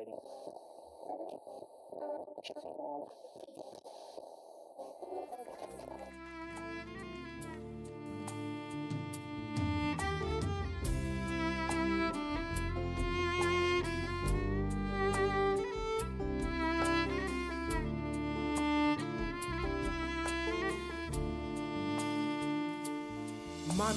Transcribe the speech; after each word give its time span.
من 0.00 0.06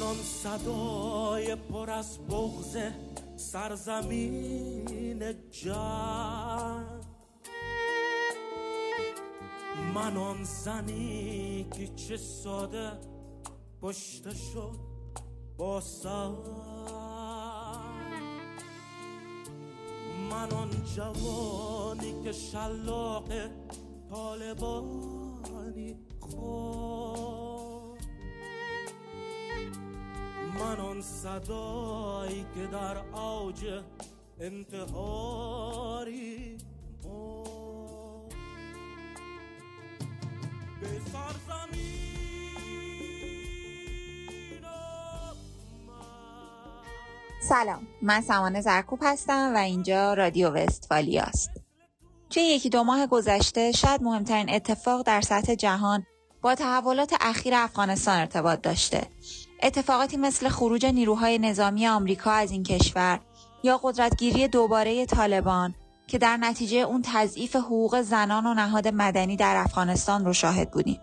آن 0.01 0.15
صدای 0.15 1.55
پر 1.55 1.89
از 1.89 2.19
بغز 2.29 2.77
سرزمین 3.51 5.23
جنگ 5.51 7.03
من 9.95 10.17
آن 10.17 10.43
زنی 10.43 11.67
که 11.77 11.87
چه 11.87 12.17
ساده 12.17 12.91
پشته 13.81 14.33
شد 14.33 14.79
با 15.57 15.81
من 20.29 20.51
آن 20.51 20.69
جوانی 20.95 22.23
که 22.23 22.31
شلاق 22.31 23.29
طالبانی 24.09 25.95
خود 26.19 27.32
صدایی 31.03 32.45
که 32.55 32.67
در 32.71 32.97
اوج 32.97 33.83
انتحاری 34.39 36.57
سلام 47.49 47.87
من 48.01 48.21
سمانه 48.21 48.61
زرکوب 48.61 48.99
هستم 49.01 49.53
و 49.55 49.57
اینجا 49.57 50.13
رادیو 50.13 50.49
وستفالیا 50.49 51.23
است. 51.23 51.49
توی 52.29 52.43
یکی 52.43 52.69
دو 52.69 52.83
ماه 52.83 53.07
گذشته 53.07 53.71
شاید 53.71 54.03
مهمترین 54.03 54.49
اتفاق 54.49 55.01
در 55.01 55.21
سطح 55.21 55.55
جهان 55.55 56.05
با 56.41 56.55
تحولات 56.55 57.13
اخیر 57.21 57.53
افغانستان 57.55 58.19
ارتباط 58.19 58.61
داشته. 58.61 59.07
اتفاقاتی 59.63 60.17
مثل 60.17 60.49
خروج 60.49 60.85
نیروهای 60.85 61.39
نظامی 61.39 61.87
آمریکا 61.87 62.31
از 62.31 62.51
این 62.51 62.63
کشور 62.63 63.19
یا 63.63 63.79
قدرتگیری 63.83 64.47
دوباره 64.47 65.05
طالبان 65.05 65.75
که 66.07 66.17
در 66.17 66.37
نتیجه 66.37 66.77
اون 66.77 67.01
تضعیف 67.05 67.55
حقوق 67.55 68.01
زنان 68.01 68.45
و 68.45 68.53
نهاد 68.53 68.87
مدنی 68.87 69.35
در 69.35 69.55
افغانستان 69.55 70.25
رو 70.25 70.33
شاهد 70.33 70.71
بودیم. 70.71 70.99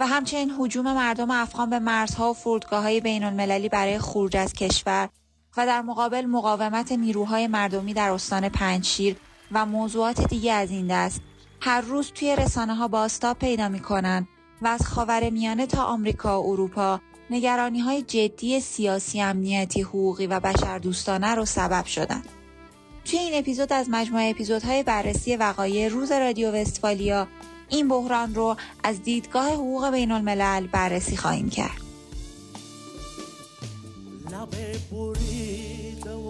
و 0.00 0.06
همچنین 0.06 0.50
حجوم 0.50 0.92
مردم 0.92 1.30
افغان 1.30 1.70
به 1.70 1.78
مرزها 1.78 2.36
و 2.72 3.00
بین 3.00 3.24
المللی 3.24 3.68
برای 3.68 3.98
خروج 3.98 4.36
از 4.36 4.52
کشور 4.52 5.08
و 5.56 5.66
در 5.66 5.82
مقابل 5.82 6.26
مقاومت 6.26 6.92
نیروهای 6.92 7.46
مردمی 7.46 7.94
در 7.94 8.10
استان 8.10 8.48
پنجشیر 8.48 9.16
و 9.52 9.66
موضوعات 9.66 10.28
دیگه 10.28 10.52
از 10.52 10.70
این 10.70 10.86
دست 10.86 11.20
هر 11.60 11.80
روز 11.80 12.12
توی 12.12 12.36
رسانه 12.36 12.74
ها 12.74 12.88
باستاب 12.88 13.38
پیدا 13.38 13.68
می‌کنن 13.68 14.28
و 14.62 14.66
از 14.66 14.86
خاور 14.86 15.30
میانه 15.30 15.66
تا 15.66 15.84
آمریکا 15.84 16.42
و 16.42 16.50
اروپا 16.50 17.00
نگرانی 17.30 17.80
های 17.80 18.02
جدی 18.02 18.60
سیاسی 18.60 19.20
امنیتی 19.20 19.82
حقوقی 19.82 20.26
و 20.26 20.40
بشردوستانه 20.40 21.34
رو 21.34 21.44
سبب 21.44 21.84
شدن. 21.84 22.22
توی 23.04 23.18
این 23.18 23.38
اپیزود 23.38 23.72
از 23.72 23.86
مجموعه 23.90 24.30
اپیزودهای 24.30 24.82
بررسی 24.82 25.36
وقایع 25.36 25.88
روز 25.88 26.12
رادیو 26.12 26.50
وستفالیا 26.52 27.28
این 27.68 27.88
بحران 27.88 28.34
رو 28.34 28.56
از 28.84 29.02
دیدگاه 29.02 29.52
حقوق 29.52 29.90
بین 29.90 30.12
الملل 30.12 30.66
بررسی 30.66 31.16
خواهیم 31.16 31.50
کرد. 31.50 31.80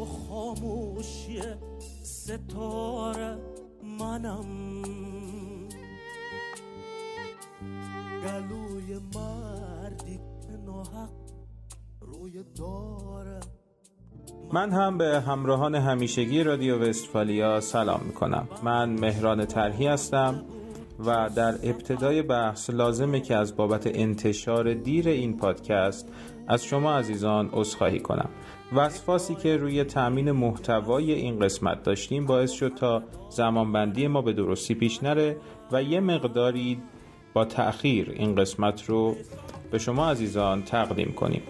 و 0.00 0.04
خاموشی 0.04 1.42
ستاره 2.02 3.38
منم 3.98 4.82
گلوی 8.22 9.00
داره 9.12 9.49
من 14.52 14.72
هم 14.72 14.98
به 14.98 15.20
همراهان 15.20 15.74
همیشگی 15.74 16.42
رادیو 16.42 16.78
وستفالیا 16.78 17.60
سلام 17.60 18.00
می 18.06 18.12
کنم 18.12 18.48
من 18.62 18.88
مهران 18.88 19.44
ترهی 19.44 19.86
هستم 19.86 20.42
و 21.06 21.30
در 21.36 21.54
ابتدای 21.62 22.22
بحث 22.22 22.70
لازمه 22.70 23.20
که 23.20 23.36
از 23.36 23.56
بابت 23.56 23.86
انتشار 23.86 24.74
دیر 24.74 25.08
این 25.08 25.36
پادکست 25.36 26.08
از 26.48 26.64
شما 26.64 26.92
عزیزان 26.94 27.50
عذرخواهی 27.52 28.00
کنم. 28.00 28.28
وسواسی 28.72 29.34
که 29.34 29.56
روی 29.56 29.84
تأمین 29.84 30.30
محتوای 30.30 31.12
این 31.12 31.38
قسمت 31.38 31.82
داشتیم 31.82 32.26
باعث 32.26 32.50
شد 32.50 32.74
تا 32.74 33.02
زمانبندی 33.30 34.06
ما 34.06 34.22
به 34.22 34.32
درستی 34.32 34.74
پیش 34.74 35.02
نره 35.02 35.36
و 35.72 35.82
یه 35.82 36.00
مقداری 36.00 36.82
با 37.34 37.44
تأخیر 37.44 38.10
این 38.10 38.34
قسمت 38.34 38.84
رو 38.84 39.16
به 39.70 39.78
شما 39.78 40.10
عزیزان 40.10 40.62
تقدیم 40.62 41.12
کنیم. 41.12 41.42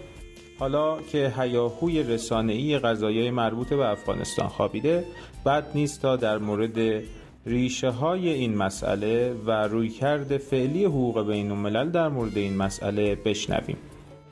حالا 0.59 1.03
که 1.03 1.33
هیاهوی 1.39 2.03
رسانه‌ای 2.03 2.79
قضایای 2.79 3.31
مربوط 3.31 3.69
به 3.69 3.89
افغانستان 3.89 4.49
خوابیده 4.49 5.05
بد 5.47 5.67
نیست 5.75 6.03
تا 6.03 6.17
در 6.17 6.39
مورد 6.39 7.03
ریشه 7.47 7.91
های 7.91 8.29
این 8.29 8.57
مسئله 8.57 9.35
و 9.47 9.51
رویکرد 9.51 10.37
فعلی 10.37 10.85
حقوق 10.85 11.27
بین 11.27 11.51
الملل 11.51 11.91
در 11.91 12.09
مورد 12.09 12.39
این 12.39 12.57
مسئله 12.57 13.15
بشنویم. 13.15 13.77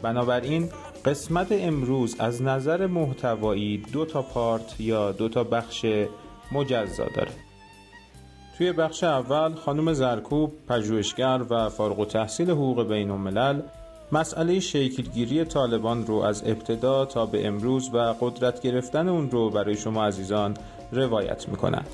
بنابراین 0.03 0.69
قسمت 1.05 1.53
امروز 1.53 2.17
از 2.19 2.43
نظر 2.43 2.87
محتوایی 2.87 3.83
دو 3.93 4.05
تا 4.05 4.23
پارت 4.23 4.81
یا 4.81 5.13
دو 5.13 5.29
تا 5.29 5.45
بخش 5.45 5.87
مجزا 6.53 7.05
داره. 7.15 7.33
توی 8.59 8.73
بخش 8.73 9.05
اول 9.05 9.55
خانم 9.55 9.93
زرکوب 9.93 10.53
پژوهشگر 10.69 11.41
و 11.51 11.69
فارغ 11.69 12.01
التحصیل 12.01 12.51
حقوق 12.51 12.89
بین 12.89 13.11
الملل 13.11 13.61
مسئله 14.13 14.61
شکلگیری 14.61 15.45
طالبان 15.45 16.07
رو 16.07 16.15
از 16.15 16.43
ابتدا 16.47 17.05
تا 17.05 17.27
به 17.27 17.47
امروز 17.47 17.91
و 17.95 18.15
قدرت 18.21 18.63
گرفتن 18.63 19.09
اون 19.09 19.31
رو 19.31 19.51
برای 19.51 19.77
شما 19.77 20.05
عزیزان 20.05 20.57
روایت 20.93 21.49
می‌کنن 21.49 21.85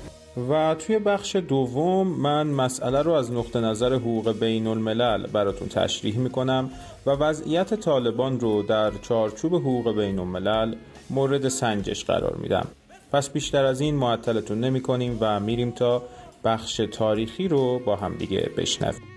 و 0.49 0.75
توی 0.79 0.99
بخش 0.99 1.35
دوم 1.35 2.07
من 2.07 2.47
مسئله 2.47 3.01
رو 3.01 3.11
از 3.11 3.31
نقطه 3.31 3.59
نظر 3.59 3.93
حقوق 3.93 4.39
بین 4.39 4.67
الملل 4.67 5.27
براتون 5.27 5.67
تشریح 5.67 6.17
می‌کنم 6.17 6.69
و 7.05 7.09
وضعیت 7.11 7.73
طالبان 7.73 8.39
رو 8.39 8.63
در 8.63 8.91
چارچوب 8.91 9.55
حقوق 9.55 9.95
بین 9.95 10.19
الملل 10.19 10.75
مورد 11.09 11.47
سنجش 11.47 12.05
قرار 12.05 12.35
میدم. 12.35 12.67
پس 13.11 13.29
بیشتر 13.29 13.65
از 13.65 13.81
این 13.81 13.95
معطلتون 13.95 14.59
نمی 14.59 14.81
کنیم 14.81 15.17
و 15.21 15.39
میریم 15.39 15.71
تا 15.71 16.03
بخش 16.43 16.81
تاریخی 16.91 17.47
رو 17.47 17.79
با 17.79 17.95
هم 17.95 18.15
دیگه 18.17 18.49
بشنویم. 18.57 19.14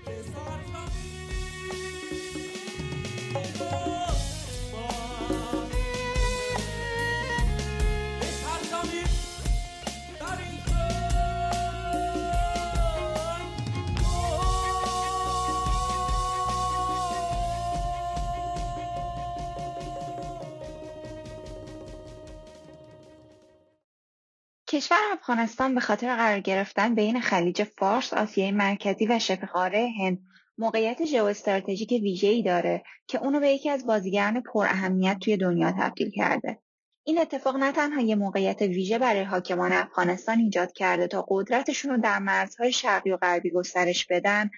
افغانستان 25.31 25.75
به 25.75 25.81
خاطر 25.81 26.17
قرار 26.17 26.41
گرفتن 26.41 26.95
بین 26.95 27.21
خلیج 27.21 27.63
فارس، 27.63 28.13
آسیای 28.13 28.51
مرکزی 28.51 29.07
و 29.07 29.19
قاره 29.53 29.89
هند 30.01 30.19
موقعیت 30.59 31.05
ژئواستراتژیک 31.05 31.91
ویژه‌ای 31.91 32.43
داره 32.43 32.83
که 33.07 33.19
اونو 33.23 33.41
به 33.41 33.49
یکی 33.49 33.71
از 33.71 33.87
بازیگران 33.87 34.43
اهمیت 34.55 35.19
توی 35.21 35.37
دنیا 35.37 35.73
تبدیل 35.81 36.11
کرده. 36.11 36.59
این 37.05 37.19
اتفاق 37.19 37.57
نه 37.57 37.73
تنها 37.73 38.01
یه 38.01 38.15
موقعیت 38.15 38.63
ویژه 38.63 38.99
برای 38.99 39.23
حاکمان 39.23 39.73
افغانستان 39.73 40.39
ایجاد 40.39 40.73
کرده 40.73 41.07
تا 41.07 41.27
قدرتشون 41.29 41.91
رو 41.91 42.01
در 42.01 42.19
مرزهای 42.19 42.73
شرقی 42.73 43.11
و 43.11 43.17
غربی 43.17 43.51
گسترش 43.51 44.07
بدن 44.07 44.51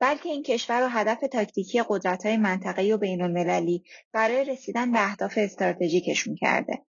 بلکه 0.00 0.28
این 0.28 0.42
کشور 0.42 0.80
رو 0.80 0.88
هدف 0.88 1.20
تاکتیکی 1.32 1.82
قدرت‌های 1.88 2.36
منطقه‌ای 2.36 2.92
و 2.92 2.98
بین‌المللی 2.98 3.84
برای 4.12 4.44
رسیدن 4.44 4.92
به 4.92 5.04
اهداف 5.04 5.38
استراتژیکشون 5.38 6.34
کرده. 6.34 6.87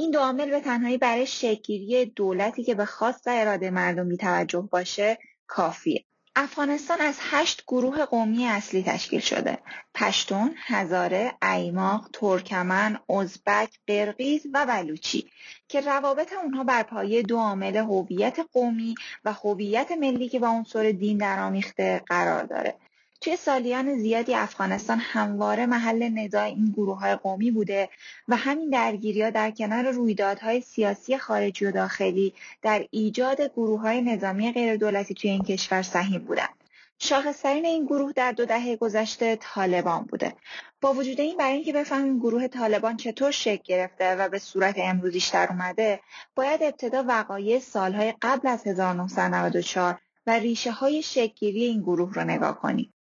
این 0.00 0.10
دو 0.10 0.18
عامل 0.18 0.50
به 0.50 0.60
تنهایی 0.60 0.98
برای 0.98 1.26
شکلگیری 1.26 2.06
دولتی 2.06 2.64
که 2.64 2.74
به 2.74 2.84
خواست 2.84 3.26
و 3.26 3.30
اراده 3.34 3.70
مردم 3.70 4.08
بی‌توجه 4.08 4.60
باشه 4.60 5.18
کافیه. 5.46 6.04
افغانستان 6.36 7.00
از 7.00 7.18
هشت 7.20 7.64
گروه 7.68 8.04
قومی 8.04 8.46
اصلی 8.46 8.82
تشکیل 8.82 9.20
شده. 9.20 9.58
پشتون، 9.94 10.54
هزاره، 10.56 11.32
ایماق، 11.42 12.10
ترکمن، 12.12 12.98
ازبک، 13.10 13.70
قرقیز 13.86 14.46
و 14.54 14.66
بلوچی 14.66 15.30
که 15.68 15.80
روابط 15.80 16.32
اونها 16.32 16.64
بر 16.64 16.82
پایه 16.82 17.22
دو 17.22 17.38
عامل 17.38 17.76
هویت 17.76 18.38
قومی 18.52 18.94
و 19.24 19.32
هویت 19.32 19.92
ملی 19.92 20.28
که 20.28 20.38
با 20.38 20.48
عنصر 20.48 20.90
دین 20.90 21.18
درآمیخته 21.18 22.02
قرار 22.06 22.44
داره. 22.44 22.74
توی 23.20 23.36
سالیان 23.36 23.98
زیادی 23.98 24.34
افغانستان 24.34 24.98
همواره 24.98 25.66
محل 25.66 26.08
نزاع 26.08 26.42
این 26.42 26.72
گروه 26.76 26.98
های 26.98 27.16
قومی 27.16 27.50
بوده 27.50 27.88
و 28.28 28.36
همین 28.36 28.70
درگیری 28.70 29.30
در 29.30 29.50
کنار 29.50 29.90
رویدادهای 29.90 30.60
سیاسی 30.60 31.18
خارجی 31.18 31.64
و 31.64 31.70
داخلی 31.70 32.34
در 32.62 32.86
ایجاد 32.90 33.40
گروه 33.40 33.80
های 33.80 34.02
نظامی 34.02 34.52
غیر 34.52 34.76
دولتی 34.76 35.14
توی 35.14 35.30
این 35.30 35.42
کشور 35.42 35.82
سهیم 35.82 36.24
بودند. 36.24 36.54
شاخصترین 36.98 37.64
این 37.64 37.84
گروه 37.84 38.12
در 38.12 38.32
دو 38.32 38.44
دهه 38.44 38.76
گذشته 38.76 39.36
طالبان 39.36 40.04
بوده. 40.04 40.34
با 40.80 40.92
وجود 40.92 41.20
این 41.20 41.36
برای 41.36 41.52
اینکه 41.52 41.72
بفهمیم 41.72 42.18
گروه 42.18 42.48
طالبان 42.48 42.96
چطور 42.96 43.30
شکل 43.30 43.62
گرفته 43.64 44.16
و 44.16 44.28
به 44.28 44.38
صورت 44.38 44.74
امروزیش 44.78 45.28
در 45.28 45.46
اومده، 45.50 46.00
باید 46.34 46.62
ابتدا 46.62 47.04
وقایع 47.08 47.58
سالهای 47.58 48.14
قبل 48.22 48.48
از 48.48 48.66
1994 48.66 50.00
و 50.26 50.30
ریشه 50.30 50.70
های 50.70 51.02
شکلگیری 51.02 51.64
این 51.64 51.80
گروه 51.80 52.14
رو 52.14 52.24
نگاه 52.24 52.60
کنیم. 52.60 52.94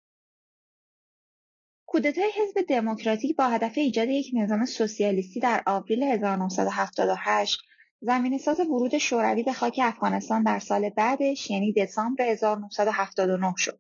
کودتای 1.95 2.31
حزب 2.37 2.67
دموکراتیک 2.69 3.37
با 3.37 3.45
هدف 3.45 3.73
ایجاد 3.79 4.09
یک 4.09 4.31
نظام 4.35 4.65
سوسیالیستی 4.65 5.41
در 5.41 5.63
آوریل 5.67 6.03
1978 6.03 7.61
زمینه‌ساز 8.01 8.61
ورود 8.61 8.99
شوروی 8.99 9.43
به 9.43 9.53
خاک 9.53 9.81
افغانستان 9.83 10.43
در 10.43 10.59
سال 10.59 10.89
بعدش 10.89 11.51
یعنی 11.51 11.73
دسامبر 11.73 12.25
1979 12.25 13.55
شد. 13.57 13.79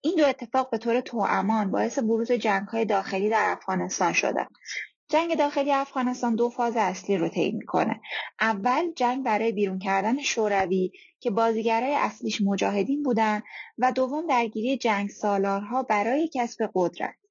این 0.00 0.14
دو 0.16 0.26
اتفاق 0.26 0.70
به 0.70 0.78
طور 0.78 1.00
توامان 1.00 1.70
باعث 1.70 1.98
بروز 1.98 2.32
جنگ‌های 2.32 2.84
داخلی 2.84 3.28
در 3.28 3.52
افغانستان 3.52 4.12
شده. 4.12 4.46
جنگ 5.08 5.36
داخلی 5.36 5.72
افغانستان 5.72 6.34
دو 6.34 6.50
فاز 6.50 6.76
اصلی 6.76 7.16
رو 7.16 7.28
طی 7.28 7.52
می‌کنه. 7.52 8.00
اول 8.40 8.92
جنگ 8.96 9.24
برای 9.24 9.52
بیرون 9.52 9.78
کردن 9.78 10.22
شوروی 10.22 10.92
که 11.20 11.30
بازیگرای 11.30 11.94
اصلیش 11.94 12.40
مجاهدین 12.40 13.02
بودن 13.02 13.42
و 13.78 13.92
دوم 13.92 14.26
درگیری 14.26 14.76
جنگ 14.76 15.08
سالارها 15.08 15.82
برای 15.82 16.30
کسب 16.34 16.70
قدرت. 16.74 17.21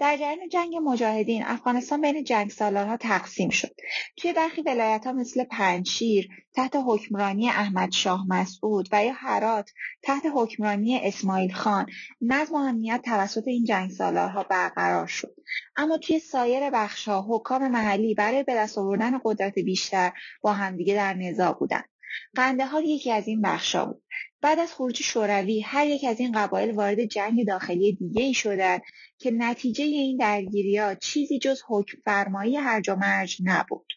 در 0.00 0.16
جریان 0.16 0.48
جنگ 0.48 0.76
مجاهدین 0.76 1.42
افغانستان 1.44 2.00
بین 2.00 2.24
جنگ 2.24 2.50
سالارها 2.50 2.96
تقسیم 2.96 3.50
شد. 3.50 3.76
توی 4.16 4.32
برخی 4.32 4.62
ها 5.04 5.12
مثل 5.12 5.44
پنجشیر 5.44 6.28
تحت 6.54 6.76
حکمرانی 6.86 7.48
احمد 7.48 7.92
شاه 7.92 8.24
مسعود 8.28 8.88
و 8.92 9.04
یا 9.04 9.12
هرات 9.12 9.70
تحت 10.02 10.22
حکمرانی 10.34 11.00
اسماعیل 11.02 11.52
خان 11.52 11.86
نظم 12.20 12.54
و 12.54 12.58
امنیت 12.58 13.02
توسط 13.04 13.48
این 13.48 13.64
جنگ 13.64 13.90
سالارها 13.90 14.42
برقرار 14.42 15.06
شد. 15.06 15.34
اما 15.76 15.98
توی 15.98 16.18
سایر 16.18 16.74
ها 17.06 17.26
حکام 17.28 17.68
محلی 17.68 18.14
برای 18.14 18.42
به 18.42 18.54
دست 18.54 18.78
آوردن 18.78 19.20
قدرت 19.24 19.54
بیشتر 19.54 20.12
با 20.40 20.52
همدیگه 20.52 20.94
در 20.94 21.14
نزاع 21.14 21.52
بودند. 21.52 21.88
قندهار 22.34 22.82
یکی 22.84 23.12
از 23.12 23.28
این 23.28 23.42
بخشا 23.42 23.86
بود. 23.86 24.02
بعد 24.40 24.58
از 24.58 24.72
خروج 24.72 25.02
شوروی 25.02 25.60
هر 25.60 25.86
یک 25.86 26.04
از 26.04 26.20
این 26.20 26.32
قبایل 26.32 26.70
وارد 26.74 27.04
جنگ 27.04 27.46
داخلی 27.46 27.92
دیگه 27.92 28.22
ای 28.22 28.34
شدند 28.34 28.82
که 29.18 29.30
نتیجه 29.30 29.84
این 29.84 30.16
درگیری 30.16 30.78
ها 30.78 30.94
چیزی 30.94 31.38
جز 31.38 31.62
حکم 31.68 31.98
فرمایی 32.04 32.56
هرج 32.56 32.90
و 32.90 32.96
مرج 32.96 33.38
نبود. 33.44 33.92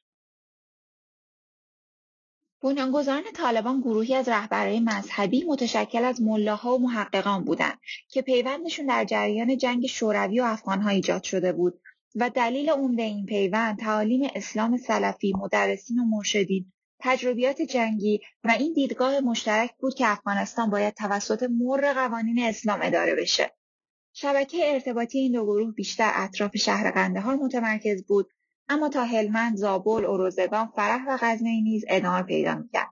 بنیانگذاران 2.64 3.24
طالبان 3.36 3.82
گروهی 3.82 4.16
از 4.16 4.30
رهبرهای 4.30 4.80
مذهبی 4.80 5.44
متشکل 5.44 6.06
از 6.06 6.22
ملاها 6.22 6.76
و 6.76 6.82
محققان 6.82 7.44
بودند 7.44 7.80
که 8.10 8.22
پیوندشون 8.22 8.86
در 8.86 9.06
جریان 9.06 9.58
جنگ 9.58 9.88
شوروی 9.88 10.40
و 10.40 10.44
افغانها 10.44 10.90
ایجاد 10.90 11.24
شده 11.24 11.54
بود 11.54 11.82
و 12.16 12.30
دلیل 12.30 12.70
عمده 12.70 13.04
این 13.04 13.26
پیوند 13.26 13.80
تعالیم 13.80 14.30
اسلام 14.36 14.78
سلفی 14.78 15.34
مدرسین 15.38 16.00
و 16.00 16.06
مرشدین 16.06 16.72
تجربیات 17.04 17.62
جنگی 17.62 18.22
و 18.44 18.52
این 18.60 18.74
دیدگاه 18.74 19.20
مشترک 19.20 19.72
بود 19.80 19.94
که 19.94 20.08
افغانستان 20.08 20.70
باید 20.70 20.94
توسط 20.94 21.44
مر 21.44 21.94
قوانین 21.94 22.40
اسلام 22.40 22.80
اداره 22.84 23.16
بشه. 23.16 23.56
شبکه 24.14 24.74
ارتباطی 24.74 25.20
این 25.20 25.32
دو 25.32 25.46
گروه 25.46 25.74
بیشتر 25.74 26.12
اطراف 26.16 26.58
شهر 26.58 26.92
قندهار 26.92 27.36
متمرکز 27.36 28.06
بود 28.06 28.30
اما 28.70 28.90
تا 28.90 29.04
هلمند، 29.04 29.58
زابل، 29.58 30.06
اروزگان، 30.06 30.72
فرح 30.76 31.06
و 31.08 31.18
غزنی 31.22 31.62
نیز 31.62 31.86
ادامه 31.88 32.24
پیدا 32.24 32.56
می‌کرد. 32.56 32.90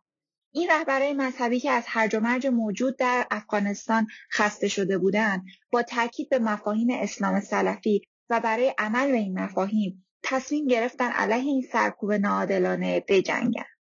این 0.52 0.70
رهبرهای 0.70 1.14
مذهبی 1.14 1.60
که 1.60 1.72
از 1.72 1.84
هرج 1.88 2.16
و 2.16 2.20
مرج 2.20 2.48
موجود 2.48 2.98
در 2.98 3.28
افغانستان 3.32 4.08
خسته 4.32 4.68
شده 4.68 4.98
بودند 4.98 5.44
با 5.72 5.84
تاکید 5.84 6.30
به 6.30 6.40
مفاهیم 6.40 6.88
اسلام 6.92 7.40
سلفی 7.40 8.02
و 8.30 8.40
برای 8.40 8.74
عمل 8.78 9.12
به 9.12 9.18
این 9.18 9.40
مفاهیم 9.40 10.06
تصمیم 10.24 10.68
گرفتن 10.68 11.12
علیه 11.12 11.44
این 11.44 11.62
سرکوب 11.72 12.14
ناعادلانه 12.14 13.04
بجنگند 13.08 13.79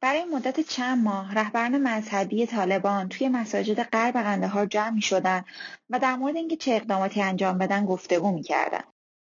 برای 0.00 0.24
مدت 0.24 0.60
چند 0.60 1.04
ماه 1.04 1.34
رهبران 1.34 1.78
مذهبی 1.78 2.46
طالبان 2.46 3.08
توی 3.08 3.28
مساجد 3.28 3.82
غرب 3.82 4.14
قندهار 4.14 4.66
جمع 4.66 4.90
می 4.90 5.02
شدن 5.02 5.44
و 5.90 5.98
در 5.98 6.16
مورد 6.16 6.36
اینکه 6.36 6.56
چه 6.56 6.72
اقداماتی 6.72 7.22
انجام 7.22 7.58
بدن 7.58 7.86
گفتگو 7.86 8.32
می 8.32 8.42
کردن. 8.42 8.82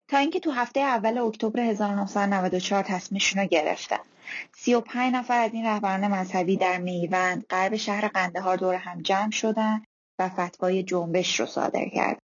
تا 0.09 0.17
اینکه 0.17 0.39
تو 0.39 0.51
هفته 0.51 0.79
اول 0.79 1.17
اکتبر 1.17 1.59
1994 1.59 2.83
تصمیمشون 2.83 3.41
رو 3.41 3.47
گرفتن. 3.47 3.99
35 4.55 5.13
نفر 5.13 5.39
از 5.39 5.53
این 5.53 5.65
رهبران 5.65 6.07
مذهبی 6.07 6.57
در 6.57 6.77
میوند 6.77 7.45
غرب 7.49 7.75
شهر 7.75 8.07
قندهار 8.07 8.57
دور 8.57 8.75
هم 8.75 9.01
جمع 9.01 9.31
شدن 9.31 9.83
و 10.19 10.29
فتوای 10.29 10.83
جنبش 10.83 11.39
رو 11.39 11.45
صادر 11.45 11.85
کرد. 11.89 12.19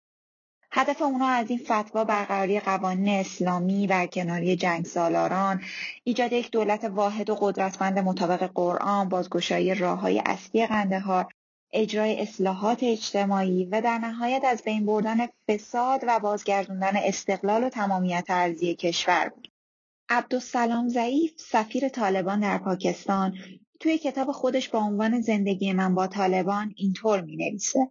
هدف 0.74 1.02
اونا 1.02 1.28
از 1.28 1.50
این 1.50 1.60
فتوا 1.60 2.04
برقراری 2.04 2.60
قوانین 2.60 3.20
اسلامی 3.20 3.88
برکناری 3.88 4.56
جنگ 4.56 4.86
سالاران 4.86 5.62
ایجاد 6.04 6.34
یک 6.34 6.52
دولت 6.52 6.84
واحد 6.84 7.30
و 7.30 7.36
قدرتمند 7.36 8.00
مطابق 8.00 8.52
قرآن 8.54 9.10
بازگشایی 9.10 9.76
راه 9.76 10.00
های 10.00 10.22
اصلی 10.26 10.68
قندهار 10.68 11.34
اجرای 11.74 12.22
اصلاحات 12.22 12.80
اجتماعی 12.84 13.66
و 13.66 13.82
در 13.82 13.98
نهایت 13.98 14.42
از 14.46 14.64
بین 14.64 14.86
بردن 14.86 15.28
فساد 15.48 16.02
و 16.08 16.20
بازگردوندن 16.20 16.96
استقلال 16.96 17.64
و 17.64 17.70
تمامیت 17.70 18.26
ارزی 18.30 18.76
کشور 18.76 19.30
بود. 19.30 19.52
عبدالسلام 20.10 20.90
ضعیف 20.90 21.34
سفیر 21.38 21.90
طالبان 21.90 22.40
در 22.40 22.58
پاکستان. 22.58 23.34
توی 23.80 23.98
کتاب 23.98 24.32
خودش 24.32 24.70
با 24.70 24.80
عنوان 24.80 25.22
زندگی 25.22 25.74
من 25.74 25.96
با 25.96 26.08
طالبان 26.08 26.74
اینطور 26.76 27.22
می 27.22 27.36
نویسه 27.36 27.90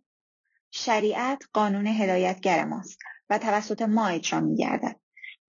شریعت 0.70 1.43
قانون 1.52 1.87
هدایتگر 1.87 2.64
ماست 2.64 2.99
و 3.31 3.38
توسط 3.38 3.82
ما 3.82 4.08
اجرا 4.08 4.40
میگردد. 4.40 4.96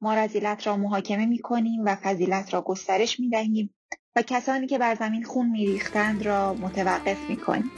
ما 0.01 0.13
رزیلت 0.13 0.67
را 0.67 0.77
محاکمه 0.77 1.25
می‌کنیم 1.25 1.81
و 1.85 1.95
فضیلت 1.95 2.53
را 2.53 2.61
گسترش 2.61 3.19
می‌دهیم 3.19 3.75
و 4.15 4.21
کسانی 4.21 4.67
که 4.67 4.77
بر 4.77 4.95
زمین 4.95 5.23
خون 5.23 5.49
میریختند 5.49 6.23
را 6.23 6.53
متوقف 6.53 7.29
می‌کنیم. 7.29 7.71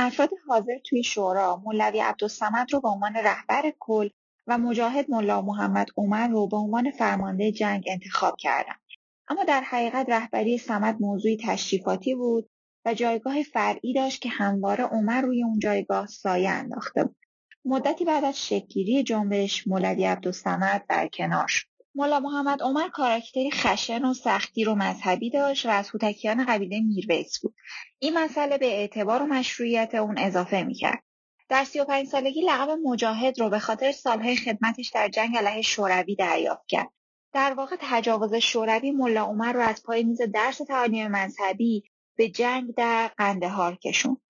افراد 0.00 0.30
حاضر 0.48 0.78
توی 0.84 1.02
شورا 1.02 1.62
مولوی 1.64 2.00
عبدالصمد 2.00 2.72
رو 2.72 2.80
به 2.80 2.88
عنوان 2.88 3.14
رهبر 3.14 3.72
کل 3.78 4.08
و 4.46 4.58
مجاهد 4.58 5.10
ملا 5.10 5.42
محمد 5.42 5.86
عمر 5.96 6.28
رو 6.28 6.48
به 6.48 6.56
عنوان 6.56 6.90
فرمانده 6.90 7.52
جنگ 7.52 7.84
انتخاب 7.86 8.36
کردند. 8.38 8.80
اما 9.28 9.44
در 9.44 9.60
حقیقت 9.60 10.08
رهبری 10.08 10.58
سمد 10.58 10.96
موضوعی 11.00 11.38
تشریفاتی 11.44 12.14
بود 12.14 12.50
و 12.84 12.94
جایگاه 12.94 13.42
فرعی 13.42 13.92
داشت 13.92 14.22
که 14.22 14.28
همواره 14.28 14.84
عمر 14.84 15.20
روی 15.20 15.44
اون 15.44 15.58
جایگاه 15.58 16.06
سایه 16.06 16.50
انداخته 16.50 17.04
بود. 17.04 17.16
مدتی 17.64 18.04
بعد 18.04 18.24
از 18.24 18.46
شکلگیری 18.46 19.02
جنبش 19.02 19.68
مولوی 19.68 20.04
عبدالصمد 20.04 20.84
برکنار 20.88 21.46
شد. 21.46 21.77
ملا 21.98 22.20
محمد 22.20 22.62
عمر 22.62 22.88
کاراکتری 22.88 23.50
خشن 23.50 24.04
و 24.04 24.14
سختی 24.14 24.64
رو 24.64 24.74
مذهبی 24.74 25.30
داشت 25.30 25.66
و 25.66 25.68
از 25.68 25.90
هوتکیان 25.90 26.44
قبیله 26.44 26.80
میرویس 26.80 27.40
بود. 27.40 27.54
این 27.98 28.18
مسئله 28.18 28.58
به 28.58 28.66
اعتبار 28.66 29.22
و 29.22 29.26
مشروعیت 29.26 29.94
اون 29.94 30.18
اضافه 30.18 30.62
می‌کرد. 30.62 31.02
در 31.48 31.64
سی 31.64 31.80
و 31.80 31.84
پنج 31.84 32.06
سالگی 32.06 32.40
لقب 32.40 32.78
مجاهد 32.84 33.40
رو 33.40 33.50
به 33.50 33.58
خاطر 33.58 33.92
سالهای 33.92 34.36
خدمتش 34.36 34.90
در 34.94 35.08
جنگ 35.08 35.36
علیه 35.36 35.62
شوروی 35.62 36.14
دریافت 36.14 36.66
کرد. 36.68 36.90
در 37.32 37.54
واقع 37.54 37.76
تجاوز 37.80 38.34
شوروی 38.34 38.90
ملا 38.90 39.24
عمر 39.24 39.52
رو 39.52 39.60
از 39.60 39.82
پای 39.82 40.04
میز 40.04 40.22
درس 40.22 40.58
تعالیم 40.58 41.08
مذهبی 41.08 41.82
به 42.16 42.28
جنگ 42.28 42.74
در 42.74 43.10
قندهار 43.18 43.76
کشون 43.76 44.20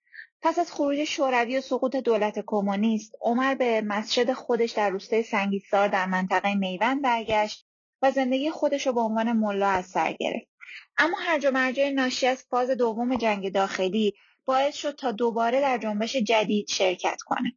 پس 0.43 0.59
از 0.59 0.73
خروج 0.73 1.05
شوروی 1.05 1.59
و 1.59 1.61
سقوط 1.61 1.97
دولت 1.97 2.45
کمونیست 2.47 3.13
عمر 3.21 3.55
به 3.55 3.81
مسجد 3.81 4.33
خودش 4.33 4.71
در 4.71 4.91
روستای 4.91 5.23
سنگیسار 5.23 5.89
در 5.89 6.07
منطقه 6.07 6.55
میوند 6.55 7.03
برگشت 7.03 7.67
و 8.03 8.11
زندگی 8.11 8.51
خودش 8.51 8.87
رو 8.87 8.93
به 8.93 9.01
عنوان 9.01 9.33
ملا 9.33 9.69
از 9.69 9.87
سر 9.87 10.13
گرفت 10.13 10.49
اما 10.99 11.19
هرج 11.19 11.47
و 11.47 11.51
مرج 11.51 11.81
ناشی 11.81 12.27
از 12.27 12.45
فاز 12.51 12.71
دوم 12.71 13.17
جنگ 13.17 13.53
داخلی 13.53 14.15
باعث 14.45 14.75
شد 14.75 14.95
تا 14.95 15.13
دوباره 15.13 15.61
در 15.61 15.79
جنبش 15.79 16.17
جدید 16.17 16.69
شرکت 16.69 17.23
کنه. 17.23 17.53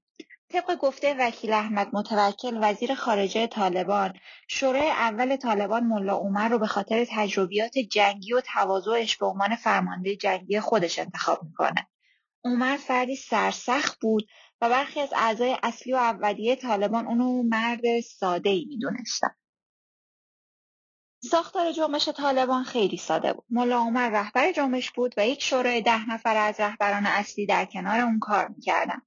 طبق 0.50 0.76
گفته 0.76 1.16
وکیل 1.20 1.54
احمد 1.54 1.88
متوکل 1.94 2.60
وزیر 2.62 2.96
خارجه 2.96 3.48
طالبان 3.48 4.14
شورای 4.48 4.90
اول 4.90 5.36
طالبان 5.36 5.84
ملا 5.84 6.18
عمر 6.18 6.50
رو 6.50 6.60
به 6.60 6.68
خاطر 6.68 7.06
تجربیات 7.10 7.78
جنگی 7.78 8.34
و 8.34 8.42
تواضعش 8.42 9.18
به 9.18 9.26
عنوان 9.26 9.56
فرمانده 9.56 10.16
جنگی 10.16 10.60
خودش 10.60 11.00
انتخاب 11.00 11.44
می‌کنه 11.44 11.88
عمر 12.44 12.78
فردی 12.78 13.16
سرسخت 13.16 14.00
بود 14.00 14.28
و 14.62 14.70
برخی 14.70 15.00
از 15.00 15.14
اعضای 15.16 15.58
اصلی 15.64 15.94
و 15.94 15.96
اولیه 15.96 16.56
طالبان 16.56 17.08
اونو 17.08 17.44
مرد 17.44 18.00
ساده 18.00 18.50
ای 18.50 18.66
می‌دونستن 18.70 19.36
ساختار 21.24 21.72
جنبش 21.72 22.10
طالبان 22.10 22.64
خیلی 22.64 22.98
ساده 22.98 23.34
بود. 23.34 23.46
ملا 23.50 23.80
عمر 23.80 24.10
رهبر 24.10 24.52
جنبش 24.52 24.92
بود 24.92 25.14
و 25.18 25.28
یک 25.28 25.44
شورای 25.44 25.82
ده 25.82 26.10
نفر 26.10 26.38
از 26.38 26.60
رهبران 26.60 27.06
اصلی 27.06 27.46
در 27.46 27.66
کنار 27.66 28.00
اون 28.00 28.20
کار 28.20 28.48
می‌کردن. 28.48 29.02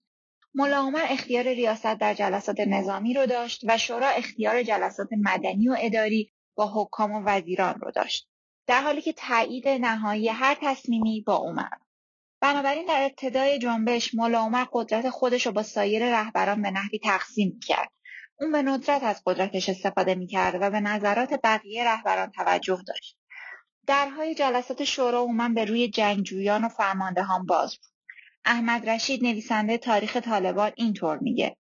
ملا 0.55 0.79
عمر 0.79 1.07
اختیار 1.09 1.45
ریاست 1.45 1.95
در 1.95 2.15
جلسات 2.15 2.61
نظامی 2.61 3.15
رو 3.15 3.27
داشت 3.27 3.61
و 3.69 3.79
شورا 3.79 4.09
اختیار 4.09 4.63
جلسات 4.63 5.09
مدنی 5.13 5.69
و 5.69 5.77
اداری 5.79 6.33
با 6.55 6.73
حکام 6.75 7.13
و 7.13 7.23
وزیران 7.27 7.75
رو 7.81 7.91
داشت. 7.91 8.29
در 8.67 8.83
حالی 8.83 9.03
که 9.03 9.13
تایید 9.13 9.69
نهایی 9.69 10.29
هر 10.29 10.57
تصمیمی 10.63 11.21
با 11.21 11.37
عمر. 11.37 11.69
بنابراین 12.45 12.87
در 12.87 13.03
ابتدای 13.03 13.59
جنبش 13.59 14.15
ملا 14.15 14.39
عمر 14.39 14.65
قدرت 14.73 15.11
خودش 15.11 15.47
رو 15.47 15.53
با 15.53 15.63
سایر 15.63 16.11
رهبران 16.11 16.63
به 16.63 16.71
نحوی 16.71 16.99
تقسیم 16.99 17.61
کرد. 17.67 17.91
اون 18.41 18.53
به 18.53 18.63
ندرت 18.63 19.03
از 19.03 19.23
قدرتش 19.27 19.69
استفاده 19.69 20.15
می‌کرد 20.15 20.55
و 20.61 20.71
به 20.71 20.81
نظرات 20.81 21.41
بقیه 21.45 21.85
رهبران 21.85 22.31
توجه 22.31 22.83
داشت. 22.87 23.19
درهای 23.87 24.35
جلسات 24.35 24.85
شورا 24.85 25.21
عموما 25.21 25.49
به 25.49 25.65
روی 25.65 25.89
جنگجویان 25.89 26.65
و 26.65 26.69
فرماندهان 26.69 27.47
باز 27.47 27.77
بود. 27.77 27.91
احمد 28.45 28.91
رشید 28.91 29.23
نویسنده 29.23 29.79
تاریخ 29.79 30.17
طالبان 30.17 30.73
اینطور 30.77 31.19
میگه 31.19 31.57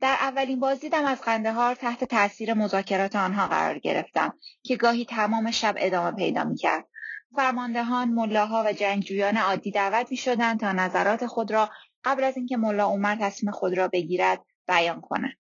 در 0.00 0.16
اولین 0.20 0.60
بازدیدم 0.60 1.04
از 1.04 1.20
قندهار 1.20 1.74
تحت 1.74 2.04
تاثیر 2.04 2.54
مذاکرات 2.54 3.16
آنها 3.16 3.46
قرار 3.46 3.78
گرفتم 3.78 4.38
که 4.62 4.76
گاهی 4.76 5.04
تمام 5.04 5.50
شب 5.50 5.74
ادامه 5.78 6.16
پیدا 6.16 6.44
می‌کرد 6.44 6.89
فرماندهان 7.36 8.08
ملاها 8.08 8.64
و 8.66 8.72
جنگجویان 8.72 9.36
عادی 9.36 9.70
دعوت 9.70 10.10
می‌شدند 10.10 10.60
تا 10.60 10.72
نظرات 10.72 11.26
خود 11.26 11.50
را 11.50 11.70
قبل 12.04 12.24
از 12.24 12.36
اینکه 12.36 12.56
ملا 12.56 12.86
عمر 12.86 13.16
تصمیم 13.20 13.52
خود 13.52 13.78
را 13.78 13.88
بگیرد 13.88 14.44
بیان 14.68 15.00
کنند 15.00 15.36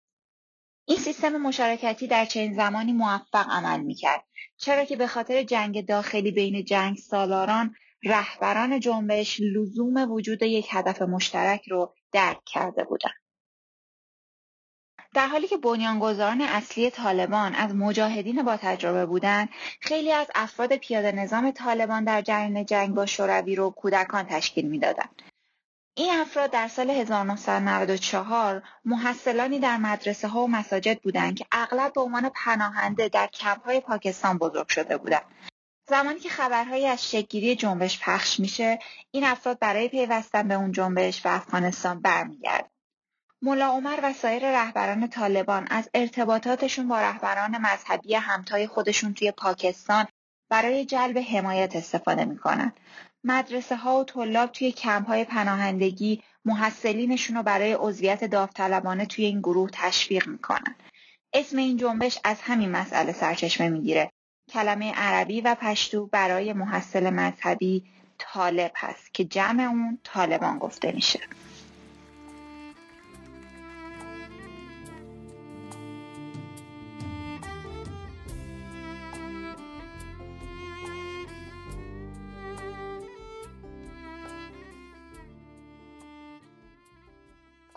این 0.86 0.98
سیستم 0.98 1.38
مشارکتی 1.38 2.08
در 2.08 2.26
چنین 2.26 2.54
زمانی 2.54 2.94
موفق 2.94 3.46
عمل 3.50 3.80
می‌کرد 3.80 4.24
چرا 4.58 4.86
که 4.86 4.96
به 4.96 5.08
خاطر 5.08 5.44
جنگ 5.44 5.86
داخلی 5.86 6.32
بین 6.32 6.66
جنگ 6.66 6.98
سالاران 6.98 7.76
رهبران 8.04 8.80
جنبش 8.80 9.40
لزوم 9.40 10.12
وجود 10.12 10.42
یک 10.42 10.68
هدف 10.72 11.02
مشترک 11.02 11.68
رو 11.70 11.96
درک 12.12 12.44
کرده 12.46 12.84
بودند. 12.84 13.29
در 15.14 15.28
حالی 15.28 15.48
که 15.48 15.58
بنیانگذاران 15.58 16.42
اصلی 16.42 16.90
طالبان 16.90 17.56
از 17.56 17.76
مجاهدین 17.76 18.44
با 18.44 18.58
تجربه 18.58 19.06
بودند 19.06 19.50
خیلی 19.82 20.12
از 20.12 20.28
افراد 20.36 20.76
پیاده 20.76 21.12
نظام 21.12 21.52
طالبان 21.52 22.04
در 22.04 22.22
جریان 22.22 22.66
جنگ 22.66 22.96
با 22.96 23.06
شوروی 23.06 23.56
رو 23.56 23.70
کودکان 23.70 24.26
تشکیل 24.26 24.66
می‌دادند. 24.68 25.22
این 25.98 26.20
افراد 26.20 26.52
در 26.52 26.68
سال 26.68 26.90
1994 26.90 28.64
محصلانی 28.86 29.60
در 29.60 29.78
مدرسه 29.78 30.28
ها 30.28 30.44
و 30.44 30.48
مساجد 30.48 31.02
بودند 31.02 31.38
که 31.38 31.46
اغلب 31.52 31.94
به 31.94 32.02
عنوان 32.02 32.32
پناهنده 32.36 33.10
در 33.10 33.28
کمپ 33.28 33.66
های 33.66 33.80
پاکستان 33.80 34.38
بزرگ 34.38 34.68
شده 34.68 34.98
بودند. 34.98 35.26
زمانی 35.90 36.20
که 36.20 36.30
خبرهایی 36.30 36.88
از 36.88 37.10
شکلگیری 37.10 37.56
جنبش 37.56 38.00
پخش 38.04 38.40
میشه 38.40 38.80
این 39.12 39.24
افراد 39.24 39.60
برای 39.60 39.90
پیوستن 39.90 40.48
به 40.48 40.54
اون 40.54 40.72
جنبش 40.72 41.22
به 41.22 41.36
افغانستان 41.36 42.02
برمیگرد 42.02 42.72
ملا 43.42 43.68
عمر 43.68 44.00
و 44.04 44.14
سایر 44.14 44.52
رهبران 44.52 45.08
طالبان 45.08 45.68
از 45.70 45.90
ارتباطاتشون 45.94 46.88
با 46.88 47.00
رهبران 47.00 47.58
مذهبی 47.58 48.16
همتای 48.16 48.68
خودشون 48.68 49.14
توی 49.14 49.32
پاکستان 49.32 50.08
برای 50.50 50.86
جلب 50.86 51.18
حمایت 51.18 51.76
استفاده 51.76 52.26
می‌کنن. 52.26 52.74
مدرسه 53.24 53.76
ها 53.76 54.00
و 54.00 54.04
طلاب 54.04 54.52
توی 54.52 54.72
کمپ 54.72 55.08
های 55.08 55.24
پناهندگی 55.24 56.24
محصلینشون 56.46 57.36
رو 57.36 57.44
برای 57.44 57.74
عضویت 57.74 58.24
داوطلبانه 58.24 59.06
توی 59.06 59.26
این 59.26 59.40
گروه 59.40 59.70
تشویق 59.74 60.28
می‌کنن. 60.28 60.76
اسم 61.34 61.58
این 61.58 61.78
جنبش 61.78 62.20
از 62.24 62.42
همین 62.42 62.72
مسئله 62.72 63.14
سرچشمه 63.14 63.70
می‌گیره 63.70 64.12
کلمه 64.50 64.94
عربی 64.94 65.42
و 65.42 65.56
پشتو 65.56 66.06
برای 66.06 66.54
محصل 66.54 67.10
مذهبی 67.10 67.86
طالب 68.18 68.72
هست 68.76 69.14
که 69.14 69.26
جمع 69.26 69.64
اون 69.64 70.00
طالبان 70.04 70.60
گفته 70.60 70.92
میشه 70.92 71.20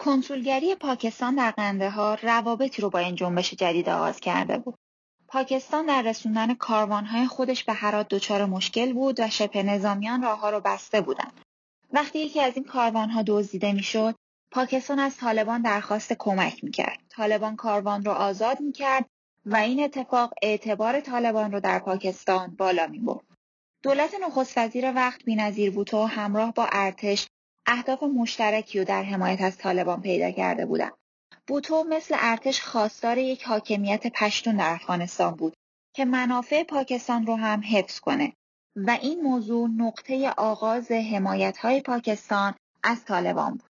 کنسولگری 0.05 0.75
پاکستان 0.75 1.35
در 1.35 1.51
قندهار 1.51 2.21
روابطی 2.23 2.83
رو 2.83 2.91
با 2.91 2.99
این 2.99 3.15
جنبش 3.15 3.55
جدید 3.55 3.89
آغاز 3.89 4.21
کرده 4.21 4.59
بود. 4.59 4.79
پاکستان 5.29 5.87
در 5.87 6.03
رسوندن 6.03 6.55
کاروانهای 6.55 7.27
خودش 7.27 7.65
به 7.65 7.73
هرات 7.73 8.09
دچار 8.09 8.47
مشکل 8.47 8.93
بود 8.93 9.21
و 9.21 9.31
شبه 9.31 9.63
نظامیان 9.63 10.23
راهها 10.23 10.51
رو 10.51 10.61
بسته 10.61 11.01
بودند. 11.01 11.41
وقتی 11.93 12.19
یکی 12.19 12.41
از 12.41 12.57
این 12.57 12.65
کاروانها 12.65 13.23
دزدیده 13.27 13.73
می‌شد، 13.73 14.15
پاکستان 14.51 14.99
از 14.99 15.17
طالبان 15.17 15.63
درخواست 15.63 16.13
کمک 16.13 16.65
می‌کرد. 16.65 16.99
طالبان 17.11 17.57
کاروان 17.57 18.05
رو 18.05 18.13
آزاد 18.13 18.61
می‌کرد 18.61 19.05
و 19.47 19.57
این 19.57 19.85
اتفاق 19.85 20.33
اعتبار 20.43 21.01
طالبان 21.01 21.53
رو 21.53 21.61
در 21.61 21.79
پاکستان 21.79 22.55
بالا 22.57 22.87
می‌برد. 22.87 23.25
دولت 23.83 24.15
نخست 24.23 24.59
وزیر 24.59 24.93
وقت 24.95 25.25
بینظیر 25.25 25.71
بوتو 25.71 26.05
همراه 26.05 26.53
با 26.53 26.69
ارتش 26.73 27.29
اهداف 27.67 28.03
مشترکی 28.03 28.79
رو 28.79 28.85
در 28.85 29.03
حمایت 29.03 29.41
از 29.41 29.59
طالبان 29.59 30.01
پیدا 30.01 30.31
کرده 30.31 30.67
بودند. 30.67 30.93
بوتو 31.47 31.85
مثل 31.85 32.17
ارتش 32.19 32.61
خواستار 32.61 33.19
یک 33.19 33.43
حاکمیت 33.43 34.07
پشتون 34.07 34.57
در 34.57 34.75
افغانستان 34.75 35.35
بود 35.35 35.55
که 35.95 36.05
منافع 36.05 36.63
پاکستان 36.63 37.27
رو 37.27 37.37
هم 37.37 37.63
حفظ 37.71 38.01
کنه 38.01 38.33
و 38.77 38.99
این 39.03 39.21
موضوع 39.21 39.69
نقطه 39.69 40.31
آغاز 40.31 40.91
حمایت 40.91 41.59
های 41.59 41.81
پاکستان 41.81 42.55
از 42.83 43.05
طالبان 43.05 43.51
بود. 43.51 43.71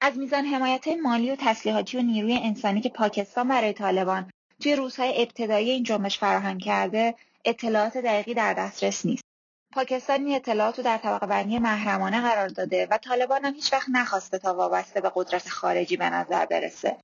از 0.00 0.18
میزان 0.18 0.44
حمایت 0.44 0.88
مالی 0.88 1.30
و 1.30 1.36
تسلیحاتی 1.38 1.98
و 1.98 2.02
نیروی 2.02 2.36
انسانی 2.42 2.80
که 2.80 2.88
پاکستان 2.88 3.48
برای 3.48 3.72
طالبان 3.72 4.30
توی 4.60 4.76
روزهای 4.76 5.22
ابتدایی 5.22 5.70
این 5.70 5.82
جنبش 5.82 6.18
فراهم 6.18 6.58
کرده 6.58 7.14
اطلاعات 7.44 7.96
دقیقی 7.96 8.34
در 8.34 8.54
دسترس 8.54 9.06
نیست. 9.06 9.24
پاکستان 9.74 10.26
این 10.26 10.36
اطلاعات 10.36 10.78
رو 10.78 10.84
در 10.84 10.98
طبقه 10.98 11.26
بندی 11.26 11.58
محرمانه 11.58 12.20
قرار 12.20 12.48
داده 12.48 12.86
و 12.90 12.98
طالبان 12.98 13.44
هم 13.44 13.54
هیچ 13.54 13.72
وقت 13.72 13.88
نخواسته 13.92 14.38
تا 14.38 14.54
وابسته 14.54 15.00
به 15.00 15.12
قدرت 15.14 15.48
خارجی 15.48 15.96
به 15.96 16.10
نظر 16.10 16.46
برسه. 16.46 16.96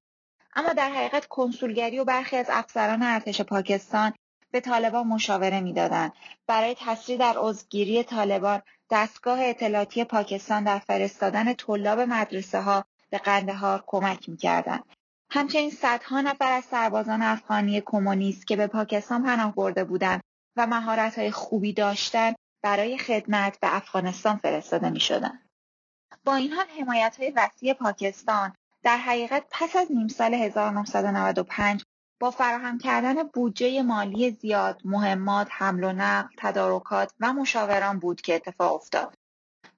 اما 0.54 0.72
در 0.72 0.90
حقیقت 0.90 1.26
کنسولگری 1.26 1.98
و 1.98 2.04
برخی 2.04 2.36
از 2.36 2.46
افسران 2.48 3.02
ارتش 3.02 3.40
پاکستان 3.40 4.12
به 4.50 4.60
طالبان 4.60 5.06
مشاوره 5.06 5.60
می‌دادند 5.60 6.12
برای 6.46 6.76
تسریع 6.78 7.18
در 7.18 7.34
عضوگیری 7.38 8.02
طالبان 8.02 8.62
دستگاه 8.90 9.38
اطلاعاتی 9.42 10.04
پاکستان 10.04 10.64
در 10.64 10.78
فرستادن 10.78 11.54
طلاب 11.54 12.00
مدرسه 12.00 12.60
ها 12.60 12.84
به 13.10 13.18
قندهار 13.18 13.84
کمک 13.86 14.28
می‌کردند 14.28 14.84
همچنین 15.30 15.70
صدها 15.70 16.20
نفر 16.20 16.52
از 16.52 16.64
سربازان 16.64 17.22
افغانی 17.22 17.82
کمونیست 17.86 18.46
که 18.46 18.56
به 18.56 18.66
پاکستان 18.66 19.22
پناه 19.22 19.54
برده 19.54 19.84
بودند 19.84 20.22
و 20.56 20.66
مهارت 20.66 21.30
خوبی 21.30 21.72
داشتند 21.72 22.36
برای 22.62 22.98
خدمت 22.98 23.60
به 23.60 23.76
افغانستان 23.76 24.36
فرستاده 24.36 24.90
می 24.90 25.00
شدن. 25.00 25.40
با 26.24 26.34
این 26.34 26.52
حال 26.52 26.66
حمایت 26.80 27.16
های 27.18 27.32
وسیع 27.36 27.72
پاکستان 27.72 28.52
در 28.82 28.96
حقیقت 28.96 29.44
پس 29.50 29.76
از 29.76 29.92
نیم 29.92 30.08
سال 30.08 30.34
1995 30.34 31.84
با 32.20 32.30
فراهم 32.30 32.78
کردن 32.78 33.22
بودجه 33.22 33.82
مالی 33.82 34.30
زیاد، 34.30 34.80
مهمات، 34.84 35.48
حمل 35.50 35.84
و 35.84 35.92
نقل، 35.92 36.28
تدارکات 36.36 37.12
و 37.20 37.32
مشاوران 37.32 37.98
بود 37.98 38.20
که 38.20 38.34
اتفاق 38.34 38.74
افتاد. 38.74 39.14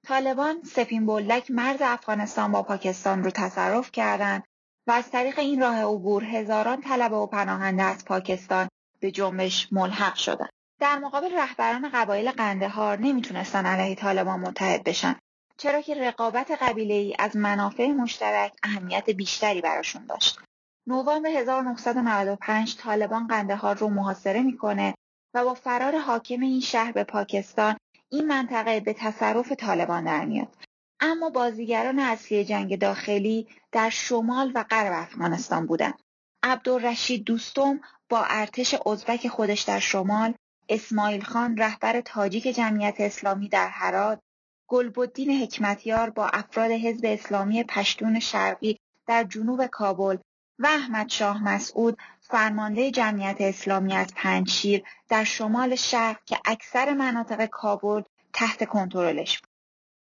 طالبان 0.07 0.63
سفین 0.63 1.05
بولک 1.05 1.51
مرز 1.51 1.81
افغانستان 1.81 2.51
با 2.51 2.63
پاکستان 2.63 3.23
رو 3.23 3.29
تصرف 3.29 3.91
کردند 3.91 4.43
و 4.87 4.91
از 4.91 5.11
طریق 5.11 5.39
این 5.39 5.61
راه 5.61 5.81
عبور 5.81 6.23
هزاران 6.23 6.81
طلبه 6.81 7.15
و 7.15 7.27
پناهنده 7.27 7.83
از 7.83 8.05
پاکستان 8.05 8.67
به 8.99 9.11
جنبش 9.11 9.73
ملحق 9.73 10.15
شدند. 10.15 10.52
در 10.83 10.99
مقابل 10.99 11.37
رهبران 11.37 11.89
قبایل 11.93 12.31
قندهار 12.31 12.99
نمی‌تونستن 12.99 13.65
علیه 13.65 13.95
طالبان 13.95 14.39
متحد 14.39 14.83
بشن. 14.83 15.15
چرا 15.57 15.81
که 15.81 15.95
رقابت 15.95 16.51
قبیله 16.61 16.93
ای 16.93 17.15
از 17.19 17.35
منافع 17.35 17.87
مشترک 17.87 18.53
اهمیت 18.63 19.09
بیشتری 19.09 19.61
براشون 19.61 20.05
داشت. 20.05 20.39
نوامبر 20.87 21.29
1995 21.29 22.77
طالبان 22.77 23.27
قندهار 23.27 23.75
رو 23.75 23.89
محاصره 23.89 24.41
می‌کنه 24.41 24.95
و 25.33 25.43
با 25.43 25.53
فرار 25.53 25.99
حاکم 25.99 26.41
این 26.41 26.61
شهر 26.61 26.91
به 26.91 27.03
پاکستان 27.03 27.77
این 28.11 28.27
منطقه 28.27 28.79
به 28.79 28.93
تصرف 28.93 29.51
طالبان 29.51 30.03
در 30.03 30.25
میاد. 30.25 30.55
اما 30.99 31.29
بازیگران 31.29 31.99
اصلی 31.99 32.45
جنگ 32.45 32.79
داخلی 32.79 33.47
در 33.71 33.89
شمال 33.89 34.51
و 34.55 34.63
غرب 34.63 34.93
افغانستان 34.93 35.65
بودند 35.65 35.99
عبدالرشید 36.43 37.23
دوستم 37.23 37.81
با 38.09 38.23
ارتش 38.29 38.75
ازبک 38.85 39.27
خودش 39.27 39.61
در 39.61 39.79
شمال 39.79 40.33
اسماعیل 40.69 41.23
خان 41.23 41.57
رهبر 41.57 42.01
تاجیک 42.01 42.47
جمعیت 42.47 42.95
اسلامی 42.99 43.49
در 43.49 43.67
هرات 43.67 44.19
گلبدین 44.67 45.41
حکمتیار 45.41 46.09
با 46.09 46.27
افراد 46.27 46.71
حزب 46.71 47.05
اسلامی 47.05 47.63
پشتون 47.63 48.19
شرقی 48.19 48.79
در 49.07 49.23
جنوب 49.23 49.65
کابل 49.65 50.17
و 50.59 50.67
احمد 50.67 51.09
شاه 51.09 51.43
مسعود 51.43 51.97
فرمانده 52.21 52.91
جمعیت 52.91 53.37
اسلامی 53.39 53.93
از 53.93 54.07
پنجشیر 54.15 54.83
در 55.09 55.23
شمال 55.23 55.75
شرق 55.75 56.23
که 56.25 56.39
اکثر 56.45 56.93
مناطق 56.93 57.45
کابل 57.45 58.01
تحت 58.33 58.65
کنترلش 58.65 59.39
بود. 59.39 59.49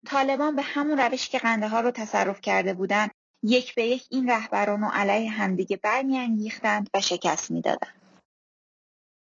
طالبان 0.08 0.56
به 0.56 0.62
همون 0.62 0.98
روشی 1.00 1.32
که 1.32 1.40
قندهار 1.40 1.84
رو 1.84 1.92
تصرف 1.92 2.42
کرده 2.42 2.74
بودند 2.74 3.12
یک 3.44 3.76
به 3.76 3.84
یک 3.84 4.06
این 4.10 4.30
رهبران 4.30 4.82
رو 4.82 4.90
علیه 4.94 5.32
همدیگه 5.32 5.78
برمیانگیختند 5.78 6.90
و 6.94 7.02
شکست 7.02 7.52
می‌دادند. 7.52 8.03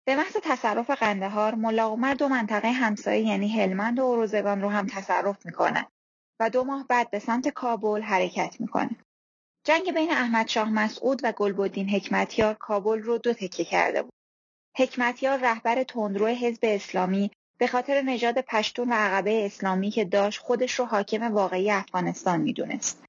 به 0.05 0.15
محض 0.15 0.37
تصرف 0.43 0.89
قندهار 0.89 1.55
ملا 1.55 1.87
عمر 1.87 2.13
دو 2.13 2.27
منطقه 2.27 2.71
همسایه 2.71 3.25
یعنی 3.25 3.47
هلمند 3.47 3.99
و 3.99 4.05
اروزگان 4.05 4.61
رو 4.61 4.69
هم 4.69 4.87
تصرف 4.87 5.45
می‌کنه 5.45 5.87
و 6.39 6.49
دو 6.49 6.63
ماه 6.63 6.85
بعد 6.89 7.11
به 7.11 7.19
سمت 7.19 7.47
کابل 7.47 8.01
حرکت 8.01 8.55
می‌کنه. 8.59 8.95
جنگ 9.65 9.93
بین 9.93 10.11
احمد 10.11 10.47
شاه 10.47 10.69
مسعود 10.69 11.21
و 11.23 11.31
گلبدین 11.31 11.89
حکمتیار 11.89 12.53
کابل 12.53 13.01
رو 13.01 13.17
دو 13.17 13.33
تکه 13.33 13.65
کرده 13.65 14.01
بود. 14.01 14.13
حکمتیار 14.77 15.37
رهبر 15.37 15.83
تندرو 15.83 16.27
حزب 16.27 16.59
اسلامی 16.63 17.31
به 17.57 17.67
خاطر 17.67 18.01
نژاد 18.01 18.41
پشتون 18.41 18.89
و 18.89 18.93
عقبه 18.93 19.45
اسلامی 19.45 19.91
که 19.91 20.05
داشت 20.05 20.39
خودش 20.39 20.79
رو 20.79 20.85
حاکم 20.85 21.33
واقعی 21.33 21.71
افغانستان 21.71 22.41
می‌دونست. 22.41 23.03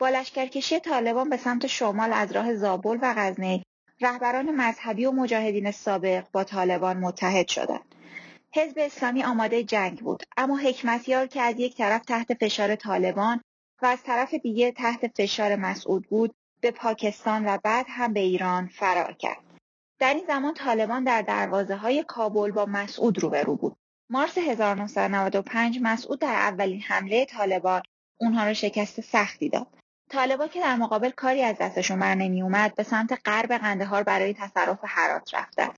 با 0.00 0.08
لشکرکشی 0.08 0.80
طالبان 0.80 1.30
به 1.30 1.36
سمت 1.36 1.66
شمال 1.66 2.12
از 2.12 2.32
راه 2.32 2.54
زابل 2.54 2.98
و 3.02 3.14
غزنی 3.16 3.62
رهبران 4.00 4.50
مذهبی 4.50 5.04
و 5.04 5.12
مجاهدین 5.12 5.70
سابق 5.70 6.24
با 6.32 6.44
طالبان 6.44 6.96
متحد 6.96 7.48
شدند. 7.48 7.94
حزب 8.54 8.78
اسلامی 8.78 9.24
آماده 9.24 9.64
جنگ 9.64 9.98
بود 9.98 10.22
اما 10.36 10.56
حکمتیار 10.56 11.26
که 11.26 11.40
از 11.40 11.54
یک 11.58 11.76
طرف 11.76 12.04
تحت 12.04 12.34
فشار 12.34 12.76
طالبان 12.76 13.40
و 13.82 13.86
از 13.86 14.02
طرف 14.02 14.34
دیگه 14.34 14.72
تحت 14.72 15.06
فشار 15.16 15.56
مسعود 15.56 16.06
بود 16.08 16.34
به 16.60 16.70
پاکستان 16.70 17.46
و 17.46 17.58
بعد 17.64 17.86
هم 17.88 18.12
به 18.12 18.20
ایران 18.20 18.66
فرار 18.66 19.12
کرد. 19.12 19.44
در 19.98 20.14
این 20.14 20.24
زمان 20.26 20.54
طالبان 20.54 21.04
در 21.04 21.22
دروازه 21.22 21.76
های 21.76 22.04
کابل 22.08 22.50
با 22.50 22.66
مسعود 22.66 23.18
روبرو 23.18 23.56
بود. 23.56 23.76
مارس 24.10 24.38
1995 24.38 25.78
مسعود 25.82 26.20
در 26.20 26.34
اولین 26.34 26.80
حمله 26.80 27.24
طالبان 27.24 27.82
اونها 28.20 28.44
را 28.44 28.54
شکست 28.54 29.00
سختی 29.00 29.48
داد. 29.48 29.66
طالبان 30.14 30.48
که 30.48 30.60
در 30.60 30.76
مقابل 30.76 31.10
کاری 31.10 31.42
از 31.42 31.56
دستشون 31.60 31.98
بر 31.98 32.14
نمی 32.14 32.42
اومد 32.42 32.74
به 32.74 32.82
سمت 32.82 33.20
غرب 33.24 33.52
قندهار 33.52 34.02
برای 34.02 34.34
تصرف 34.34 34.78
هرات 34.82 35.34
رفتند. 35.34 35.74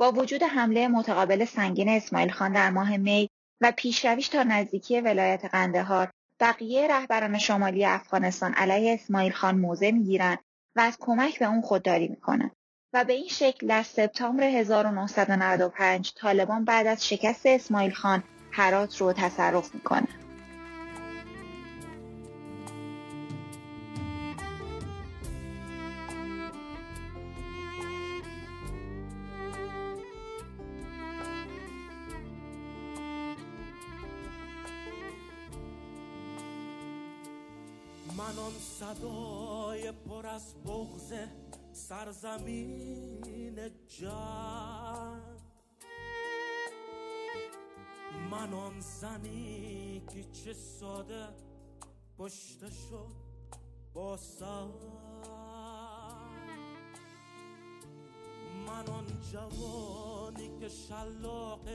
با 0.00 0.12
وجود 0.12 0.42
حمله 0.42 0.88
متقابل 0.88 1.44
سنگین 1.44 1.88
اسماعیل 1.88 2.30
خان 2.30 2.52
در 2.52 2.70
ماه 2.70 2.96
می 2.96 3.30
و 3.60 3.72
پیشرویش 3.76 4.28
تا 4.28 4.42
نزدیکی 4.42 5.00
ولایت 5.00 5.44
قندهار 5.44 6.10
بقیه 6.40 6.88
رهبران 6.88 7.38
شمالی 7.38 7.84
افغانستان 7.84 8.54
علیه 8.54 8.94
اسماعیل 8.94 9.32
خان 9.32 9.58
موضع 9.58 9.90
می‌گیرند 9.90 10.38
و 10.76 10.80
از 10.80 10.96
کمک 11.00 11.38
به 11.38 11.46
اون 11.46 11.60
خودداری 11.60 12.08
می‌کنند 12.08 12.56
و 12.92 13.04
به 13.04 13.12
این 13.12 13.28
شکل 13.28 13.66
در 13.66 13.82
سپتامبر 13.82 14.44
1995 14.44 16.12
طالبان 16.16 16.64
بعد 16.64 16.86
از 16.86 17.08
شکست 17.08 17.46
اسماعیل 17.46 17.94
خان 17.94 18.22
هرات 18.52 18.96
رو 18.96 19.12
تصرف 19.12 19.74
می‌کنه. 19.74 20.27
من 38.28 38.38
آن 38.38 38.52
صدای 38.52 39.92
پر 39.92 40.26
از 40.26 40.54
بغز 40.64 41.14
سرزمین 41.72 43.54
جنگ 43.86 45.22
من 48.30 48.54
آن 48.54 48.80
زنی 48.80 50.02
که 50.12 50.24
چه 50.24 50.52
ساده 50.52 51.28
بشته 52.18 52.70
شد 52.70 53.12
با 53.94 54.18
من 58.66 58.88
آن 58.88 59.06
جوانی 59.32 60.58
که 60.60 60.68
شلاق 60.68 61.68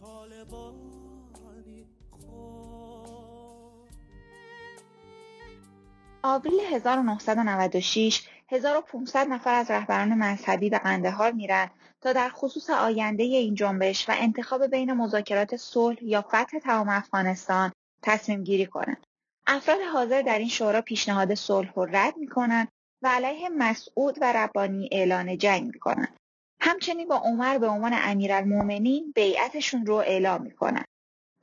طالبانی 0.00 1.86
خود 2.10 2.61
آوریل 6.24 6.60
1996 6.60 8.28
1500 8.48 9.28
نفر 9.28 9.54
از 9.54 9.70
رهبران 9.70 10.14
مذهبی 10.14 10.70
به 10.70 10.78
قندهار 10.78 11.32
میرن 11.32 11.70
تا 12.00 12.12
در 12.12 12.28
خصوص 12.28 12.70
آینده 12.70 13.22
این 13.22 13.54
جنبش 13.54 14.08
و 14.08 14.12
انتخاب 14.16 14.66
بین 14.66 14.92
مذاکرات 14.92 15.56
صلح 15.56 16.04
یا 16.04 16.22
فتح 16.22 16.58
تمام 16.62 16.88
افغانستان 16.88 17.72
تصمیم 18.02 18.44
گیری 18.44 18.66
کنند. 18.66 19.06
افراد 19.46 19.80
حاضر 19.92 20.22
در 20.22 20.38
این 20.38 20.48
شورا 20.48 20.82
پیشنهاد 20.82 21.34
صلح 21.34 21.72
رو 21.74 21.84
رد 21.84 22.16
می‌کنند 22.16 22.68
و 23.02 23.08
علیه 23.08 23.48
مسعود 23.48 24.18
و 24.20 24.32
ربانی 24.32 24.88
اعلان 24.92 25.38
جنگ 25.38 25.66
می‌کنند. 25.66 26.16
همچنین 26.60 27.08
با 27.08 27.16
عمر 27.16 27.58
به 27.58 27.66
عنوان 27.66 27.92
امیرالمؤمنین 27.94 29.12
بیعتشون 29.14 29.86
رو 29.86 29.94
اعلام 29.94 30.42
می‌کنند. 30.42 30.86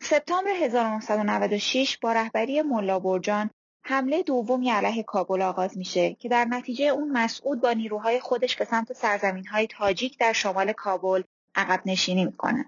سپتامبر 0.01 0.51
1996 0.51 1.97
با 1.97 2.13
رهبری 2.13 2.61
ملا 2.61 2.99
برجان 2.99 3.49
حمله 3.89 4.23
دومی 4.23 4.69
علیه 4.69 5.03
کابل 5.03 5.41
آغاز 5.41 5.77
میشه 5.77 6.13
که 6.13 6.29
در 6.29 6.45
نتیجه 6.45 6.85
اون 6.85 7.11
مسعود 7.11 7.61
با 7.61 7.71
نیروهای 7.71 8.19
خودش 8.19 8.55
به 8.55 8.65
سمت 8.65 8.93
سرزمین 8.93 9.47
های 9.47 9.67
تاجیک 9.67 10.17
در 10.19 10.33
شمال 10.33 10.71
کابل 10.71 11.23
عقب 11.55 11.81
نشینی 11.85 12.25
می‌کنه. 12.25 12.65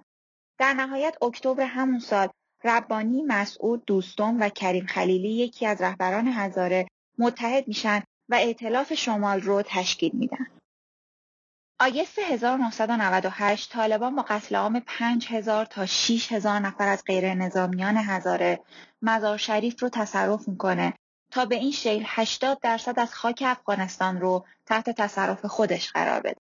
در 0.58 0.74
نهایت 0.74 1.18
اکتبر 1.22 1.64
همون 1.64 2.00
سال 2.00 2.30
ربانی، 2.64 3.22
مسعود، 3.22 3.86
دوستم 3.86 4.38
و 4.40 4.50
کریم 4.50 4.86
خلیلی 4.86 5.30
یکی 5.30 5.66
از 5.66 5.82
رهبران 5.82 6.28
هزاره 6.28 6.88
متحد 7.18 7.68
میشن 7.68 8.04
و 8.30 8.36
ائتلاف 8.36 8.94
شمال 8.94 9.42
رو 9.42 9.62
تشکیل 9.62 10.12
میدن. 10.14 10.48
آگست 11.80 12.20
1998 12.20 13.72
طالبان 13.72 14.16
با 14.16 14.26
قتل 14.28 14.56
عام 14.56 14.80
5000 14.80 15.66
تا 15.66 15.86
6000 15.86 16.60
نفر 16.60 16.88
از 16.88 17.04
غیر 17.06 17.34
نظامیان 17.34 17.98
هزاره 17.98 18.60
مزار 19.02 19.38
شریف 19.38 19.82
رو 19.82 19.90
تصرف 19.90 20.48
می‌کنه 20.48 20.94
تا 21.32 21.46
به 21.46 21.56
این 21.56 21.72
شکل 21.72 22.04
80 22.06 22.60
درصد 22.62 23.00
از 23.00 23.14
خاک 23.14 23.44
افغانستان 23.46 24.22
رو 24.22 24.46
تحت 24.66 24.90
تصرف 24.90 25.46
خودش 25.46 25.92
قرار 25.92 26.20
بده. 26.20 26.38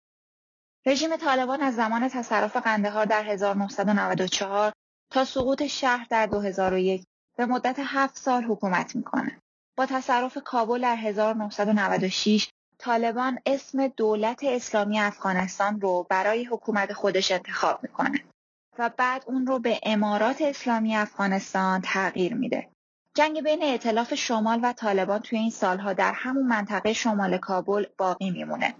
رژیم 0.85 1.15
طالبان 1.15 1.61
از 1.61 1.75
زمان 1.75 2.09
تصرف 2.09 2.57
قندهار 2.57 3.05
در 3.05 3.25
1994 3.25 4.71
تا 5.11 5.25
سقوط 5.25 5.63
شهر 5.63 6.07
در 6.09 6.25
2001 6.25 7.03
به 7.37 7.45
مدت 7.45 7.75
7 7.79 8.17
سال 8.17 8.43
حکومت 8.43 8.95
می‌کنه. 8.95 9.39
با 9.77 9.85
تصرف 9.85 10.37
کابل 10.45 10.81
در 10.81 10.95
1996 10.95 12.49
طالبان 12.77 13.39
اسم 13.45 13.87
دولت 13.87 14.43
اسلامی 14.43 14.99
افغانستان 14.99 15.81
رو 15.81 16.07
برای 16.09 16.45
حکومت 16.45 16.93
خودش 16.93 17.31
انتخاب 17.31 17.83
می‌کنه 17.83 18.23
و 18.77 18.89
بعد 18.97 19.23
اون 19.27 19.47
رو 19.47 19.59
به 19.59 19.79
امارات 19.83 20.41
اسلامی 20.41 20.95
افغانستان 20.95 21.81
تغییر 21.81 22.33
میده. 22.33 22.69
جنگ 23.13 23.43
بین 23.43 23.63
ائتلاف 23.63 24.13
شمال 24.13 24.59
و 24.63 24.73
طالبان 24.73 25.19
توی 25.19 25.39
این 25.39 25.49
سالها 25.49 25.93
در 25.93 26.13
همون 26.13 26.47
منطقه 26.47 26.93
شمال 26.93 27.37
کابل 27.37 27.85
باقی 27.97 28.31
میمونه. 28.31 28.75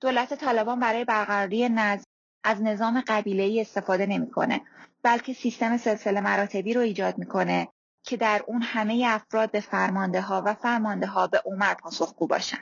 دولت 0.00 0.34
طالبان 0.34 0.80
برای 0.80 1.04
برقراری 1.04 1.68
نظم 1.68 2.04
از 2.44 2.62
نظام 2.62 3.02
قبیله 3.06 3.60
استفاده 3.60 4.06
نمی‌کنه 4.06 4.60
بلکه 5.02 5.32
سیستم 5.32 5.76
سلسله 5.76 6.20
مراتبی 6.20 6.74
رو 6.74 6.80
ایجاد 6.80 7.18
می‌کنه 7.18 7.68
که 8.04 8.16
در 8.16 8.44
اون 8.46 8.62
همه 8.62 9.04
افراد 9.08 9.50
به 9.50 9.60
فرمانده 9.60 10.20
ها 10.20 10.42
و 10.46 10.54
فرمانده 10.54 11.06
ها 11.06 11.26
به 11.26 11.42
عمر 11.44 11.74
پاسخگو 11.74 12.26
باشن. 12.26 12.58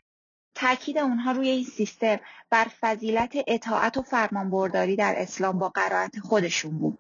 تاکید 0.55 0.99
اونها 0.99 1.33
روی 1.33 1.49
این 1.49 1.65
سیستم 1.65 2.21
بر 2.51 2.67
فضیلت 2.81 3.33
اطاعت 3.47 3.97
و 3.97 4.03
فرمانبرداری 4.03 4.97
در 4.97 5.15
اسلام 5.17 5.59
با 5.59 5.69
قرائت 5.69 6.19
خودشون 6.19 6.79
بود. 6.79 6.99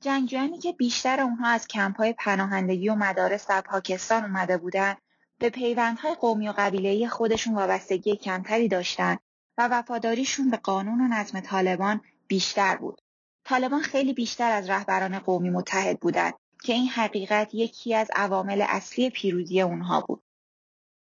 جنگجویانی 0.00 0.58
که 0.58 0.72
بیشتر 0.72 1.20
اونها 1.20 1.48
از 1.48 1.68
کمپ‌های 1.68 2.12
پناهندگی 2.12 2.88
و 2.88 2.94
مدارس 2.94 3.46
در 3.46 3.60
پاکستان 3.60 4.24
اومده 4.24 4.56
بودن 4.56 4.94
به 5.38 5.50
پیوندهای 5.50 6.14
قومی 6.14 6.48
و 6.48 6.54
قبیله‌ای 6.58 7.08
خودشون 7.08 7.54
وابستگی 7.54 8.16
کمتری 8.16 8.68
داشتند 8.68 9.18
و 9.58 9.68
وفاداریشون 9.68 10.50
به 10.50 10.56
قانون 10.56 11.00
و 11.00 11.08
نظم 11.08 11.40
طالبان 11.40 12.00
بیشتر 12.28 12.76
بود. 12.76 13.00
طالبان 13.44 13.80
خیلی 13.80 14.12
بیشتر 14.12 14.52
از 14.52 14.70
رهبران 14.70 15.18
قومی 15.18 15.50
متحد 15.50 16.00
بودند 16.00 16.34
که 16.62 16.72
این 16.72 16.88
حقیقت 16.88 17.54
یکی 17.54 17.94
از 17.94 18.10
عوامل 18.14 18.64
اصلی 18.68 19.10
پیروزی 19.10 19.60
اونها 19.60 20.00
بود. 20.00 20.22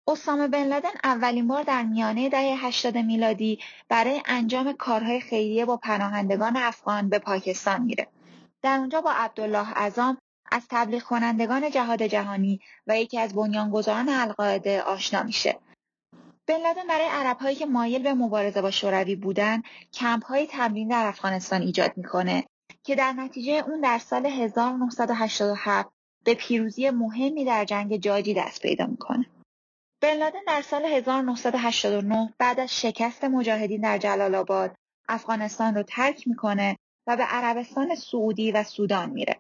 اسامه 0.08 0.48
بن 0.48 0.64
لادن 0.64 0.90
اولین 1.04 1.48
بار 1.48 1.64
در 1.64 1.84
میانه 1.84 2.30
دهه 2.30 2.66
80 2.66 2.98
میلادی 2.98 3.60
برای 3.90 4.22
انجام 4.26 4.74
کارهای 4.74 5.22
خیریه 5.22 5.66
با 5.66 5.78
پناهندگان 5.78 6.58
افغان 6.58 7.10
به 7.10 7.20
پاکستان 7.20 7.82
میره. 7.82 8.08
در 8.64 8.78
اونجا 8.78 9.02
با 9.02 9.12
عبدالله 9.12 9.78
اعظام 9.78 10.18
از 10.52 10.64
تبلیغ 10.70 11.04
کنندگان 11.04 11.72
جهاد 11.72 12.04
جهانی 12.04 12.60
و 12.88 12.98
یکی 12.98 13.20
از 13.20 13.34
بنیانگذاران 13.34 14.10
القاعده 14.10 14.82
آشنا 14.82 15.24
میشه. 15.24 15.60
بن 16.48 16.58
لادن 16.58 16.88
برای 16.88 17.06
عربهایی 17.06 17.56
که 17.56 17.66
مایل 17.66 18.04
به 18.04 18.14
مبارزه 18.14 18.62
با 18.62 18.72
شوروی 18.72 19.16
بودن 19.16 19.62
کمپ 19.94 20.26
های 20.26 20.48
تمرین 20.48 20.88
در 20.88 21.06
افغانستان 21.06 21.62
ایجاد 21.62 21.98
می‌کنه 21.98 22.46
که 22.84 22.96
در 22.96 23.14
نتیجه 23.14 23.54
اون 23.54 23.82
در 23.82 24.00
سال 24.00 24.26
1987 24.26 25.90
به 26.26 26.34
پیروزی 26.34 26.90
مهمی 26.90 27.46
در 27.46 27.66
جنگ 27.66 27.98
جاجی 27.98 28.34
دست 28.34 28.62
پیدا 28.62 28.86
می‌کنه. 28.86 29.26
بن 30.02 30.18
لادن 30.18 30.40
در 30.48 30.62
سال 30.62 30.86
1989 30.86 32.34
بعد 32.38 32.60
از 32.60 32.80
شکست 32.80 33.24
مجاهدین 33.24 33.82
در 33.82 33.98
جلال 33.98 34.36
آباد 34.36 34.76
افغانستان 35.10 35.76
رو 35.76 35.84
ترک 35.84 36.28
می‌کنه 36.28 36.78
به 37.16 37.24
عربستان 37.24 37.96
سعودی 37.96 38.52
و 38.52 38.64
سودان 38.64 39.10
میره. 39.10 39.40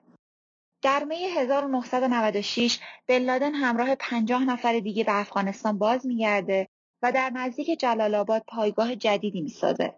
در 0.81 1.03
می 1.03 1.15
1996 1.15 2.79
بن 3.07 3.17
لادن 3.17 3.53
همراه 3.53 3.95
50 3.95 4.45
نفر 4.45 4.79
دیگه 4.79 5.03
به 5.03 5.19
افغانستان 5.19 5.77
باز 5.77 6.05
میگرده 6.05 6.67
و 7.01 7.11
در 7.11 7.29
نزدیک 7.29 7.79
جلال 7.79 8.15
آباد 8.15 8.43
پایگاه 8.47 8.95
جدیدی 8.95 9.41
می‌سازه. 9.41 9.93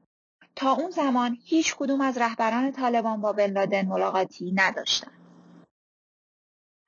تا 0.56 0.72
اون 0.72 0.92
زمان 0.92 1.38
هیچ 1.46 1.76
کدوم 1.76 2.02
از 2.02 2.18
رهبران 2.18 2.72
طالبان 2.72 3.22
با 3.22 3.34
بن 3.34 3.52
لادن 3.52 3.86
ملاقاتی 3.86 4.52
نداشتند. 4.56 5.24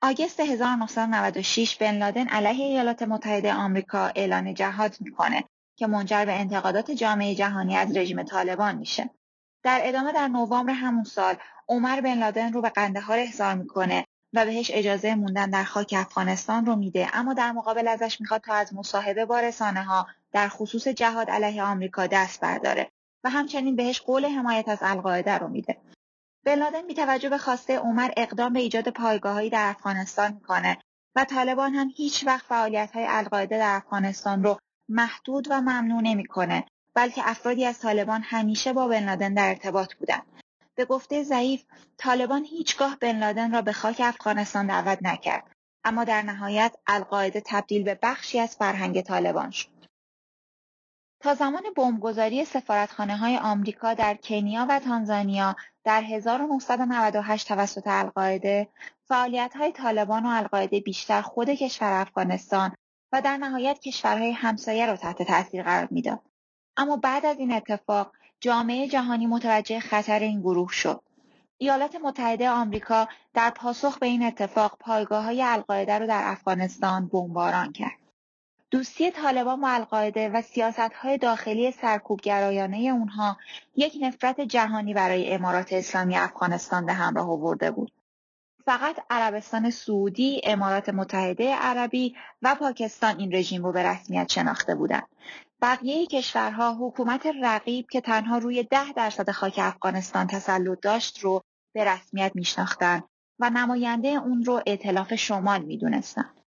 آگست 0.02 0.40
1996 0.40 1.76
بن 1.76 1.98
لادن 1.98 2.28
علیه 2.28 2.64
ایالات 2.64 3.02
متحده 3.02 3.54
آمریکا 3.54 4.06
اعلان 4.16 4.54
جهاد 4.54 4.96
می‌کنه 5.00 5.44
که 5.78 5.86
منجر 5.86 6.24
به 6.24 6.32
انتقادات 6.32 6.90
جامعه 6.90 7.34
جهانی 7.34 7.76
از 7.76 7.96
رژیم 7.96 8.22
طالبان 8.22 8.78
میشه. 8.78 9.10
در 9.66 9.80
ادامه 9.84 10.12
در 10.12 10.28
نوامبر 10.28 10.72
همون 10.72 11.04
سال 11.04 11.36
عمر 11.68 12.00
بن 12.00 12.18
لادن 12.18 12.52
رو 12.52 12.62
به 12.62 12.68
قندهار 12.68 13.18
احضار 13.18 13.54
می‌کنه 13.54 14.04
و 14.34 14.44
بهش 14.44 14.70
اجازه 14.74 15.14
موندن 15.14 15.50
در 15.50 15.64
خاک 15.64 15.94
افغانستان 15.96 16.66
رو 16.66 16.76
میده 16.76 17.08
اما 17.12 17.34
در 17.34 17.52
مقابل 17.52 17.88
ازش 17.88 18.20
می‌خواد 18.20 18.40
تا 18.40 18.54
از 18.54 18.74
مصاحبه 18.74 19.24
با 19.24 19.40
رسانه 19.40 19.82
ها 19.82 20.06
در 20.32 20.48
خصوص 20.48 20.88
جهاد 20.88 21.30
علیه 21.30 21.62
آمریکا 21.62 22.06
دست 22.06 22.40
برداره 22.40 22.90
و 23.24 23.30
همچنین 23.30 23.76
بهش 23.76 24.00
قول 24.00 24.26
حمایت 24.26 24.68
از 24.68 24.78
القاعده 24.80 25.38
رو 25.38 25.48
میده. 25.48 25.76
بن 26.44 26.54
لادن 26.54 26.86
بی 26.86 26.94
توجه 26.94 27.28
به 27.28 27.38
خواسته 27.38 27.78
عمر 27.78 28.10
اقدام 28.16 28.52
به 28.52 28.60
ایجاد 28.60 28.88
پایگاههایی 28.88 29.50
در 29.50 29.70
افغانستان 29.70 30.32
می‌کنه 30.32 30.78
و 31.16 31.24
طالبان 31.24 31.74
هم 31.74 31.90
هیچ 31.96 32.26
وقت 32.26 32.44
فعالیت 32.46 32.90
های 32.92 33.06
القاعده 33.08 33.58
در 33.58 33.76
افغانستان 33.76 34.42
رو 34.42 34.58
محدود 34.88 35.46
و 35.50 35.60
ممنوع 35.60 36.00
نمی‌کنه 36.02 36.64
بلکه 36.96 37.22
افرادی 37.24 37.64
از 37.64 37.78
طالبان 37.78 38.22
همیشه 38.24 38.72
با 38.72 38.88
بن 38.88 39.06
لادن 39.06 39.34
در 39.34 39.48
ارتباط 39.48 39.94
بودند. 39.94 40.26
به 40.74 40.84
گفته 40.84 41.22
ضعیف 41.22 41.64
طالبان 41.98 42.44
هیچگاه 42.44 42.96
بن 43.00 43.18
لادن 43.18 43.52
را 43.52 43.62
به 43.62 43.72
خاک 43.72 44.00
افغانستان 44.04 44.66
دعوت 44.66 44.98
نکرد 45.02 45.56
اما 45.84 46.04
در 46.04 46.22
نهایت 46.22 46.76
القاعده 46.86 47.42
تبدیل 47.46 47.82
به 47.82 47.98
بخشی 48.02 48.40
از 48.40 48.56
فرهنگ 48.56 49.00
طالبان 49.00 49.50
شد. 49.50 49.68
تا 51.20 51.34
زمان 51.34 51.62
بمبگذاری 51.76 52.44
سفارتخانه 52.44 53.16
های 53.16 53.36
آمریکا 53.36 53.94
در 53.94 54.14
کنیا 54.14 54.66
و 54.68 54.78
تانزانیا 54.78 55.56
در 55.84 56.02
1998 56.02 57.48
توسط 57.48 57.86
القاعده، 57.86 58.68
فعالیت 59.08 59.56
های 59.56 59.72
طالبان 59.72 60.26
و 60.26 60.28
القاعده 60.28 60.80
بیشتر 60.80 61.22
خود 61.22 61.50
کشور 61.50 61.92
افغانستان 61.92 62.74
و 63.12 63.22
در 63.22 63.36
نهایت 63.36 63.78
کشورهای 63.78 64.32
همسایه 64.32 64.86
را 64.86 64.96
تحت 64.96 65.22
تاثیر 65.22 65.62
قرار 65.62 65.88
می‌داد. 65.90 66.20
اما 66.76 66.96
بعد 66.96 67.26
از 67.26 67.38
این 67.38 67.52
اتفاق 67.52 68.12
جامعه 68.40 68.88
جهانی 68.88 69.26
متوجه 69.26 69.80
خطر 69.80 70.18
این 70.18 70.40
گروه 70.40 70.72
شد. 70.72 71.02
ایالات 71.58 71.96
متحده 71.96 72.50
آمریکا 72.50 73.08
در 73.34 73.50
پاسخ 73.50 73.98
به 73.98 74.06
این 74.06 74.22
اتفاق 74.22 74.76
پایگاه 74.80 75.24
های 75.24 75.42
القاعده 75.42 75.98
را 75.98 76.06
در 76.06 76.22
افغانستان 76.24 77.08
بمباران 77.08 77.72
کرد. 77.72 77.98
دوستی 78.70 79.10
طالبان 79.10 79.60
با 79.60 79.68
القاعده 79.68 80.28
و 80.28 80.42
های 81.02 81.18
داخلی 81.18 81.72
سرکوبگرایانه 81.72 82.76
اونها 82.76 83.36
یک 83.76 83.98
نفرت 84.00 84.40
جهانی 84.40 84.94
برای 84.94 85.32
امارات 85.32 85.72
اسلامی 85.72 86.16
افغانستان 86.16 86.86
به 86.86 86.92
همراه 86.92 87.30
آورده 87.30 87.70
بود. 87.70 87.92
فقط 88.64 88.96
عربستان 89.10 89.70
سعودی، 89.70 90.40
امارات 90.44 90.88
متحده 90.88 91.54
عربی 91.54 92.16
و 92.42 92.54
پاکستان 92.54 93.18
این 93.18 93.34
رژیم 93.34 93.64
رو 93.64 93.72
به 93.72 93.82
رسمیت 93.82 94.28
شناخته 94.28 94.74
بودند. 94.74 95.08
بقیه 95.62 96.06
کشورها 96.06 96.74
حکومت 96.74 97.26
رقیب 97.42 97.86
که 97.90 98.00
تنها 98.00 98.38
روی 98.38 98.62
ده 98.62 98.92
درصد 98.92 99.30
خاک 99.30 99.54
افغانستان 99.58 100.26
تسلط 100.26 100.80
داشت 100.80 101.20
رو 101.20 101.42
به 101.74 101.84
رسمیت 101.84 102.32
میشناختند 102.34 103.04
و 103.38 103.50
نماینده 103.50 104.08
اون 104.08 104.44
رو 104.44 104.62
ائتلاف 104.66 105.14
شمال 105.14 105.62
می‌دونستند. 105.62 106.40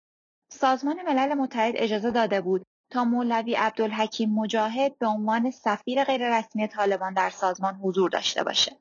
سازمان 0.52 1.02
ملل 1.02 1.34
متحد 1.34 1.74
اجازه 1.76 2.10
داده 2.10 2.40
بود 2.40 2.66
تا 2.90 3.04
مولوی 3.04 3.54
عبدالحکیم 3.54 4.34
مجاهد 4.34 4.98
به 4.98 5.06
عنوان 5.06 5.50
سفیر 5.50 6.04
غیررسمی 6.04 6.68
طالبان 6.68 7.14
در 7.14 7.30
سازمان 7.30 7.74
حضور 7.74 8.10
داشته 8.10 8.44
باشه. 8.44 8.76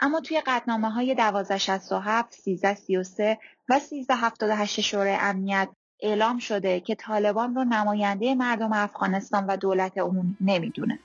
اما 0.00 0.20
توی 0.20 0.40
قدنامه 0.40 0.90
های 0.90 1.10
1267, 1.10 2.48
1333 2.48 3.38
و 3.68 3.74
1378 3.74 4.80
شورای 4.80 5.16
امنیت 5.20 5.68
اعلام 6.02 6.38
شده 6.38 6.80
که 6.80 6.94
طالبان 6.94 7.54
رو 7.54 7.64
نماینده 7.64 8.34
مردم 8.34 8.72
افغانستان 8.72 9.46
و 9.46 9.56
دولت 9.56 9.98
اون 9.98 10.36
نمی‌دونه. 10.40 10.98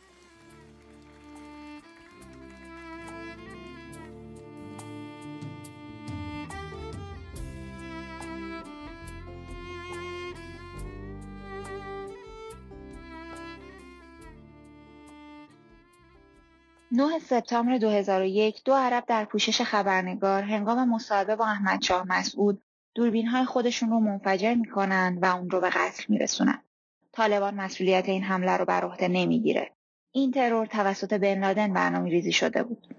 9 16.92 17.20
سپتامبر 17.20 17.78
2001 17.78 18.64
دو 18.66 18.74
عرب 18.74 19.04
در 19.08 19.26
پوشش 19.26 19.62
خبرنگار 19.62 20.44
هنگام 20.44 20.90
مصاحبه 20.90 21.36
با 21.36 21.46
احمد 21.46 21.82
شاه 21.82 22.04
مسعود 22.08 22.62
دوربین 22.98 23.28
های 23.28 23.46
خودشون 23.46 23.90
رو 23.90 24.00
منفجر 24.00 24.54
می‌کنن 24.54 25.20
و 25.22 25.26
اون 25.26 25.50
رو 25.50 25.62
به 25.62 25.70
قتل 25.70 26.04
میرسونن. 26.10 26.64
طالبان 27.12 27.56
مسئولیت 27.56 28.10
این 28.10 28.24
حمله 28.24 28.58
رو 28.58 28.66
بر 28.66 28.84
عهده 28.84 29.08
نمی‌گیره. 29.08 29.72
این 30.12 30.32
ترور 30.32 30.66
توسط 30.66 31.14
بن 31.14 31.40
لادن 31.40 31.74
برنامه 31.74 32.10
ریزی 32.10 32.32
شده 32.32 32.64
بود. 32.64 32.96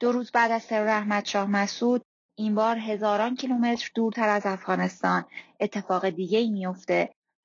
دو 0.00 0.12
روز 0.12 0.32
بعد 0.32 0.50
از 0.50 0.66
ترور 0.66 0.88
احمد 0.88 1.24
شاه 1.24 1.50
مسعود 1.50 2.02
این 2.38 2.54
بار 2.54 2.78
هزاران 2.78 3.36
کیلومتر 3.36 3.90
دورتر 3.94 4.28
از 4.28 4.46
افغانستان 4.46 5.24
اتفاق 5.60 6.08
دیگه 6.08 6.38
ای 6.38 6.66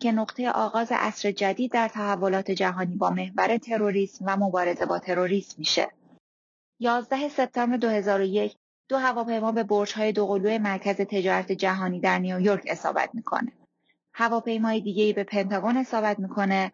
که 0.01 0.11
نقطه 0.11 0.49
آغاز 0.49 0.87
عصر 0.91 1.31
جدید 1.31 1.71
در 1.71 1.87
تحولات 1.87 2.51
جهانی 2.51 2.95
با 2.95 3.09
محور 3.09 3.57
تروریسم 3.57 4.25
و 4.27 4.37
مبارزه 4.37 4.85
با 4.85 4.99
تروریسم 4.99 5.55
میشه. 5.57 5.91
11 6.79 7.29
سپتامبر 7.29 7.77
2001 7.77 8.57
دو 8.93 8.99
هواپیما 8.99 9.51
به 9.51 9.63
برج‌های 9.63 10.11
دوقلوی 10.11 10.57
مرکز 10.57 10.95
تجارت 10.95 11.51
جهانی 11.51 11.99
در 11.99 12.19
نیویورک 12.19 12.63
اصابت 12.67 13.09
می‌کنه. 13.13 13.51
هواپیمای 14.13 14.81
دیگه 14.81 15.13
به 15.13 15.23
پنتاگون 15.23 15.77
اصابت 15.77 16.19
می‌کنه 16.19 16.71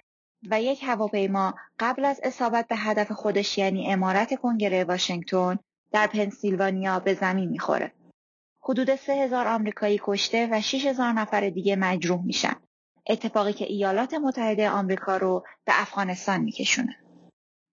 و 0.49 0.61
یک 0.61 0.83
هواپیما 0.83 1.53
قبل 1.79 2.05
از 2.05 2.19
اصابت 2.23 2.67
به 2.67 2.75
هدف 2.75 3.11
خودش 3.11 3.57
یعنی 3.57 3.93
امارت 3.93 4.35
کنگره 4.35 4.83
واشنگتن 4.83 5.59
در 5.91 6.07
پنسیلوانیا 6.07 6.99
به 6.99 7.13
زمین 7.13 7.49
می‌خوره. 7.49 7.91
حدود 8.61 8.95
3000 8.95 9.47
آمریکایی 9.47 9.99
کشته 10.03 10.47
و 10.51 10.61
6000 10.61 11.13
نفر 11.13 11.49
دیگه 11.49 11.75
مجروح 11.75 12.21
میشن. 12.25 12.55
اتفاقی 13.09 13.53
که 13.53 13.65
ایالات 13.65 14.13
متحده 14.13 14.69
آمریکا 14.69 15.17
رو 15.17 15.45
به 15.65 15.81
افغانستان 15.81 16.41
میکشونه. 16.41 16.95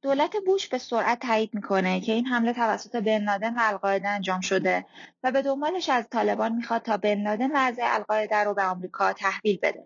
دولت 0.06 0.36
بوش 0.46 0.68
به 0.68 0.78
سرعت 0.78 1.18
تایید 1.18 1.54
می‌کنه 1.54 2.00
که 2.00 2.12
این 2.12 2.26
حمله 2.26 2.52
توسط 2.52 2.96
بن 2.96 3.24
لادن 3.24 3.54
و 3.54 3.58
القاعده 3.62 4.08
انجام 4.08 4.40
شده 4.40 4.86
و 5.22 5.32
به 5.32 5.42
دنبالش 5.42 5.88
از 5.88 6.08
طالبان 6.10 6.52
می‌خواد 6.52 6.82
تا 6.82 6.96
بن 6.96 7.22
لادن 7.22 7.52
و 7.52 7.56
اعضای 7.56 7.84
القاعده 7.86 8.36
رو 8.36 8.54
به 8.54 8.62
آمریکا 8.62 9.12
تحویل 9.12 9.58
بده. 9.62 9.84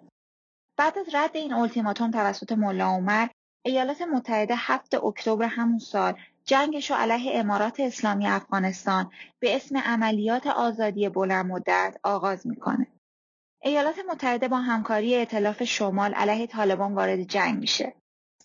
بعد 0.78 0.98
از 0.98 1.14
رد 1.14 1.36
این 1.36 1.52
التیماتوم 1.52 2.10
توسط 2.10 2.52
ملا 2.52 2.86
عمر 2.86 3.28
ایالات 3.64 4.02
متحده 4.02 4.54
7 4.56 4.94
اکتبر 4.94 5.44
همون 5.44 5.78
سال 5.78 6.14
جنگش 6.44 6.90
علیه 6.90 7.40
امارات 7.40 7.80
اسلامی 7.80 8.26
افغانستان 8.26 9.10
به 9.38 9.56
اسم 9.56 9.78
عملیات 9.78 10.46
آزادی 10.46 11.08
بلند 11.08 11.46
مدت 11.46 11.96
آغاز 12.02 12.46
می‌کنه. 12.46 12.86
ایالات 13.62 13.98
متحده 14.08 14.48
با 14.48 14.56
همکاری 14.56 15.14
ائتلاف 15.14 15.64
شمال 15.64 16.14
علیه 16.14 16.46
طالبان 16.46 16.94
وارد 16.94 17.22
جنگ 17.22 17.58
میشه. 17.58 17.94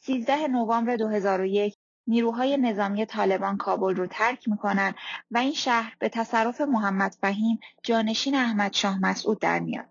13 0.07 0.47
نوامبر 0.47 0.95
2001 0.95 1.75
نیروهای 2.07 2.57
نظامی 2.57 3.05
طالبان 3.05 3.57
کابل 3.57 3.95
رو 3.95 4.07
ترک 4.07 4.47
می‌کنن 4.47 4.95
و 5.31 5.37
این 5.37 5.53
شهر 5.53 5.95
به 5.99 6.09
تصرف 6.09 6.61
محمد 6.61 7.15
فهیم 7.21 7.59
جانشین 7.83 8.35
احمد 8.35 8.73
شاه 8.73 8.99
مسعود 9.01 9.39
در 9.39 9.59
میاد. 9.59 9.85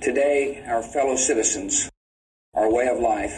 Today, 0.00 0.62
our 0.66 0.82
fellow 0.82 1.16
citizens, 1.16 1.90
our 2.54 2.68
way 2.76 2.86
of 2.94 2.98
life, 3.12 3.36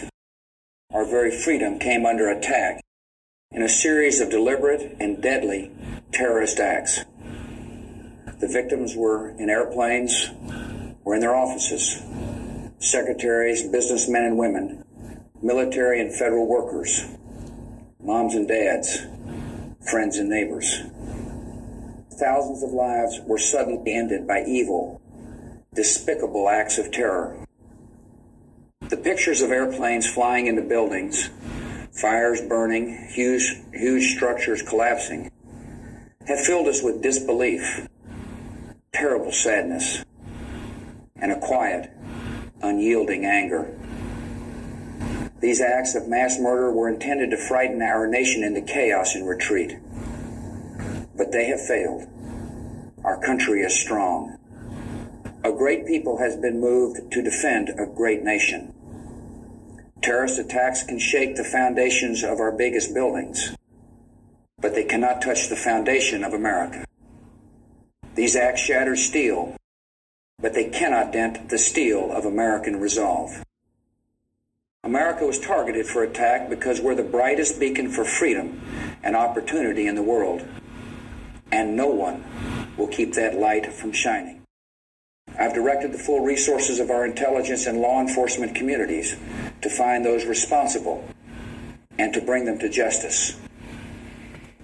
our 0.96 1.05
very 1.05 1.33
freedom 1.44 1.79
came 1.79 2.03
under 2.12 2.27
attack 2.37 2.81
in 3.53 3.62
a 3.62 3.68
series 3.68 4.20
of 4.20 4.29
deliberate 4.31 4.83
and 5.03 5.22
deadly 5.22 5.62
terrorist 6.11 6.59
acts. 6.59 7.05
The 8.44 8.52
victims 8.52 8.94
were 8.94 9.30
in 9.38 9.48
airplanes 9.48 10.30
or 11.02 11.14
in 11.14 11.22
their 11.22 11.35
offices. 11.35 12.02
Secretaries, 12.78 13.66
businessmen 13.66 14.24
and 14.24 14.37
women, 14.37 14.85
military 15.40 15.98
and 16.02 16.14
federal 16.14 16.46
workers, 16.46 17.07
moms 18.02 18.35
and 18.35 18.46
dads, 18.46 18.98
friends 19.90 20.18
and 20.18 20.28
neighbors. 20.28 20.83
Thousands 22.12 22.62
of 22.62 22.72
lives 22.72 23.18
were 23.24 23.38
suddenly 23.38 23.94
ended 23.94 24.26
by 24.26 24.44
evil, 24.46 25.00
despicable 25.72 26.50
acts 26.50 26.76
of 26.76 26.92
terror. 26.92 27.46
The 28.90 28.98
pictures 28.98 29.40
of 29.40 29.52
airplanes 29.52 30.07
flying 30.07 30.48
into 30.48 30.61
buildings, 30.61 31.30
fires 31.92 32.42
burning, 32.42 33.09
huge, 33.09 33.57
huge 33.72 34.14
structures 34.14 34.61
collapsing, 34.61 35.30
have 36.28 36.40
filled 36.40 36.68
us 36.68 36.83
with 36.83 37.02
disbelief, 37.02 37.88
terrible 38.94 39.33
sadness, 39.33 40.04
and 41.16 41.33
a 41.33 41.40
quiet, 41.40 41.90
unyielding 42.62 43.26
anger. 43.26 43.76
These 45.40 45.61
acts 45.61 45.94
of 45.94 46.09
mass 46.09 46.38
murder 46.38 46.70
were 46.72 46.88
intended 46.88 47.30
to 47.30 47.37
frighten 47.37 47.83
our 47.83 48.07
nation 48.07 48.44
into 48.44 48.62
chaos 48.62 49.14
and 49.14 49.28
retreat. 49.28 49.76
But 51.16 51.33
they 51.33 51.46
have 51.46 51.61
failed. 51.61 52.07
Our 53.04 53.20
country 53.20 53.61
is 53.61 53.78
strong. 53.78 54.38
A 55.44 55.52
great 55.52 55.87
people 55.87 56.18
has 56.18 56.37
been 56.37 56.61
moved 56.61 57.12
to 57.12 57.22
defend 57.22 57.70
a 57.70 57.87
great 57.87 58.22
nation. 58.22 58.72
Terrorist 60.00 60.38
attacks 60.38 60.85
can 60.85 60.98
shake 60.98 61.37
the 61.37 61.44
foundations 61.44 62.22
of 62.22 62.38
our 62.38 62.52
biggest 62.52 62.94
buildings, 62.94 63.54
but 64.59 64.74
they 64.74 64.85
cannot 64.85 65.20
touch 65.20 65.48
the 65.48 65.57
foundation 65.57 66.24
of 66.24 66.33
America. 66.33 66.85
These 68.14 68.37
acts 68.37 68.61
shatter 68.61 68.94
steel, 68.94 69.57
but 70.38 70.55
they 70.55 70.70
cannot 70.70 71.12
dent 71.12 71.48
the 71.48 71.59
steel 71.59 72.12
of 72.12 72.24
American 72.24 72.79
resolve. 72.79 73.42
America 74.85 75.27
was 75.27 75.40
targeted 75.40 75.87
for 75.87 76.05
attack 76.05 76.48
because 76.48 76.81
we're 76.81 76.94
the 76.94 77.03
brightest 77.03 77.59
beacon 77.59 77.90
for 77.90 78.05
freedom 78.05 78.61
and 79.03 79.16
opportunity 79.16 79.88
in 79.88 79.96
the 79.96 80.03
world, 80.03 80.46
and 81.50 81.77
no 81.77 81.88
one 81.88 82.22
will 82.77 82.87
keep 82.87 83.14
that 83.14 83.35
light 83.35 83.72
from 83.72 83.90
shining. 83.90 84.42
I've 85.37 85.55
directed 85.55 85.90
the 85.90 85.98
full 85.98 86.20
resources 86.20 86.79
of 86.79 86.90
our 86.90 87.05
intelligence 87.05 87.66
and 87.66 87.81
law 87.81 88.00
enforcement 88.00 88.55
communities 88.55 89.16
to 89.62 89.68
find 89.68 90.05
those 90.05 90.24
responsible 90.24 91.05
and 91.98 92.14
to 92.14 92.20
bring 92.20 92.44
them 92.44 92.61
to 92.61 92.68
justice. 92.68 93.37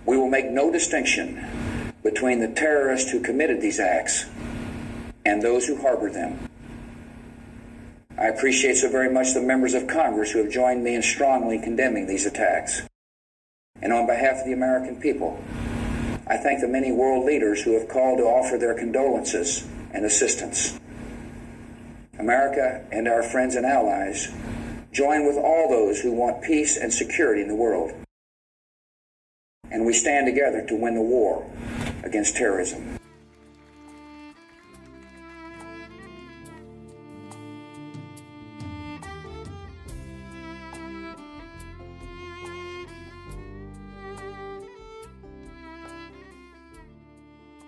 We 0.07 0.17
will 0.17 0.29
make 0.29 0.51
no 0.51 0.71
distinction 0.71 1.70
between 2.03 2.41
the 2.41 2.49
terrorists 2.49 3.11
who 3.11 3.21
committed 3.21 3.61
these 3.61 3.81
acts 3.81 4.27
and 5.25 5.43
those 5.43 5.67
who 5.67 5.81
harbor 5.81 6.11
them. 6.11 6.39
I 8.19 8.27
appreciate 8.27 8.77
so 8.77 8.91
very 8.91 9.11
much 9.13 9.33
the 9.33 9.41
members 9.41 9.75
of 9.75 9.87
Congress 9.87 10.31
who 10.31 10.43
have 10.43 10.53
joined 10.53 10.85
me 10.85 10.95
in 10.95 11.03
strongly 11.03 11.59
condemning 11.59 12.07
these 12.07 12.27
attacks. 12.27 12.83
And 13.81 13.93
on 13.93 14.07
behalf 14.07 14.41
of 14.41 14.47
the 14.47 14.53
American 14.53 15.01
people, 15.01 15.43
I 16.27 16.37
thank 16.37 16.61
the 16.61 16.69
many 16.69 16.93
world 16.93 17.25
leaders 17.25 17.63
who 17.63 17.73
have 17.79 17.89
called 17.89 18.19
to 18.19 18.25
offer 18.25 18.59
their 18.59 18.75
condolences 18.75 19.67
and 19.93 20.05
assistance. 20.05 20.79
America 22.19 22.85
and 22.93 23.09
our 23.09 23.23
friends 23.23 23.57
and 23.57 23.65
allies 23.65 24.29
join 24.93 25.27
with 25.27 25.37
all 25.37 25.71
those 25.71 26.01
who 26.01 26.13
want 26.13 26.43
peace 26.43 26.77
and 26.77 26.93
security 26.93 27.41
in 27.41 27.49
the 27.49 27.55
world. 27.55 27.93
And 29.73 29.87
we 29.87 29.93
stand 29.93 30.27
together 30.27 30.61
to 30.71 30.75
win 30.75 30.95
the 30.95 31.07
war 31.15 31.35
against 32.03 32.37
terrorism. 32.37 33.01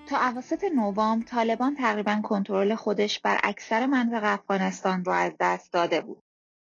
تا 0.06 0.28
اواسط 0.28 0.64
نوامبر 0.64 1.26
طالبان 1.26 1.74
تقریبا 1.74 2.20
کنترل 2.24 2.74
خودش 2.74 3.20
بر 3.20 3.40
اکثر 3.42 3.86
منطقه 3.86 4.26
افغانستان 4.26 5.04
را 5.04 5.14
از 5.14 5.32
دست 5.40 5.72
داده 5.72 6.00
بود. 6.00 6.22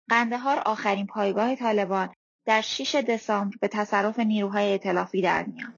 قندهار 0.09 0.61
آخرین 0.65 1.07
پایگاه 1.07 1.55
طالبان 1.55 2.13
در 2.45 2.61
6 2.61 2.95
دسامبر 2.95 3.57
به 3.61 3.67
تصرف 3.67 4.19
نیروهای 4.19 4.71
ائتلافی 4.71 5.21
در 5.21 5.43
میاد. 5.43 5.73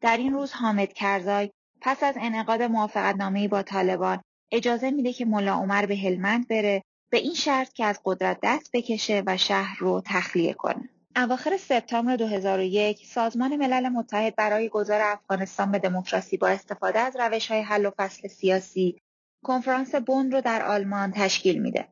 در 0.00 0.16
این 0.16 0.32
روز 0.32 0.52
حامد 0.52 0.92
کرزای 0.92 1.50
پس 1.80 2.02
از 2.02 2.14
انعقاد 2.20 2.62
موافقتنامهای 2.62 3.48
با 3.48 3.62
طالبان 3.62 4.22
اجازه 4.52 4.90
میده 4.90 5.12
که 5.12 5.24
ملا 5.24 5.54
عمر 5.54 5.86
به 5.86 5.96
هلمند 5.96 6.48
بره 6.48 6.82
به 7.10 7.18
این 7.18 7.34
شرط 7.34 7.72
که 7.72 7.84
از 7.84 8.00
قدرت 8.04 8.38
دست 8.42 8.70
بکشه 8.72 9.22
و 9.26 9.36
شهر 9.36 9.78
رو 9.78 10.02
تخلیه 10.06 10.52
کنه. 10.52 10.88
اواخر 11.16 11.56
سپتامبر 11.56 12.16
2001 12.16 13.06
سازمان 13.06 13.56
ملل 13.56 13.88
متحد 13.88 14.36
برای 14.36 14.68
گذار 14.68 15.00
افغانستان 15.00 15.72
به 15.72 15.78
دموکراسی 15.78 16.36
با 16.36 16.48
استفاده 16.48 16.98
از 16.98 17.16
روش 17.16 17.50
های 17.50 17.60
حل 17.60 17.86
و 17.86 17.90
فصل 17.96 18.28
سیاسی 18.28 18.98
کنفرانس 19.44 19.94
بون 19.94 20.30
رو 20.30 20.40
در 20.40 20.62
آلمان 20.62 21.12
تشکیل 21.12 21.62
میده. 21.62 21.88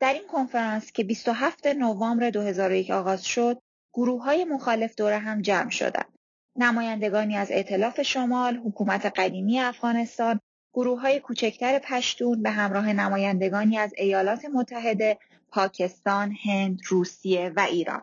در 0.00 0.12
این 0.12 0.26
کنفرانس 0.26 0.92
که 0.92 1.04
27 1.04 1.66
نوامبر 1.66 2.30
2001 2.30 2.90
آغاز 2.90 3.24
شد، 3.24 3.58
گروه 3.98 4.24
های 4.24 4.44
مخالف 4.44 4.94
دور 4.96 5.12
هم 5.12 5.42
جمع 5.42 5.70
شدند. 5.70 6.12
نمایندگانی 6.56 7.36
از 7.36 7.50
ائتلاف 7.50 8.02
شمال، 8.02 8.56
حکومت 8.56 9.06
قدیمی 9.06 9.60
افغانستان، 9.60 10.40
گروه 10.74 11.00
های 11.00 11.20
کوچکتر 11.20 11.78
پشتون 11.78 12.42
به 12.42 12.50
همراه 12.50 12.92
نمایندگانی 12.92 13.78
از 13.78 13.94
ایالات 13.96 14.44
متحده، 14.44 15.18
پاکستان، 15.48 16.36
هند، 16.44 16.80
روسیه 16.88 17.52
و 17.56 17.60
ایران. 17.60 18.02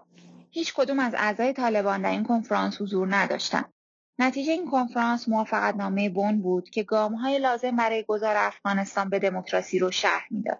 هیچ 0.51 0.73
کدوم 0.73 0.99
از 0.99 1.13
اعضای 1.17 1.53
طالبان 1.53 2.01
در 2.01 2.11
این 2.11 2.23
کنفرانس 2.23 2.81
حضور 2.81 3.15
نداشتند. 3.15 3.73
نتیجه 4.19 4.51
این 4.51 4.71
کنفرانس 4.71 5.29
موافقتنامه 5.29 6.09
بن 6.09 6.41
بود 6.41 6.69
که 6.69 6.83
گامهای 6.83 7.39
لازم 7.39 7.75
برای 7.75 8.03
گذار 8.03 8.35
افغانستان 8.37 9.09
به 9.09 9.19
دموکراسی 9.19 9.79
رو 9.79 9.91
شرح 9.91 10.27
می‌داد. 10.31 10.59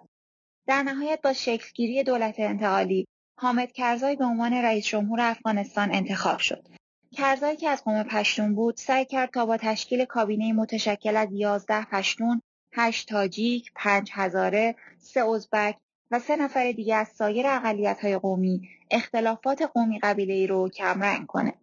در 0.68 0.84
نهایت 0.84 1.22
با 1.24 1.34
شکلگیری 1.34 2.04
دولت 2.04 2.36
انتقالی 2.38 3.08
حامد 3.38 3.72
کرزای 3.72 4.16
به 4.16 4.26
عنوان 4.26 4.54
رئیس 4.54 4.86
جمهور 4.86 5.22
افغانستان 5.22 5.96
انتخاب 5.96 6.40
شد. 6.40 6.68
کرزایی 7.12 7.58
که 7.58 7.70
از 7.70 7.84
قوم 7.84 8.04
پشتون 8.04 8.56
بود 8.56 8.78
سعی 8.78 9.06
کرد 9.06 9.30
تا 9.30 9.46
با 9.46 9.58
تشکیل 9.58 10.06
کابینه 10.06 10.54
متشکل 10.54 11.18
از 11.18 11.28
یازده 11.32 11.86
پشتون، 11.86 12.42
هشت 12.74 13.10
تاجیک، 13.10 13.72
پنج 13.76 14.10
هزاره، 14.14 14.76
سه 14.98 15.30
ازبک 15.30 15.78
و 16.12 16.20
سه 16.20 16.36
نفر 16.36 16.72
دیگه 16.72 16.96
از 16.96 17.08
سایر 17.08 17.48
های 18.02 18.18
قومی 18.18 18.70
اختلافات 18.92 19.62
قومی 19.62 20.00
ای 20.18 20.48
رو 20.48 20.70
کمرنگ 20.70 21.28
کنه. 21.28 21.54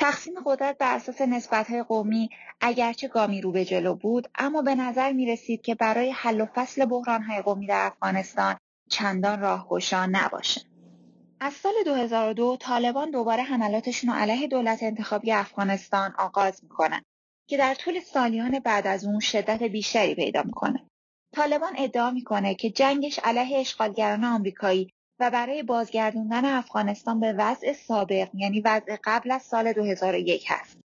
تقسیم 0.00 0.34
قدرت 0.46 0.78
بر 0.78 0.96
اساس 0.96 1.20
های 1.52 1.82
قومی 1.82 2.30
اگرچه 2.60 3.08
گامی 3.08 3.40
رو 3.40 3.52
به 3.52 3.64
جلو 3.64 3.94
بود 3.94 4.28
اما 4.34 4.62
به 4.62 4.74
نظر 4.74 5.12
می 5.12 5.26
رسید 5.26 5.62
که 5.62 5.74
برای 5.74 6.10
حل 6.10 6.40
و 6.40 6.46
فصل 6.54 6.88
های 7.28 7.42
قومی 7.42 7.66
در 7.66 7.86
افغانستان 7.86 8.56
چندان 8.90 9.40
راهگشا 9.40 10.06
نباشه. 10.06 10.73
از 11.40 11.52
سال 11.52 11.72
2002 11.84 12.56
طالبان 12.56 13.10
دوباره 13.10 13.42
حملاتشون 13.42 14.10
رو 14.10 14.16
علیه 14.16 14.48
دولت 14.48 14.82
انتخابی 14.82 15.32
افغانستان 15.32 16.14
آغاز 16.18 16.60
می‌کنن 16.62 17.02
که 17.48 17.56
در 17.56 17.74
طول 17.74 18.00
سالیان 18.00 18.58
بعد 18.58 18.86
از 18.86 19.04
اون 19.04 19.20
شدت 19.20 19.62
بیشتری 19.62 20.14
پیدا 20.14 20.42
می‌کنه. 20.42 20.86
طالبان 21.34 21.72
ادعا 21.78 22.10
می‌کنه 22.10 22.54
که 22.54 22.70
جنگش 22.70 23.18
علیه 23.18 23.58
اشغالگران 23.58 24.24
آمریکایی 24.24 24.90
و 25.20 25.30
برای 25.30 25.62
بازگردوندن 25.62 26.44
افغانستان 26.44 27.20
به 27.20 27.32
وضع 27.32 27.72
سابق 27.72 28.28
یعنی 28.34 28.60
وضع 28.60 28.96
قبل 29.04 29.30
از 29.30 29.42
سال 29.42 29.72
2001 29.72 30.44
هست. 30.48 30.78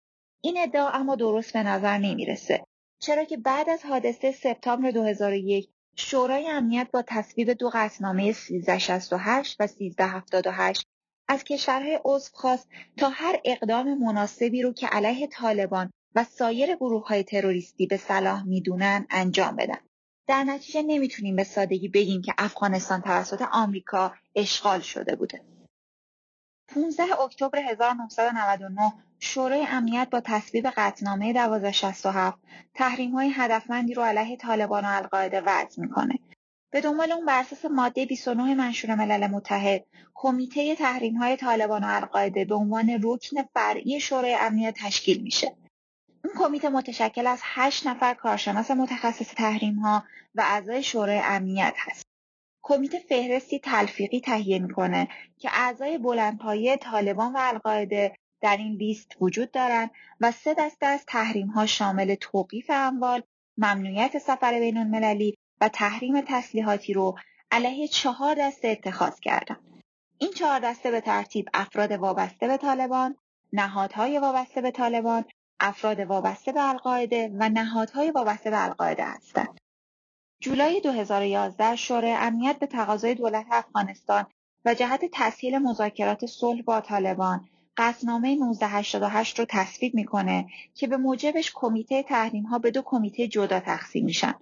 این 0.41 0.59
ادعا 0.59 0.89
اما 0.91 1.15
درست 1.15 1.53
به 1.53 1.63
نظر 1.63 1.99
نمی‌رسه 1.99 2.65
چرا 3.03 3.25
که 3.25 3.37
بعد 3.37 3.71
از 3.71 3.85
حادثه 3.85 4.33
سپتامبر 4.33 4.91
2001 4.91 5.71
شورای 5.97 6.49
امنیت 6.49 6.91
با 6.93 7.05
تصویب 7.07 7.53
دو 7.53 7.71
قطعنامه 7.75 8.23
1368 8.23 9.61
و 9.61 9.65
1378 9.65 10.87
از 11.29 11.45
کشورهای 11.45 12.01
عضو 12.05 12.31
خواست 12.35 12.69
تا 12.97 13.09
هر 13.09 13.41
اقدام 13.45 13.99
مناسبی 13.99 14.63
رو 14.63 14.73
که 14.73 14.87
علیه 14.87 15.27
طالبان 15.27 15.91
و 16.15 16.25
سایر 16.25 16.77
گروه 16.77 17.09
های 17.09 17.23
تروریستی 17.23 17.87
به 17.87 17.97
صلاح 17.97 18.43
می‌دونن 18.43 19.07
انجام 19.11 19.57
بدن. 19.57 19.79
در 20.29 20.45
نتیجه 20.45 20.83
نمی‌تونیم 20.83 21.37
به 21.37 21.45
سادگی 21.45 21.89
بگیم 21.89 22.23
که 22.23 22.35
افغانستان 22.39 23.01
توسط 23.01 23.43
آمریکا 23.53 24.15
اشغال 24.35 24.81
شده 24.81 25.17
بوده. 25.17 25.45
15 26.69 27.21
اکتبر 27.21 27.59
1999 27.59 28.93
شورای 29.21 29.67
امنیت 29.69 30.09
با 30.11 30.21
تصویب 30.21 30.67
قطعنامه 30.67 31.27
1267 31.27 32.39
تحریم 32.75 33.11
های 33.11 33.33
هدفمندی 33.35 33.95
رو 33.95 34.03
علیه 34.03 34.37
طالبان 34.37 34.85
و 34.85 34.89
القاعده 34.89 35.41
وضع 35.41 35.83
می‌کنه. 35.83 36.19
به 36.71 36.81
دنبال 36.81 37.13
اون 37.13 37.27
بر 37.27 37.41
اساس 37.41 37.65
ماده 37.65 38.07
29 38.07 38.55
منشور 38.55 38.95
ملل 38.95 39.27
متحد 39.27 39.85
کمیته 40.15 40.75
تحریم 40.75 41.17
های 41.17 41.37
طالبان 41.37 41.85
و 41.85 41.89
القاعده 41.89 42.45
به 42.45 42.55
عنوان 42.55 43.01
رکن 43.03 43.43
فرعی 43.55 44.01
شورای 44.01 44.35
امنیت 44.35 44.75
تشکیل 44.79 45.23
میشه. 45.23 45.57
این 46.25 46.35
کمیته 46.39 46.69
متشکل 46.69 47.27
از 47.27 47.41
هشت 47.43 47.87
نفر 47.87 48.15
کارشناس 48.15 48.71
متخصص 48.71 49.35
تحریم 49.35 49.75
ها 49.75 50.05
و 50.35 50.41
اعضای 50.41 50.83
شورای 50.83 51.21
امنیت 51.25 51.75
هست. 51.77 52.07
کمیته 52.63 52.99
فهرستی 52.99 53.59
تلفیقی 53.59 54.21
تهیه 54.21 54.59
می‌کنه 54.59 55.09
که 55.39 55.49
اعضای 55.53 55.99
بلندپایه 55.99 56.77
طالبان 56.77 57.33
و 57.33 57.39
القاعده 57.41 58.15
در 58.47 58.57
این 58.57 58.73
لیست 58.73 59.17
وجود 59.21 59.51
دارند 59.51 59.91
و 60.21 60.33
سه 60.33 60.55
دسته 60.55 60.87
از 60.87 61.07
تحریم 61.07 61.47
ها 61.47 61.67
شامل 61.67 62.15
توقیف 62.15 62.71
اموال، 62.71 63.23
ممنوعیت 63.59 64.19
سفر 64.19 64.59
بین 64.59 64.79
المللی 64.79 65.37
و 65.61 65.69
تحریم 65.69 66.21
تسلیحاتی 66.21 66.93
رو 66.93 67.19
علیه 67.51 67.89
چهار 67.89 68.37
دسته 68.39 68.69
اتخاذ 68.69 69.21
کردند. 69.21 69.83
این 70.19 70.31
چهار 70.33 70.61
دسته 70.61 70.91
به 70.91 71.01
ترتیب 71.01 71.49
افراد 71.55 71.93
وابسته 71.93 72.47
به 72.47 72.57
طالبان، 72.57 73.17
نهادهای 73.53 74.19
وابسته 74.19 74.61
به 74.61 74.71
طالبان، 74.71 75.25
افراد 75.61 76.01
وابسته 76.01 76.53
به 76.53 76.69
القاعده 76.69 77.31
و 77.39 77.49
نهادهای 77.49 78.11
وابسته 78.11 78.51
به 78.51 78.65
القاعده 78.65 79.05
هستند. 79.05 79.59
جولای 80.41 80.81
2011 80.81 81.77
شورای 81.77 82.13
امنیت 82.13 82.59
به 82.59 82.67
تقاضای 82.67 83.15
دولت 83.15 83.47
افغانستان 83.51 84.27
و 84.65 84.75
جهت 84.75 85.01
تسهیل 85.13 85.59
مذاکرات 85.59 86.27
صلح 86.27 86.63
با 86.63 86.81
طالبان 86.81 87.49
قصنامه 87.77 88.29
1988 88.29 89.39
رو 89.39 89.47
تصویب 89.49 89.95
می‌کنه 89.95 90.47
که 90.75 90.87
به 90.87 90.97
موجبش 90.97 91.53
کمیته 91.55 92.03
تحریم 92.03 92.45
ها 92.45 92.59
به 92.59 92.71
دو 92.71 92.83
کمیته 92.83 93.29
جدا 93.29 93.61
تقسیم 93.61 94.05
میشن. 94.05 94.35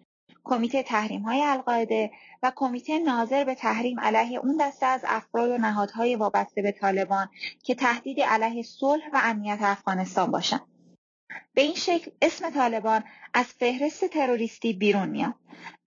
کمیته 0.44 0.82
تحریم 0.82 1.22
های 1.22 1.42
القاعده 1.42 2.10
و 2.42 2.52
کمیته 2.56 2.98
ناظر 2.98 3.44
به 3.44 3.54
تحریم 3.54 4.00
علیه 4.00 4.38
اون 4.38 4.56
دسته 4.60 4.86
از 4.86 5.00
افراد 5.06 5.50
و 5.50 5.58
نهادهای 5.58 6.16
وابسته 6.16 6.62
به 6.62 6.72
طالبان 6.72 7.28
که 7.62 7.74
تهدیدی 7.74 8.22
علیه 8.22 8.62
صلح 8.62 9.04
و 9.12 9.20
امنیت 9.22 9.58
افغانستان 9.62 10.30
باشند. 10.30 10.73
به 11.54 11.62
این 11.62 11.74
شکل 11.74 12.10
اسم 12.22 12.50
طالبان 12.50 13.04
از 13.34 13.46
فهرست 13.46 14.04
تروریستی 14.04 14.72
بیرون 14.72 15.08
میاد. 15.08 15.34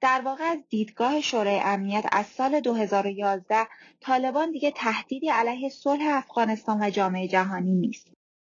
در 0.01 0.21
واقع 0.25 0.43
از 0.43 0.59
دیدگاه 0.69 1.21
شورای 1.21 1.59
امنیت 1.59 2.05
از 2.11 2.25
سال 2.25 2.59
2011 2.59 3.67
طالبان 4.01 4.51
دیگه 4.51 4.71
تهدیدی 4.71 5.29
علیه 5.29 5.69
صلح 5.69 6.05
افغانستان 6.07 6.83
و 6.83 6.89
جامعه 6.89 7.27
جهانی 7.27 7.73
نیست. 7.73 8.07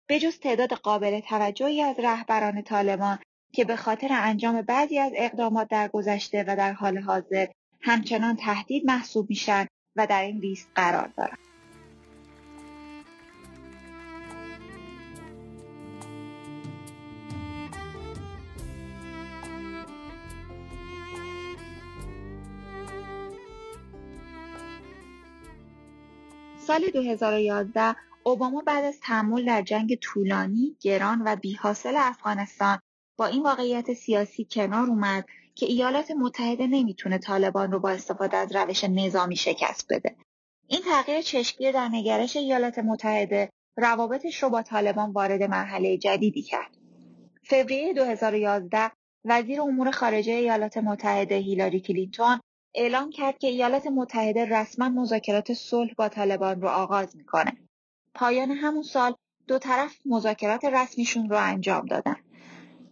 به 0.08 0.20
جز 0.20 0.40
تعداد 0.40 0.74
قابل 0.74 1.20
توجهی 1.20 1.82
از 1.82 2.00
رهبران 2.00 2.62
طالبان 2.62 3.20
که 3.54 3.66
به 3.66 3.76
خاطر 3.76 4.08
انجام 4.12 4.62
بعضی 4.62 5.00
از 5.00 5.12
اقدامات 5.16 5.68
در 5.68 5.88
گذشته 5.88 6.46
و 6.48 6.56
در 6.56 6.74
حال 6.74 6.98
حاضر 6.98 7.48
همچنان 7.82 8.36
تهدید 8.36 8.86
محسوب 8.86 9.30
میشن 9.30 9.68
و 9.96 10.08
در 10.08 10.22
این 10.22 10.38
لیست 10.38 10.70
قرار 10.76 11.08
دارند. 11.18 11.51
سال 26.72 26.88
2011 26.94 27.96
اوباما 28.24 28.62
بعد 28.62 28.86
از 28.86 29.00
تحمل 29.00 29.46
در 29.46 29.62
جنگ 29.62 29.96
طولانی، 29.96 30.78
گران 30.82 31.22
و 31.26 31.36
بیحاصل 31.36 31.94
افغانستان 31.98 32.80
با 33.18 33.26
این 33.26 33.44
واقعیت 33.44 33.94
سیاسی 33.94 34.48
کنار 34.52 34.88
اومد 34.88 35.26
که 35.56 35.66
ایالات 35.66 36.12
متحده 36.12 36.68
نمی‌تونه 36.68 37.18
طالبان 37.18 37.72
رو 37.72 37.80
با 37.80 37.90
استفاده 37.90 38.38
از 38.38 38.56
روش 38.56 38.84
نظامی 38.84 39.36
شکست 39.36 39.94
بده. 39.94 40.16
این 40.68 40.82
تغییر 40.82 41.22
چشمگیر 41.22 41.72
در 41.72 41.90
نگرش 41.92 42.36
ایالات 42.36 42.80
متحده 42.80 43.50
روابطش 43.78 44.44
رو 44.44 44.50
با 44.50 44.62
طالبان 44.62 45.12
وارد 45.12 45.44
مرحله 45.44 45.98
جدیدی 45.98 46.42
کرد. 46.42 46.78
فوریه 47.44 47.94
2011 47.94 48.92
وزیر 49.26 49.62
امور 49.62 49.92
خارجه 49.92 50.34
ایالات 50.34 50.78
متحده 50.78 51.36
هیلاری 51.36 51.80
کلینتون 51.80 52.40
اعلام 52.76 53.10
کرد 53.10 53.38
که 53.38 53.48
ایالات 53.48 53.88
متحده 53.88 54.46
رسما 54.46 54.90
مذاکرات 54.90 55.54
صلح 55.54 55.94
با 55.98 56.10
طالبان 56.10 56.62
رو 56.62 56.68
آغاز 56.68 57.16
می‌کنه. 57.16 57.58
پایان 58.14 58.52
همون 58.52 58.84
سال 58.84 59.16
دو 59.48 59.60
طرف 59.60 59.98
مذاکرات 60.06 60.66
رسمیشون 60.66 61.30
رو 61.30 61.38
انجام 61.38 61.86
دادن. 61.86 62.16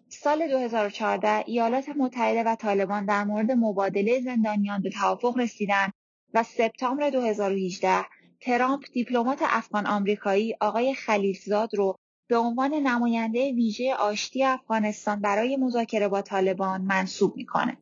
سال 0.10 0.48
2014 0.48 1.44
ایالات 1.48 1.90
متحده 1.90 2.44
و 2.44 2.56
طالبان 2.56 3.06
در 3.06 3.24
مورد 3.24 3.52
مبادله 3.52 4.22
زندانیان 4.22 4.82
به 4.82 4.90
توافق 4.90 5.38
رسیدن 5.38 5.92
و 6.34 6.44
سپتامبر 6.44 7.10
2018 7.10 8.06
ترامپ 8.42 8.86
دیپلمات 8.94 9.40
افغان 9.42 9.88
آمریکایی 9.88 10.56
آقای 10.62 10.94
خلیلزاد 10.94 11.76
رو 11.76 11.96
به 12.30 12.38
عنوان 12.38 12.74
نماینده 12.74 13.52
ویژه 13.54 13.94
آشتی 13.94 14.44
افغانستان 14.44 15.22
برای 15.22 15.58
مذاکره 15.58 16.08
با 16.08 16.22
طالبان 16.22 16.82
منصوب 16.82 17.36
می‌کنه. 17.36 17.78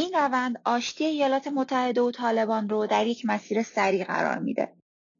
این 0.00 0.12
روند 0.14 0.60
آشتی 0.64 1.04
ایالات 1.04 1.48
متحده 1.48 2.00
و 2.00 2.10
طالبان 2.10 2.68
رو 2.68 2.86
در 2.86 3.06
یک 3.06 3.22
مسیر 3.26 3.62
سریع 3.62 4.04
قرار 4.04 4.38
میده. 4.38 4.72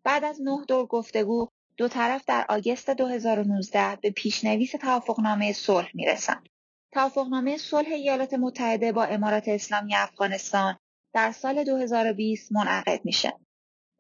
بعد 0.05 0.25
از 0.25 0.43
نه 0.43 0.65
دور 0.69 0.87
گفتگو 0.87 1.49
دو 1.77 1.89
طرف 1.89 2.25
در 2.27 2.47
آگست 2.49 2.91
2019 2.91 3.97
به 4.03 4.11
پیشنویس 4.11 4.71
توافقنامه 4.71 5.53
صلح 5.53 5.91
می‌رسند. 5.95 6.49
توافقنامه 6.93 7.57
صلح 7.57 7.89
ایالات 7.89 8.35
متحده 8.35 8.93
با 8.93 9.05
امارات 9.05 9.49
اسلامی 9.49 9.95
افغانستان 9.95 10.77
در 11.15 11.33
سال 11.33 11.65
2020 11.65 12.53
منعقد 12.53 13.01
میشه. 13.05 13.33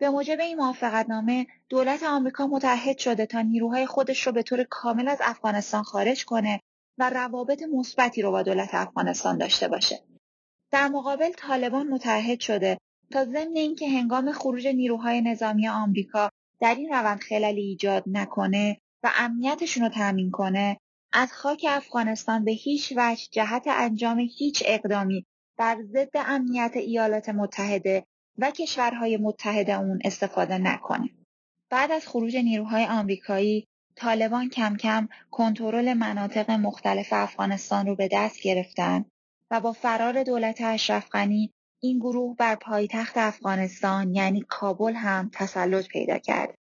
به 0.00 0.10
موجب 0.10 0.40
این 0.40 0.56
موافقتنامه 0.56 1.46
دولت 1.68 2.02
آمریکا 2.02 2.46
متحد 2.46 2.98
شده 2.98 3.26
تا 3.26 3.40
نیروهای 3.40 3.86
خودش 3.86 4.26
رو 4.26 4.32
به 4.32 4.42
طور 4.42 4.64
کامل 4.70 5.08
از 5.08 5.18
افغانستان 5.22 5.82
خارج 5.82 6.24
کنه 6.24 6.60
و 6.98 7.10
روابط 7.10 7.62
مثبتی 7.62 8.22
رو 8.22 8.30
با 8.30 8.42
دولت 8.42 8.70
افغانستان 8.72 9.38
داشته 9.38 9.68
باشه. 9.68 10.17
در 10.70 10.88
مقابل 10.88 11.32
طالبان 11.32 11.88
متحد 11.88 12.40
شده 12.40 12.78
تا 13.12 13.24
ضمن 13.24 13.56
اینکه 13.56 13.88
هنگام 13.88 14.32
خروج 14.32 14.66
نیروهای 14.66 15.20
نظامی 15.20 15.68
آمریکا 15.68 16.30
در 16.60 16.74
این 16.74 16.88
روند 16.88 17.20
خللی 17.20 17.60
ایجاد 17.60 18.04
نکنه 18.06 18.80
و 19.02 19.10
امنیتشون 19.14 19.82
رو 19.82 19.88
تأمین 19.88 20.30
کنه 20.30 20.76
از 21.12 21.32
خاک 21.32 21.66
افغانستان 21.68 22.44
به 22.44 22.52
هیچ 22.52 22.92
وجه 22.96 23.22
جهت 23.30 23.62
انجام 23.66 24.18
هیچ 24.18 24.62
اقدامی 24.66 25.26
بر 25.56 25.82
ضد 25.82 26.10
امنیت 26.14 26.72
ایالات 26.74 27.28
متحده 27.28 28.04
و 28.38 28.50
کشورهای 28.50 29.16
متحد 29.16 29.70
اون 29.70 29.98
استفاده 30.04 30.58
نکنه. 30.58 31.10
بعد 31.70 31.90
از 31.92 32.08
خروج 32.08 32.36
نیروهای 32.36 32.84
آمریکایی 32.84 33.68
طالبان 33.96 34.48
کم 34.48 34.76
کم 34.76 35.08
کنترل 35.30 35.94
مناطق 35.94 36.50
مختلف 36.50 37.08
افغانستان 37.12 37.86
رو 37.86 37.96
به 37.96 38.08
دست 38.12 38.42
گرفتن 38.42 39.04
و 39.50 39.60
با 39.60 39.72
فرار 39.72 40.22
دولت 40.22 40.60
اشرف 40.60 41.10
غنی 41.10 41.52
این 41.82 41.98
گروه 41.98 42.36
بر 42.36 42.54
پایتخت 42.54 43.16
افغانستان 43.16 44.14
یعنی 44.14 44.44
کابل 44.48 44.92
هم 44.92 45.30
تسلط 45.32 45.88
پیدا 45.88 46.18
کرد. 46.18 46.54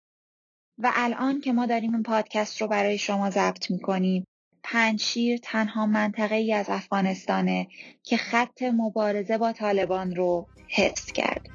و 0.79 0.93
الان 0.95 1.41
که 1.41 1.53
ما 1.53 1.67
داریم 1.67 1.95
این 1.95 2.03
پادکست 2.03 2.61
رو 2.61 2.69
برای 2.69 2.99
شما 2.99 3.31
ضبط 3.31 3.71
می‌کنیم 3.71 4.25
پنجشیر 4.63 5.39
تنها 5.43 5.87
منطقه 5.87 6.35
ای 6.35 6.53
از 6.53 6.67
افغانستانه 6.69 7.69
که 8.03 8.17
خط 8.17 8.63
مبارزه 8.63 9.39
با 9.39 9.53
طالبان 9.53 10.15
رو 10.15 10.47
حفظ 10.69 11.13
کرد. 11.13 11.49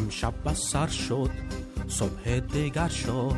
امشب 0.00 0.34
بس 0.44 0.70
سر 0.70 0.86
شد 0.86 1.30
صبح 1.88 2.38
دیگر 2.38 2.88
شد. 2.88 3.36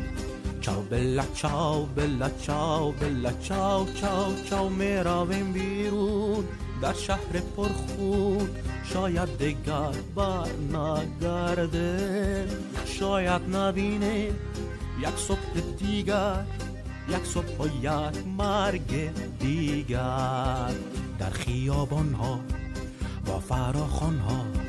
چاو 0.61 0.83
بلا 0.83 1.23
چاو 1.35 1.85
بلا 1.85 2.29
چاو 2.29 2.91
بلا 2.91 3.31
چاو 3.31 3.87
چاو 3.93 4.33
چاو 4.49 4.69
می‌رویم 4.69 5.53
بیرون. 5.53 6.43
در 6.81 6.93
شهر 6.93 7.39
پرخون 7.57 8.49
شاید 8.83 9.37
دیگر 9.37 9.91
بر 10.15 10.47
نگرده. 10.73 12.47
شاید 12.85 13.55
نبینه 13.55 14.25
یک 14.99 15.17
صبح 15.17 15.59
دیگر 15.79 16.45
یک 17.09 17.25
صبح 17.25 17.57
و 17.59 17.67
یک 17.67 18.27
مرگ 18.37 19.09
دیگر. 19.39 20.71
در 21.19 21.29
خیابان 21.29 22.13
ها 22.13 22.39
با 23.25 23.39
فراخان 23.39 24.19
ها 24.19 24.62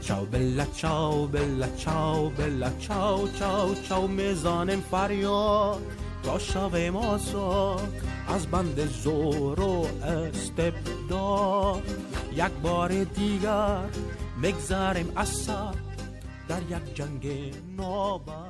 چاو 0.00 0.24
بلا 0.26 0.64
چاو 0.64 1.26
بلا 1.26 1.66
چاو 1.76 2.30
بلا 2.30 2.70
چاو 2.78 3.28
چاو 3.28 3.74
چاو 3.74 4.08
میزانم 4.08 4.80
فریاد 4.80 5.82
تا 6.22 6.38
شب 6.38 6.76
ما 6.76 7.18
از 8.28 8.46
بند 8.46 8.86
زور 8.86 9.60
و 9.60 9.86
استبداد 10.04 11.82
یک 12.32 12.52
بار 12.62 13.04
دیگر 13.04 13.88
مگذاریم 14.42 15.12
اصلا 15.16 15.72
در 16.48 16.62
یک 16.62 16.94
جنگ 16.94 17.54
نابرابر 17.76 18.49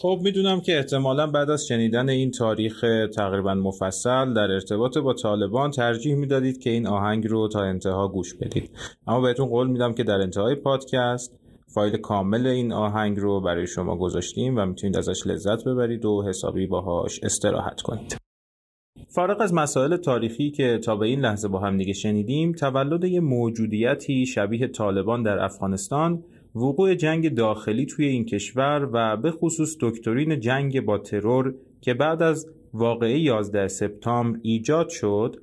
خب 0.00 0.20
می‌دونم 0.22 0.60
که 0.60 0.76
احتمالا 0.76 1.26
بعد 1.26 1.50
از 1.50 1.66
شنیدن 1.66 2.08
این 2.08 2.30
تاریخ 2.30 2.84
تقریبا 3.16 3.54
مفصل 3.54 4.34
در 4.34 4.50
ارتباط 4.50 4.98
با 4.98 5.14
طالبان 5.14 5.70
ترجیح 5.70 6.14
می‌دادید 6.14 6.58
که 6.58 6.70
این 6.70 6.86
آهنگ 6.86 7.26
رو 7.28 7.48
تا 7.48 7.62
انتها 7.62 8.08
گوش 8.08 8.34
بدید. 8.34 8.70
اما 9.06 9.20
بهتون 9.20 9.46
قول 9.46 9.66
میدم 9.66 9.92
که 9.92 10.04
در 10.04 10.20
انتهای 10.20 10.54
پادکست 10.54 11.40
فایل 11.74 11.96
کامل 11.96 12.46
این 12.46 12.72
آهنگ 12.72 13.18
رو 13.18 13.40
برای 13.40 13.66
شما 13.66 13.96
گذاشتیم 13.96 14.56
و 14.56 14.66
می‌تونید 14.66 14.96
ازش 14.96 15.26
لذت 15.26 15.64
ببرید 15.64 16.04
و 16.04 16.24
حسابی 16.28 16.66
باهاش 16.66 17.20
استراحت 17.22 17.80
کنید. 17.80 18.16
فارغ 19.08 19.40
از 19.40 19.54
مسائل 19.54 19.96
تاریخی 19.96 20.50
که 20.50 20.78
تا 20.78 20.96
به 20.96 21.06
این 21.06 21.20
لحظه 21.20 21.48
با 21.48 21.58
هم 21.58 21.76
دیگه 21.76 21.92
شنیدیم 21.92 22.52
تولد 22.52 23.04
یه 23.04 23.20
موجودیتی 23.20 24.26
شبیه 24.26 24.66
طالبان 24.66 25.22
در 25.22 25.38
افغانستان 25.38 26.24
وقوع 26.58 26.94
جنگ 26.94 27.34
داخلی 27.34 27.86
توی 27.86 28.06
این 28.06 28.24
کشور 28.24 28.88
و 28.92 29.16
به 29.16 29.30
خصوص 29.30 29.76
دکترین 29.80 30.40
جنگ 30.40 30.80
با 30.80 30.98
ترور 30.98 31.54
که 31.80 31.94
بعد 31.94 32.22
از 32.22 32.46
واقعه 32.74 33.18
11 33.18 33.68
سپتامبر 33.68 34.38
ایجاد 34.42 34.88
شد 34.88 35.36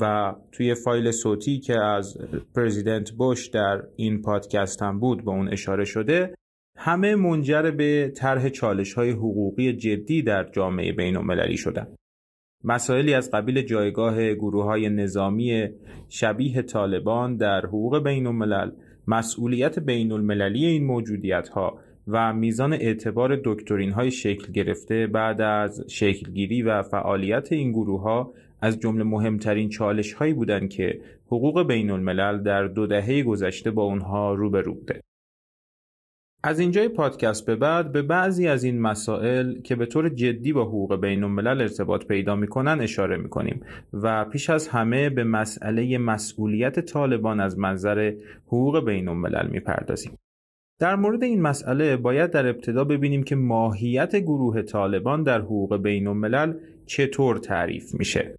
و 0.00 0.34
توی 0.52 0.74
فایل 0.74 1.10
صوتی 1.10 1.58
که 1.58 1.80
از 1.80 2.18
پرزیدنت 2.56 3.10
بوش 3.10 3.48
در 3.48 3.82
این 3.96 4.22
پادکست 4.22 4.82
هم 4.82 5.00
بود 5.00 5.24
به 5.24 5.30
اون 5.30 5.48
اشاره 5.48 5.84
شده 5.84 6.34
همه 6.76 7.14
منجر 7.14 7.70
به 7.70 8.12
طرح 8.16 8.48
چالش 8.48 8.94
های 8.94 9.10
حقوقی 9.10 9.72
جدی 9.72 10.22
در 10.22 10.50
جامعه 10.52 10.92
بین 10.92 11.16
المللی 11.16 11.56
شدن. 11.56 11.86
مسائلی 12.64 13.14
از 13.14 13.30
قبیل 13.30 13.62
جایگاه 13.62 14.34
گروه 14.34 14.64
های 14.64 14.88
نظامی 14.88 15.68
شبیه 16.08 16.62
طالبان 16.62 17.36
در 17.36 17.66
حقوق 17.66 18.04
بین 18.04 18.26
الملل 18.26 18.70
مسئولیت 19.08 19.78
بین 19.78 20.12
المللی 20.12 20.66
این 20.66 20.84
موجودیت 20.84 21.48
ها 21.48 21.78
و 22.08 22.32
میزان 22.32 22.72
اعتبار 22.72 23.40
دکترین 23.44 23.92
های 23.92 24.10
شکل 24.10 24.52
گرفته 24.52 25.06
بعد 25.06 25.40
از 25.40 25.84
شکلگیری 25.88 26.62
و 26.62 26.82
فعالیت 26.82 27.52
این 27.52 27.72
گروه 27.72 28.02
ها 28.02 28.32
از 28.60 28.80
جمله 28.80 29.04
مهمترین 29.04 29.68
چالش 29.68 30.12
هایی 30.12 30.32
بودند 30.32 30.70
که 30.70 31.00
حقوق 31.26 31.66
بین 31.66 31.90
الملل 31.90 32.42
در 32.42 32.66
دو 32.66 32.86
دهه 32.86 33.22
گذشته 33.22 33.70
با 33.70 33.82
اونها 33.82 34.34
روبرو 34.34 34.74
بوده. 34.74 35.00
از 36.46 36.60
اینجای 36.60 36.88
پادکست 36.88 37.46
به 37.46 37.56
بعد 37.56 37.92
به 37.92 38.02
بعضی 38.02 38.48
از 38.48 38.64
این 38.64 38.80
مسائل 38.80 39.60
که 39.60 39.76
به 39.76 39.86
طور 39.86 40.08
جدی 40.08 40.52
با 40.52 40.64
حقوق 40.64 41.00
بین 41.00 41.24
الملل 41.24 41.60
ارتباط 41.60 42.04
پیدا 42.06 42.36
می‌کنن 42.36 42.80
اشاره 42.80 43.16
می‌کنیم 43.16 43.62
و 43.92 44.24
پیش 44.24 44.50
از 44.50 44.68
همه 44.68 45.10
به 45.10 45.24
مسئله 45.24 45.98
مسئولیت 45.98 46.80
طالبان 46.80 47.40
از 47.40 47.58
منظر 47.58 48.12
حقوق 48.46 48.84
بین 48.84 49.08
الملل 49.08 49.48
می‌پردازیم. 49.50 50.18
در 50.80 50.96
مورد 50.96 51.22
این 51.22 51.42
مسئله 51.42 51.96
باید 51.96 52.30
در 52.30 52.46
ابتدا 52.46 52.84
ببینیم 52.84 53.22
که 53.22 53.36
ماهیت 53.36 54.16
گروه 54.16 54.62
طالبان 54.62 55.22
در 55.22 55.40
حقوق 55.40 55.76
بین 55.82 56.06
الملل 56.06 56.54
چطور 56.86 57.38
تعریف 57.38 57.94
میشه. 57.94 58.38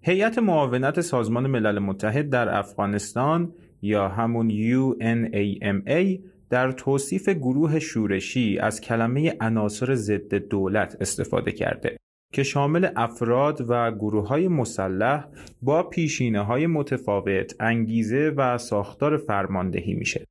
هیئت 0.00 0.38
معاونت 0.38 1.00
سازمان 1.00 1.46
ملل 1.46 1.78
متحد 1.78 2.30
در 2.30 2.58
افغانستان 2.58 3.52
یا 3.82 4.08
همون 4.08 4.50
UNAMA 4.50 6.20
در 6.52 6.72
توصیف 6.72 7.28
گروه 7.28 7.78
شورشی 7.78 8.58
از 8.58 8.80
کلمه 8.80 9.36
عناصر 9.40 9.94
ضد 9.94 10.34
دولت 10.34 10.96
استفاده 11.00 11.52
کرده 11.52 11.96
که 12.32 12.42
شامل 12.42 12.88
افراد 12.96 13.64
و 13.68 13.92
گروه 13.92 14.28
های 14.28 14.48
مسلح 14.48 15.28
با 15.62 15.82
پیشینه 15.82 16.40
های 16.40 16.66
متفاوت 16.66 17.54
انگیزه 17.60 18.34
و 18.36 18.58
ساختار 18.58 19.16
فرماندهی 19.16 19.94
میشه. 19.94 20.24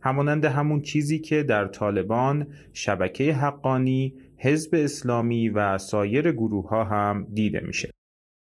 همانند 0.00 0.44
همون 0.44 0.82
چیزی 0.82 1.18
که 1.18 1.42
در 1.42 1.66
طالبان 1.66 2.46
شبکه 2.72 3.32
حقانی 3.32 4.14
حزب 4.38 4.74
اسلامی 4.74 5.48
و 5.48 5.78
سایر 5.78 6.32
گروه 6.32 6.68
ها 6.68 6.84
هم 6.84 7.26
دیده 7.32 7.60
میشه. 7.60 7.90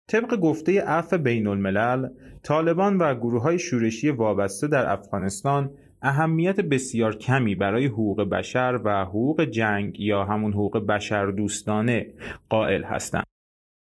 طبق 0.09 0.35
گفته 0.35 0.81
عفو 0.81 1.17
بین 1.17 1.47
الملل 1.47 2.09
طالبان 2.43 2.97
و 2.97 3.15
گروه 3.15 3.41
های 3.41 3.59
شورشی 3.59 4.09
وابسته 4.09 4.67
در 4.67 4.91
افغانستان 4.91 5.71
اهمیت 6.01 6.61
بسیار 6.61 7.15
کمی 7.15 7.55
برای 7.55 7.85
حقوق 7.85 8.21
بشر 8.21 8.79
و 8.83 9.05
حقوق 9.05 9.41
جنگ 9.41 9.99
یا 9.99 10.23
همون 10.23 10.53
حقوق 10.53 10.77
بشر 10.77 11.25
دوستانه 11.25 12.13
قائل 12.49 12.83
هستند. 12.83 13.25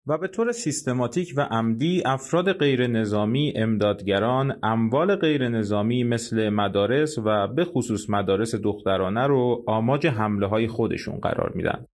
و 0.07 0.19
به 0.19 0.29
طور 0.29 0.53
سیستماتیک 0.53 1.35
و 1.37 1.41
عمدی 1.41 2.03
افراد 2.07 2.53
غیر 2.53 2.87
نظامی 2.87 3.53
امدادگران 3.57 4.59
اموال 4.63 5.17
غیر 5.17 5.49
نظامی 5.49 6.05
مثل 6.05 6.49
مدارس 6.49 7.19
و 7.25 7.49
به 7.49 7.65
خصوص 7.65 8.11
مدارس 8.11 8.55
دخترانه 8.55 9.27
رو 9.27 9.65
آماج 9.67 10.07
حمله 10.07 10.47
های 10.47 10.69
خودشون 10.69 11.17
قرار 11.17 11.53
میدن. 11.55 11.87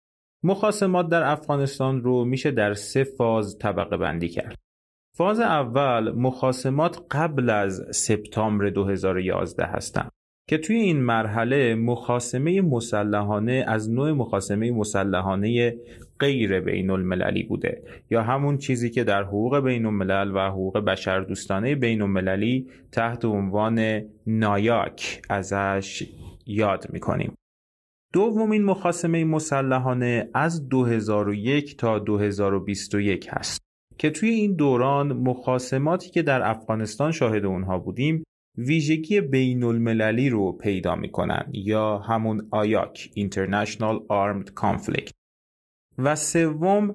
مخاسمات 0.43 1.09
در 1.09 1.23
افغانستان 1.23 2.03
رو 2.03 2.25
میشه 2.25 2.51
در 2.51 2.75
سه 2.75 3.05
فاز 3.05 3.59
طبقه 3.59 3.97
بندی 3.97 4.29
کرد. 4.29 4.57
فاز 5.21 5.41
اول 5.41 6.11
مخاسمات 6.11 7.07
قبل 7.11 7.51
از 7.51 7.87
سپتامبر 7.91 8.71
2011 8.71 9.65
هستند 9.65 10.11
که 10.49 10.59
توی 10.59 10.77
این 10.77 11.01
مرحله 11.01 11.75
مخاسمه 11.75 12.61
مسلحانه 12.61 13.65
از 13.69 13.91
نوع 13.91 14.13
مخاسمه 14.13 14.71
مسلحانه 14.71 15.77
غیر 16.21 16.61
بین 16.61 16.91
المللی 16.91 17.43
بوده 17.43 17.83
یا 18.11 18.23
همون 18.23 18.59
چیزی 18.59 18.91
که 18.91 19.05
در 19.05 19.23
حقوق 19.23 19.59
بین 19.59 19.87
الملل 19.87 20.33
و 20.35 20.39
حقوق 20.39 20.79
بشر 20.79 21.21
دوستانه 21.21 21.75
بین 21.75 22.03
المللی 22.03 22.71
تحت 22.93 23.25
عنوان 23.25 24.03
نایاک 24.27 25.23
ازش 25.31 26.09
یاد 26.47 26.87
می‌کنیم. 26.93 27.35
دومین 28.13 28.65
مخاسمه 28.65 29.25
مسلحانه 29.25 30.31
از 30.35 30.69
2001 30.69 31.77
تا 31.77 31.99
2021 31.99 33.29
هست. 33.31 33.70
که 34.01 34.11
توی 34.11 34.29
این 34.29 34.55
دوران 34.55 35.13
مخاسماتی 35.13 36.11
که 36.11 36.23
در 36.23 36.51
افغانستان 36.51 37.13
شاهد 37.13 37.45
اونها 37.45 37.79
بودیم 37.79 38.25
ویژگی 38.59 39.21
بین 39.21 39.65
المللی 39.65 40.31
رو 40.31 40.53
پیدا 40.53 40.95
می‌کنن 40.95 41.47
یا 41.53 41.99
همون 41.99 42.49
آیاک 42.51 43.11
International 43.19 43.97
Armed 44.11 44.51
Conflict 44.63 45.11
و 45.99 46.17
سوم 46.17 46.95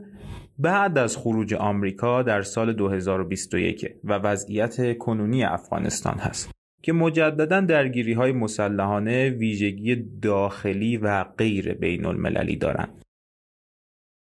بعد 0.60 0.98
از 0.98 1.18
خروج 1.18 1.54
آمریکا 1.54 2.24
در 2.24 2.42
سال 2.42 2.74
2021 2.74 3.86
و 4.04 4.14
وضعیت 4.14 4.98
کنونی 4.98 5.44
افغانستان 5.44 6.18
هست 6.18 6.52
که 6.84 6.94
مجددا 6.94 7.62
درگیری 7.62 8.14
های 8.14 8.32
مسلحانه 8.32 9.30
ویژگی 9.30 9.96
داخلی 10.22 10.98
و 10.98 11.24
غیر 11.24 11.74
بین 11.74 12.06
المللی 12.06 12.56
دارند. 12.56 13.05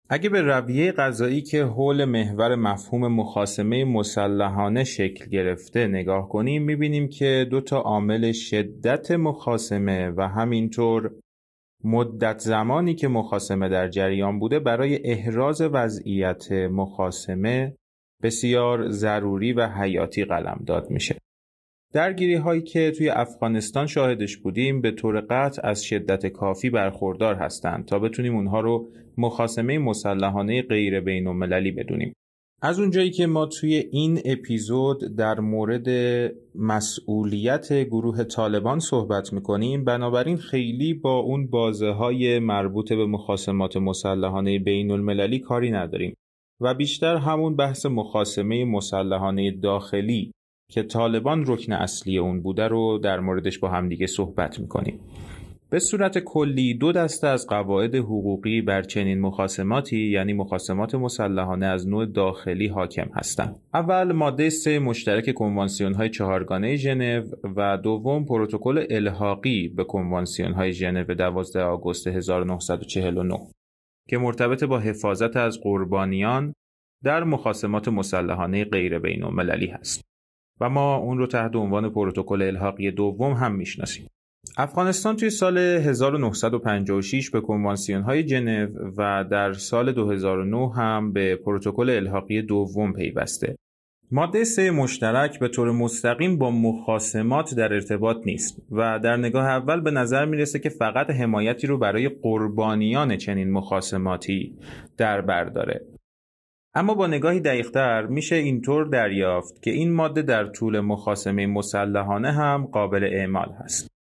اگه 0.09 0.29
به 0.29 0.43
رویه 0.43 0.93
غذایی 0.93 1.43
که 1.43 1.65
حول 1.65 2.05
محور 2.05 2.55
مفهوم 2.55 3.09
مخاسمه 3.09 3.85
مسلحانه 3.85 4.85
شکل 4.85 5.27
گرفته 5.27 5.87
نگاه 5.87 6.29
کنیم 6.29 6.63
می‌بینیم 6.63 7.09
که 7.09 7.47
دو 7.51 7.61
تا 7.61 7.79
عامل 7.81 8.33
شدت 8.33 9.11
مخاسمه 9.11 10.11
و 10.17 10.29
همینطور 10.29 11.11
مدت 11.85 12.39
زمانی 12.39 12.95
که 12.95 13.09
مخاسمه 13.09 13.69
در 13.69 13.89
جریان 13.89 14.39
بوده 14.39 14.59
برای 14.59 15.11
احراز 15.11 15.61
وضعیت 15.61 16.53
مخاسمه 16.53 17.77
بسیار 18.23 18.89
ضروری 18.89 19.53
و 19.53 19.69
حیاتی 19.69 20.25
قلم 20.25 20.65
داد 20.67 20.91
میشه. 20.91 21.17
درگیری 21.93 22.35
هایی 22.35 22.63
که 22.63 22.91
توی 22.91 23.09
افغانستان 23.09 23.87
شاهدش 23.87 24.37
بودیم 24.37 24.81
به 24.81 24.91
طور 24.91 25.21
قطع 25.21 25.69
از 25.69 25.85
شدت 25.85 26.27
کافی 26.27 26.71
برخوردار 26.71 27.35
هستند 27.35 27.85
تا 27.85 27.99
بتونیم 27.99 28.37
اونها 28.37 28.61
رو 28.61 28.89
مخاسمه 29.19 29.79
مسلحانه 29.79 30.63
غیر 30.63 31.01
بین 31.01 31.27
المللی 31.27 31.71
بدونیم. 31.71 32.13
از 32.65 32.81
اونجایی 32.81 33.11
که 33.11 33.27
ما 33.27 33.47
توی 33.47 33.75
این 33.75 34.21
اپیزود 34.25 35.17
در 35.17 35.41
مورد 35.41 35.89
مسئولیت 36.55 37.73
گروه 37.73 38.25
طالبان 38.25 38.79
صحبت 38.79 39.33
می‌کنیم 39.33 39.85
بنابراین 39.85 40.37
خیلی 40.37 40.95
با 40.95 41.19
اون 41.19 41.47
بازه 41.47 41.91
های 41.91 42.39
مربوط 42.39 42.93
به 42.93 43.07
مخاسمات 43.07 43.77
مسلحانه 43.77 44.59
بین 44.59 44.91
المللی 44.91 45.39
کاری 45.39 45.71
نداریم 45.71 46.15
و 46.61 46.75
بیشتر 46.75 47.17
همون 47.17 47.57
بحث 47.57 47.87
مخاسمه 47.87 48.65
مسلحانه 48.65 49.51
داخلی 49.51 50.33
که 50.73 50.83
طالبان 50.83 51.45
رکن 51.47 51.73
اصلی 51.73 52.19
اون 52.19 52.43
بوده 52.43 52.69
رو 52.69 52.99
در 52.99 53.21
موردش 53.21 53.59
با 53.59 53.69
همدیگه 53.69 54.07
صحبت 54.07 54.61
می‌کنیم 54.61 55.01
به 55.73 55.79
صورت 55.79 56.19
کلی 56.19 56.75
دو 56.75 56.93
دسته 56.93 57.27
از 57.27 57.47
قواعد 57.47 57.95
حقوقی 57.95 58.63
بر 58.63 58.83
چنین 58.83 59.21
مخاسماتی 59.21 60.11
یعنی 60.11 60.33
مخاسمات 60.33 60.95
مسلحانه 60.95 61.67
از 61.67 61.89
نوع 61.89 62.07
داخلی 62.07 62.67
حاکم 62.67 63.11
هستند. 63.15 63.61
اول 63.75 64.13
ماده 64.13 64.51
سه 64.51 64.79
مشترک 64.79 65.35
کنوانسیون 65.35 65.95
های 65.95 66.09
چهارگانه 66.09 66.77
ژنو 66.77 67.23
و 67.57 67.79
دوم 67.79 68.25
پروتکل 68.25 68.87
الحاقی 68.91 69.69
به 69.69 69.85
کنوانسیون 69.85 70.53
های 70.53 70.73
ژنو 70.73 71.05
12 71.05 71.63
آگوست 71.63 72.07
1949 72.07 73.39
که 74.09 74.19
مرتبط 74.19 74.65
با 74.65 74.79
حفاظت 74.79 75.37
از 75.37 75.61
قربانیان 75.63 76.55
در 77.05 77.25
مخاسمات 77.25 77.89
مسلحانه 77.89 78.65
غیر 78.65 78.99
بین 78.99 79.25
المللی 79.25 79.67
هست 79.67 80.03
و 80.61 80.69
ما 80.69 80.97
اون 80.97 81.19
رو 81.19 81.27
تحت 81.27 81.57
عنوان 81.57 81.91
پروتکل 81.91 82.43
الحاقی 82.43 82.91
دوم 82.91 83.33
هم 83.33 83.55
می‌شناسیم. 83.55 84.07
افغانستان 84.57 85.17
توی 85.17 85.31
سال 85.31 85.59
1956 85.59 87.31
به 87.31 87.41
کنوانسیون 87.41 88.03
های 88.03 88.25
جنو 88.25 88.67
و 88.99 89.25
در 89.31 89.53
سال 89.53 89.93
2009 89.93 90.73
هم 90.75 91.13
به 91.13 91.37
پروتکل 91.37 91.91
الحاقی 91.91 92.43
دوم 92.43 92.93
پیوسته. 92.93 93.57
ماده 94.11 94.45
سه 94.45 94.71
مشترک 94.71 95.39
به 95.39 95.49
طور 95.49 95.73
مستقیم 95.73 96.39
با 96.39 96.51
مخاسمات 96.51 97.55
در 97.55 97.73
ارتباط 97.73 98.17
نیست 98.27 98.63
و 98.71 98.99
در 98.99 99.17
نگاه 99.17 99.47
اول 99.47 99.81
به 99.81 99.91
نظر 99.91 100.25
می‌رسه 100.25 100.59
که 100.59 100.69
فقط 100.69 101.11
حمایتی 101.11 101.67
رو 101.67 101.79
برای 101.79 102.09
قربانیان 102.09 103.17
چنین 103.17 103.51
مخاسماتی 103.53 104.59
در 104.97 105.21
بر 105.21 105.45
داره 105.45 105.87
اما 106.75 106.95
با 106.95 107.07
نگاهی 107.07 107.41
دقیقتر 107.41 108.07
میشه 108.07 108.37
اینطور 108.37 108.85
دریافت 108.85 109.63
که 109.63 109.71
این 109.71 109.93
ماده 109.93 110.23
در 110.23 110.47
طول 110.47 110.81
مخاسمه 110.81 111.47
مسلحانه 111.47 112.33
هم 112.33 112.67
قابل 112.67 113.05
اعمال 113.05 113.53
هست. 113.53 113.93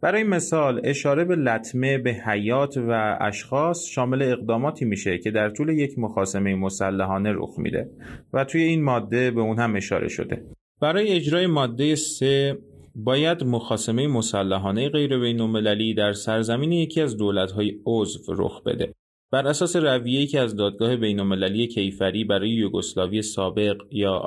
برای 0.00 0.24
مثال 0.24 0.80
اشاره 0.84 1.24
به 1.24 1.36
لطمه 1.36 1.98
به 1.98 2.12
حیات 2.12 2.76
و 2.76 3.18
اشخاص 3.20 3.86
شامل 3.86 4.22
اقداماتی 4.22 4.84
میشه 4.84 5.18
که 5.18 5.30
در 5.30 5.50
طول 5.50 5.68
یک 5.68 5.98
مخاسمه 5.98 6.54
مسلحانه 6.54 7.32
رخ 7.32 7.58
میده 7.58 7.90
و 8.32 8.44
توی 8.44 8.62
این 8.62 8.82
ماده 8.82 9.30
به 9.30 9.40
اون 9.40 9.58
هم 9.58 9.76
اشاره 9.76 10.08
شده. 10.08 10.44
برای 10.80 11.08
اجرای 11.08 11.46
ماده 11.46 11.94
3 11.94 12.58
باید 12.94 13.44
مخاسمه 13.44 14.06
مسلحانه 14.06 14.88
غیر 14.88 15.18
بین 15.18 15.94
در 15.94 16.12
سرزمین 16.12 16.72
یکی 16.72 17.00
از 17.00 17.16
دولت‌های 17.16 17.80
عضو 17.86 18.34
رخ 18.34 18.62
بده. 18.62 18.92
بر 19.32 19.46
اساس 19.46 19.76
رویه‌ای 19.76 20.26
که 20.26 20.40
از 20.40 20.56
دادگاه 20.56 20.96
بین‌المللی 20.96 21.66
کیفری 21.66 22.24
برای 22.24 22.50
یوگسلاوی 22.50 23.22
سابق 23.22 23.76
یا 23.90 24.22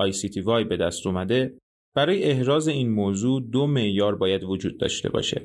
وای 0.45 0.63
به 0.63 0.78
دست 0.78 1.07
اومده 1.07 1.53
برای 1.95 2.24
احراز 2.24 2.67
این 2.67 2.89
موضوع 2.89 3.41
دو 3.51 3.67
معیار 3.67 4.15
باید 4.15 4.43
وجود 4.43 4.78
داشته 4.78 5.09
باشه 5.09 5.41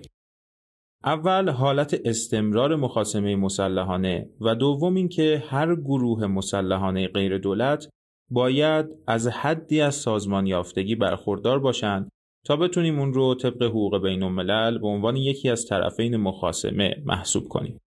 اول 1.05 1.51
حالت 1.51 2.01
استمرار 2.05 2.77
مخاسمه 2.77 3.37
مسلحانه 3.37 4.31
و 4.41 4.55
دوم 4.55 4.95
اینکه 4.95 5.43
هر 5.47 5.75
گروه 5.75 6.27
مسلحانه 6.27 7.09
غیر 7.09 7.39
دولت 7.39 7.89
باید 8.31 8.87
از 9.07 9.29
حدی 9.29 9.81
از 9.81 9.95
سازمان 9.95 10.47
یافتگی 10.47 10.95
برخوردار 10.95 11.59
باشند 11.59 12.11
تا 12.47 12.57
بتونیم 12.57 12.99
اون 12.99 13.13
رو 13.13 13.35
طبق 13.35 13.63
حقوق 13.63 14.03
بین 14.03 14.23
الملل 14.23 14.79
به 14.79 14.87
عنوان 14.87 15.17
یکی 15.17 15.51
از 15.51 15.67
طرفین 15.67 16.17
مخاسمه 16.17 17.03
محسوب 17.05 17.49
کنیم. 17.49 17.81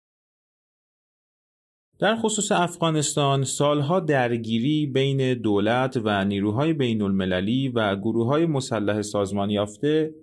در 1.99 2.15
خصوص 2.15 2.51
افغانستان 2.51 3.43
سالها 3.43 3.99
درگیری 3.99 4.85
بین 4.85 5.33
دولت 5.33 6.01
و 6.03 6.25
نیروهای 6.25 6.73
بین 6.73 7.01
المللی 7.01 7.69
و 7.69 7.95
گروه 7.95 8.27
های 8.27 8.45
مسلح 8.45 9.01
سازمان 9.01 9.49
یافته 9.49 10.13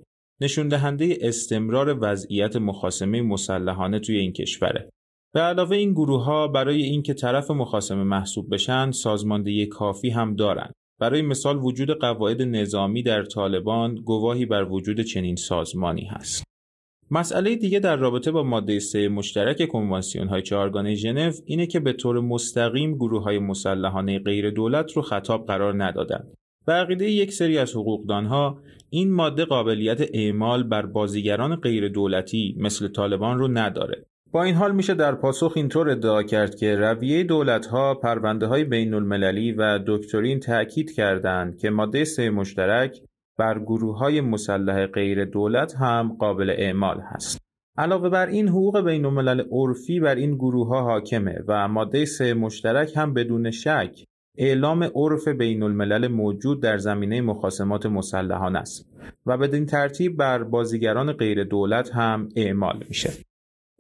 نشون 0.41 0.69
دهنده 0.69 1.19
استمرار 1.21 1.99
وضعیت 2.01 2.57
مخاسمه 2.57 3.23
مسلحانه 3.23 3.99
توی 3.99 4.19
این 4.19 4.33
کشوره. 4.33 4.91
به 5.35 5.41
علاوه 5.41 5.77
این 5.77 5.93
گروه 5.93 6.25
ها 6.25 6.49
برای 6.49 6.83
اینکه 6.83 7.15
طرف 7.15 7.51
مخاسمه 7.51 8.05
محسوب 8.05 8.55
بشن 8.55 8.91
سازماندهی 8.91 9.67
کافی 9.67 10.11
هم 10.11 10.37
دارند. 10.37 10.73
برای 11.01 11.23
مثال 11.23 11.57
وجود 11.57 11.91
قواعد 11.91 12.43
نظامی 12.43 13.03
در 13.03 13.25
طالبان 13.25 13.95
گواهی 13.95 14.47
بر 14.47 14.65
وجود 14.65 15.01
چنین 15.01 15.37
سازمانی 15.37 16.05
هست. 16.05 16.45
مسئله 17.11 17.57
دیگه 17.57 17.81
در 17.81 17.97
رابطه 17.97 18.31
با 18.31 18.43
ماده 18.43 18.79
سه 18.79 19.09
مشترک 19.09 19.69
کنوانسیون 19.69 20.29
های 20.29 20.43
چهارگانه 20.43 20.95
ژنو 20.95 21.33
اینه 21.47 21.67
که 21.67 21.81
به 21.81 21.93
طور 21.93 22.21
مستقیم 22.21 22.95
گروه 22.95 23.23
های 23.23 23.39
مسلحانه 23.39 24.19
غیر 24.19 24.51
دولت 24.51 24.93
رو 24.93 25.03
خطاب 25.03 25.47
قرار 25.47 25.85
ندادند. 25.85 26.35
به 26.67 26.73
عقیده 26.73 27.11
یک 27.11 27.33
سری 27.33 27.59
از 27.59 27.73
حقوقدانها 27.77 28.61
این 28.95 29.13
ماده 29.13 29.45
قابلیت 29.45 30.01
اعمال 30.15 30.63
بر 30.63 30.87
بازیگران 30.87 31.57
غیر 31.57 31.89
دولتی 31.89 32.57
مثل 32.59 32.89
طالبان 32.89 33.39
رو 33.39 33.49
نداره. 33.49 34.07
با 34.33 34.43
این 34.43 34.55
حال 34.55 34.75
میشه 34.75 34.95
در 34.95 35.15
پاسخ 35.15 35.53
اینطور 35.57 35.91
ادعا 35.91 36.23
کرد 36.23 36.55
که 36.55 36.77
رویه 36.77 37.25
دولت 37.25 37.67
ها 37.67 37.95
پرونده 37.95 38.47
های 38.47 38.65
بین 38.65 38.95
المللی 38.95 39.53
و 39.53 39.79
دکترین 39.87 40.41
تأکید 40.41 40.95
کردند 40.95 41.59
که 41.59 41.71
ماده 41.71 42.05
سه 42.05 42.31
مشترک 42.31 43.01
بر 43.39 43.59
گروه 43.59 43.99
های 43.99 44.21
مسلح 44.21 44.87
غیر 44.87 45.25
دولت 45.25 45.75
هم 45.75 46.17
قابل 46.21 46.51
اعمال 46.51 47.01
هست. 47.01 47.39
علاوه 47.79 48.09
بر 48.09 48.27
این 48.27 48.49
حقوق 48.49 48.81
بین 48.81 49.05
الملل 49.05 49.43
عرفی 49.51 50.01
بر 50.01 50.15
این 50.15 50.35
گروه 50.35 50.69
ها 50.69 50.83
حاکمه 50.83 51.39
و 51.49 51.69
ماده 51.69 52.05
سه 52.05 52.35
مشترک 52.35 52.97
هم 52.97 53.15
بدون 53.15 53.51
شک 53.51 54.05
اعلام 54.39 54.83
عرف 54.95 55.29
بین 55.29 55.63
الملل 55.63 56.09
موجود 56.09 56.63
در 56.63 56.79
زمینه 56.79 57.21
مخاسمات 57.21 57.87
مسلحانه 57.87 58.59
است 58.59 58.89
و 59.27 59.39
بدین 59.39 59.67
ترتیب 59.67 60.17
بر 60.17 60.43
بازیگران 60.43 61.13
غیر 61.13 61.45
دولت 61.45 61.91
هم 61.91 62.29
اعمال 62.37 62.85
میشه. 62.89 63.13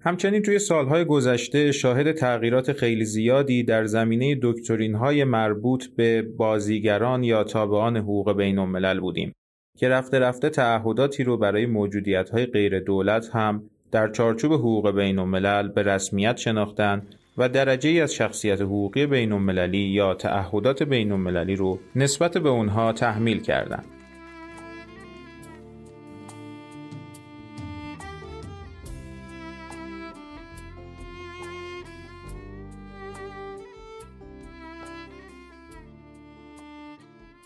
همچنین 0.02 0.42
توی 0.42 0.58
سالهای 0.58 1.04
گذشته 1.04 1.72
شاهد 1.72 2.12
تغییرات 2.12 2.72
خیلی 2.72 3.04
زیادی 3.04 3.62
در 3.62 3.84
زمینه 3.84 4.38
دکترین 4.42 4.94
های 4.94 5.24
مربوط 5.24 5.86
به 5.86 6.22
بازیگران 6.22 7.24
یا 7.24 7.44
تابعان 7.44 7.96
حقوق 7.96 8.36
بین 8.36 8.58
الملل 8.58 9.00
بودیم 9.00 9.32
که 9.78 9.88
رفته 9.88 10.18
رفته 10.18 10.50
تعهداتی 10.50 11.24
رو 11.24 11.36
برای 11.36 11.66
موجودیت 11.66 12.30
های 12.30 12.46
غیر 12.46 12.80
دولت 12.80 13.30
هم 13.32 13.70
در 13.90 14.08
چارچوب 14.08 14.52
حقوق 14.52 14.90
بین 14.90 15.18
الملل 15.18 15.68
به 15.68 15.82
رسمیت 15.82 16.36
شناختن 16.36 17.02
و 17.38 17.48
درجه 17.48 17.90
از 17.90 18.14
شخصیت 18.14 18.60
حقوقی 18.60 19.06
بین 19.06 19.32
المللی 19.32 19.78
یا 19.78 20.14
تعهدات 20.14 20.82
بین 20.82 21.12
المللی 21.12 21.56
رو 21.56 21.78
نسبت 21.96 22.38
به 22.38 22.48
اونها 22.48 22.92
تحمیل 22.92 23.40
کردند. 23.40 23.84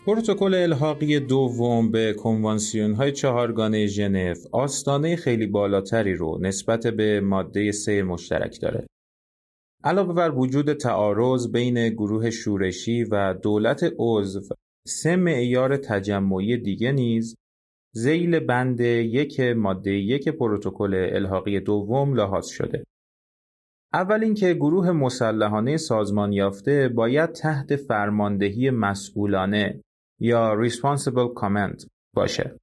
پروتکل 0.05 0.53
الحاقی 0.53 1.19
دوم 1.19 1.91
به 1.91 2.13
کنوانسیون 2.13 2.93
های 2.93 3.11
چهارگانه 3.11 3.85
ژنو 3.87 4.33
آستانه 4.51 5.15
خیلی 5.15 5.47
بالاتری 5.47 6.13
رو 6.13 6.37
نسبت 6.41 6.87
به 6.87 7.21
ماده 7.21 7.71
سه 7.71 8.03
مشترک 8.03 8.61
داره. 8.61 8.85
علاوه 9.83 10.13
بر 10.13 10.31
وجود 10.31 10.73
تعارض 10.73 11.51
بین 11.51 11.89
گروه 11.89 12.29
شورشی 12.29 13.03
و 13.03 13.33
دولت 13.33 13.93
عضو 13.99 14.41
سه 14.87 15.15
معیار 15.15 15.77
تجمعی 15.77 16.57
دیگه 16.57 16.91
نیز 16.91 17.35
زیل 17.93 18.39
بند 18.39 18.79
یک 18.79 19.39
ماده 19.39 19.91
یک 19.91 20.29
پروتکل 20.29 21.09
الحاقی 21.13 21.59
دوم 21.59 22.15
لحاظ 22.15 22.47
شده. 22.47 22.83
اول 23.93 24.23
اینکه 24.23 24.53
گروه 24.53 24.91
مسلحانه 24.91 25.77
سازمان 25.77 26.33
یافته 26.33 26.89
باید 26.89 27.31
تحت 27.31 27.75
فرماندهی 27.75 28.69
مسئولانه 28.69 29.81
یا 30.19 30.67
responsible 30.67 31.33
command 31.41 31.87
باشه. 32.15 32.57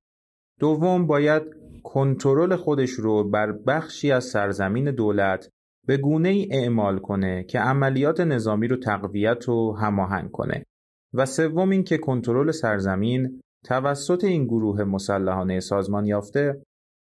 دوم 0.61 1.07
باید 1.07 1.43
کنترل 1.83 2.57
خودش 2.57 2.91
رو 2.91 3.31
بر 3.31 3.53
بخشی 3.53 4.13
از 4.13 4.25
سرزمین 4.25 4.91
دولت 4.91 5.51
به 5.87 5.97
گونه 5.97 6.29
ای 6.29 6.49
اعمال 6.51 6.99
کنه 6.99 7.45
که 7.45 7.59
عملیات 7.59 8.21
نظامی 8.21 8.69
رو 8.69 8.77
تقویت 8.77 9.49
و 9.49 9.73
هماهنگ 9.73 10.31
کنه 10.31 10.65
و 11.15 11.27
سوم 11.27 11.71
اینکه 11.71 11.99
کنترل 11.99 12.51
سرزمین 12.51 13.41
توسط 13.65 14.25
این 14.25 14.45
گروه 14.45 14.85
مسلحانه 14.85 15.61
سازمان 15.61 16.07
یافته 16.07 16.63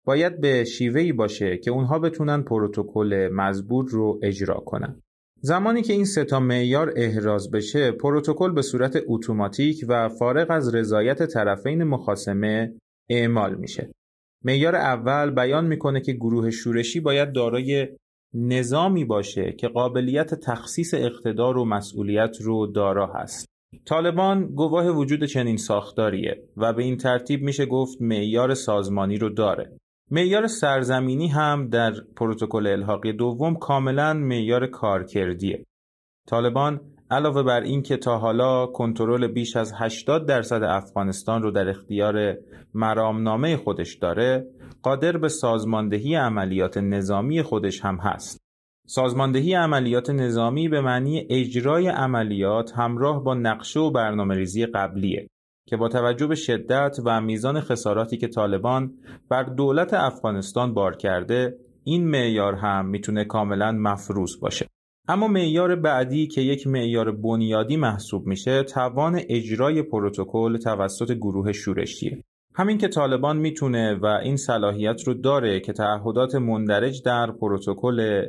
باید 0.07 0.41
به 0.41 0.65
شیوهی 0.65 1.13
باشه 1.13 1.59
که 1.59 1.71
اونها 1.71 1.99
بتونن 1.99 2.43
پروتکل 2.43 3.29
مزبور 3.33 3.89
رو 3.89 4.21
اجرا 4.23 4.55
کنن. 4.55 5.03
زمانی 5.41 5.83
که 5.83 5.93
این 5.93 6.05
ستا 6.05 6.41
معیار 6.41 6.93
احراز 6.97 7.51
بشه 7.51 7.91
پروتکل 7.91 8.53
به 8.53 8.63
صورت 8.63 8.99
اتوماتیک 9.07 9.85
و 9.89 10.09
فارغ 10.09 10.51
از 10.51 10.75
رضایت 10.75 11.27
طرفین 11.27 11.85
مخاسمه 11.85 12.75
اعمال 13.11 13.55
میشه 13.55 13.91
معیار 14.45 14.77
اول 14.77 15.31
بیان 15.31 15.67
می‌کنه 15.67 16.01
که 16.01 16.13
گروه 16.13 16.51
شورشی 16.51 17.01
باید 17.01 17.33
دارای 17.33 17.89
نظامی 18.35 19.05
باشه 19.05 19.53
که 19.53 19.69
قابلیت 19.69 20.35
تخصیص 20.35 20.95
اقتدار 20.95 21.59
و 21.59 21.65
مسئولیت 21.65 22.37
رو 22.41 22.67
دارا 22.67 23.07
هست 23.07 23.49
طالبان 23.85 24.47
گواه 24.47 24.89
وجود 24.89 25.25
چنین 25.25 25.57
ساختاریه 25.57 26.43
و 26.57 26.73
به 26.73 26.83
این 26.83 26.97
ترتیب 26.97 27.43
میشه 27.43 27.67
گفت 27.67 28.03
معیار 28.03 28.55
سازمانی 28.55 29.19
رو 29.19 29.29
داره 29.29 29.79
معیار 30.11 30.47
سرزمینی 30.47 31.29
هم 31.29 31.69
در 31.69 31.93
پروتکل 32.17 32.67
الحاقی 32.67 33.13
دوم 33.13 33.55
کاملا 33.55 34.15
معیار 34.15 34.67
کارکردیه. 34.67 35.65
طالبان 36.29 36.81
علاوه 37.11 37.43
بر 37.43 37.61
این 37.61 37.83
که 37.83 37.97
تا 37.97 38.19
حالا 38.19 38.67
کنترل 38.67 39.27
بیش 39.27 39.57
از 39.57 39.73
80 39.77 40.27
درصد 40.27 40.63
افغانستان 40.63 41.43
رو 41.43 41.51
در 41.51 41.69
اختیار 41.69 42.37
مرامنامه 42.75 43.57
خودش 43.57 43.95
داره، 43.95 44.47
قادر 44.83 45.17
به 45.17 45.29
سازماندهی 45.29 46.15
عملیات 46.15 46.79
نظامی 46.79 47.43
خودش 47.43 47.85
هم 47.85 47.97
هست. 47.97 48.39
سازماندهی 48.87 49.55
عملیات 49.55 50.11
نظامی 50.11 50.69
به 50.69 50.81
معنی 50.81 51.27
اجرای 51.31 51.89
عملیات 51.89 52.73
همراه 52.73 53.25
با 53.25 53.35
نقشه 53.35 53.81
و 53.81 53.91
برنامه 53.91 54.35
ریزی 54.35 54.67
قبلیه 54.67 55.29
که 55.69 55.77
با 55.77 55.89
توجه 55.89 56.27
به 56.27 56.35
شدت 56.35 56.97
و 57.05 57.21
میزان 57.21 57.61
خساراتی 57.61 58.17
که 58.17 58.29
طالبان 58.29 58.95
بر 59.29 59.43
دولت 59.43 59.95
افغانستان 59.95 60.75
بار 60.75 60.97
کرده 60.97 61.59
این 61.85 62.09
معیار 62.09 62.55
هم 62.55 62.87
می‌تونه 62.87 63.25
کاملا 63.25 63.73
مفروض 63.73 64.41
باشه 64.41 64.67
اما 65.09 65.29
معیار 65.29 65.77
بعدی 65.77 66.27
که 66.27 66.41
یک 66.41 66.67
معیار 66.67 67.11
بنیادی 67.11 67.77
محسوب 67.77 68.27
میشه 68.27 68.63
توان 68.63 69.21
اجرای 69.29 69.83
پروتکل 69.83 70.57
توسط 70.57 71.13
گروه 71.13 71.53
شورشیه 71.53 72.25
همین 72.59 72.79
که 72.79 72.89
طالبان 72.89 73.37
می‌تونه 73.37 73.95
و 73.95 74.07
این 74.07 74.37
صلاحیت 74.37 75.03
رو 75.07 75.15
داره 75.15 75.61
که 75.61 75.73
تعهدات 75.73 76.35
مندرج 76.35 77.03
در 77.03 77.31
پروتکل 77.31 78.29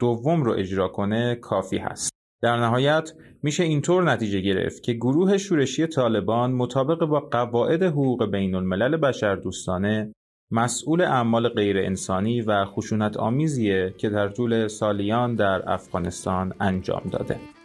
دوم 0.00 0.42
رو 0.42 0.52
اجرا 0.52 0.88
کنه 0.88 1.34
کافی 1.34 1.78
هست 1.78 2.10
در 2.42 2.56
نهایت 2.56 3.12
میشه 3.42 3.62
اینطور 3.64 4.12
نتیجه 4.12 4.40
گرفت 4.40 4.82
که 4.82 4.92
گروه 4.92 5.38
شورشی 5.38 5.86
طالبان 5.86 6.52
مطابق 6.52 7.04
با 7.04 7.20
قواعد 7.20 7.82
حقوق 7.82 8.30
بین 8.30 8.54
الملل 8.54 8.96
بشردوستانه 8.96 10.12
مسئول 10.50 11.00
اعمال 11.00 11.48
غیر 11.48 11.78
انسانی 11.78 12.40
و 12.40 12.64
خشونت 12.64 13.16
آمیزیه 13.16 13.94
که 13.98 14.08
در 14.08 14.28
طول 14.28 14.68
سالیان 14.68 15.34
در 15.34 15.70
افغانستان 15.72 16.52
انجام 16.60 17.02
داده. 17.12 17.55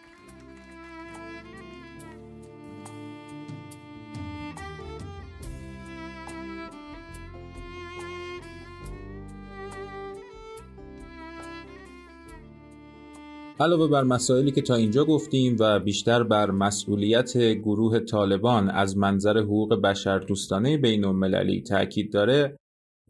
علاوه 13.61 13.87
بر 13.87 14.03
مسائلی 14.03 14.51
که 14.51 14.61
تا 14.61 14.75
اینجا 14.75 15.05
گفتیم 15.05 15.55
و 15.59 15.79
بیشتر 15.79 16.23
بر 16.23 16.51
مسئولیت 16.51 17.37
گروه 17.37 17.99
طالبان 17.99 18.69
از 18.69 18.97
منظر 18.97 19.37
حقوق 19.37 19.81
بشردوستانه 19.81 20.77
بین 20.77 21.05
المللی 21.05 21.61
تاکید 21.61 22.13
داره 22.13 22.57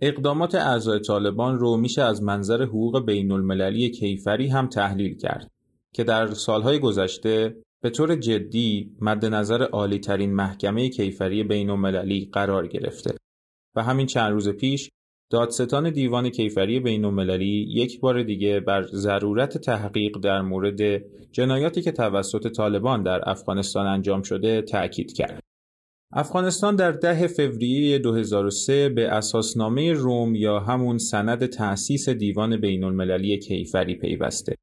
اقدامات 0.01 0.55
اعضای 0.55 0.99
طالبان 0.99 1.59
رو 1.59 1.77
میشه 1.77 2.01
از 2.01 2.23
منظر 2.23 2.63
حقوق 2.63 3.05
بین 3.05 3.31
المللی 3.31 3.89
کیفری 3.89 4.47
هم 4.47 4.67
تحلیل 4.67 5.17
کرد 5.17 5.51
که 5.93 6.03
در 6.03 6.33
سالهای 6.33 6.79
گذشته 6.79 7.55
به 7.81 7.89
طور 7.89 8.15
جدی 8.15 8.95
مد 9.01 9.25
نظر 9.25 9.63
عالی 9.63 9.99
ترین 9.99 10.33
محکمه 10.33 10.89
کیفری 10.89 11.43
بین 11.43 11.69
المللی 11.69 12.29
قرار 12.33 12.67
گرفته. 12.67 13.15
و 13.75 13.83
همین 13.83 14.07
چند 14.07 14.31
روز 14.31 14.49
پیش 14.49 14.89
دادستان 15.31 15.89
دیوان 15.89 16.29
کیفری 16.29 16.79
بین 16.79 17.05
المللی 17.05 17.67
یک 17.69 17.99
بار 17.99 18.23
دیگه 18.23 18.59
بر 18.59 18.83
ضرورت 18.83 19.57
تحقیق 19.57 20.17
در 20.17 20.41
مورد 20.41 21.03
جنایاتی 21.31 21.81
که 21.81 21.91
توسط 21.91 22.47
طالبان 22.47 23.03
در 23.03 23.29
افغانستان 23.29 23.87
انجام 23.87 24.21
شده 24.21 24.61
تأکید 24.61 25.13
کرد. 25.13 25.39
افغانستان 26.13 26.75
در 26.75 26.91
ده 26.91 27.27
فوریه 27.27 27.99
2003 27.99 28.89
به 28.89 29.07
اساسنامه 29.07 29.93
روم 29.93 30.35
یا 30.35 30.59
همون 30.59 30.97
سند 30.97 31.45
تأسیس 31.45 32.09
دیوان 32.09 32.57
بین 32.57 32.83
المللی 32.83 33.37
کیفری 33.39 33.95
پیوسته 33.95 34.55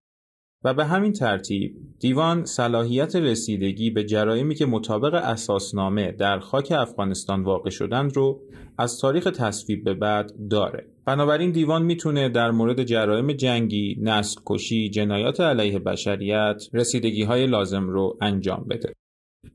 و 0.64 0.74
به 0.74 0.84
همین 0.84 1.12
ترتیب 1.12 1.76
دیوان 2.00 2.44
صلاحیت 2.44 3.16
رسیدگی 3.16 3.90
به 3.90 4.04
جرایمی 4.04 4.54
که 4.54 4.66
مطابق 4.66 5.14
اساسنامه 5.14 6.12
در 6.12 6.38
خاک 6.38 6.72
افغانستان 6.72 7.42
واقع 7.42 7.70
شدند 7.70 8.16
رو 8.16 8.40
از 8.78 8.98
تاریخ 9.00 9.24
تصویب 9.24 9.84
به 9.84 9.94
بعد 9.94 10.32
داره 10.50 10.86
بنابراین 11.04 11.50
دیوان 11.50 11.82
می‌تونه 11.82 12.28
در 12.28 12.50
مورد 12.50 12.84
جرایم 12.84 13.32
جنگی، 13.32 13.96
نسل 14.02 14.40
کشی، 14.46 14.90
جنایات 14.90 15.40
علیه 15.40 15.78
بشریت 15.78 16.62
رسیدگی 16.72 17.22
های 17.22 17.46
لازم 17.46 17.88
رو 17.88 18.18
انجام 18.20 18.66
بده. 18.70 18.92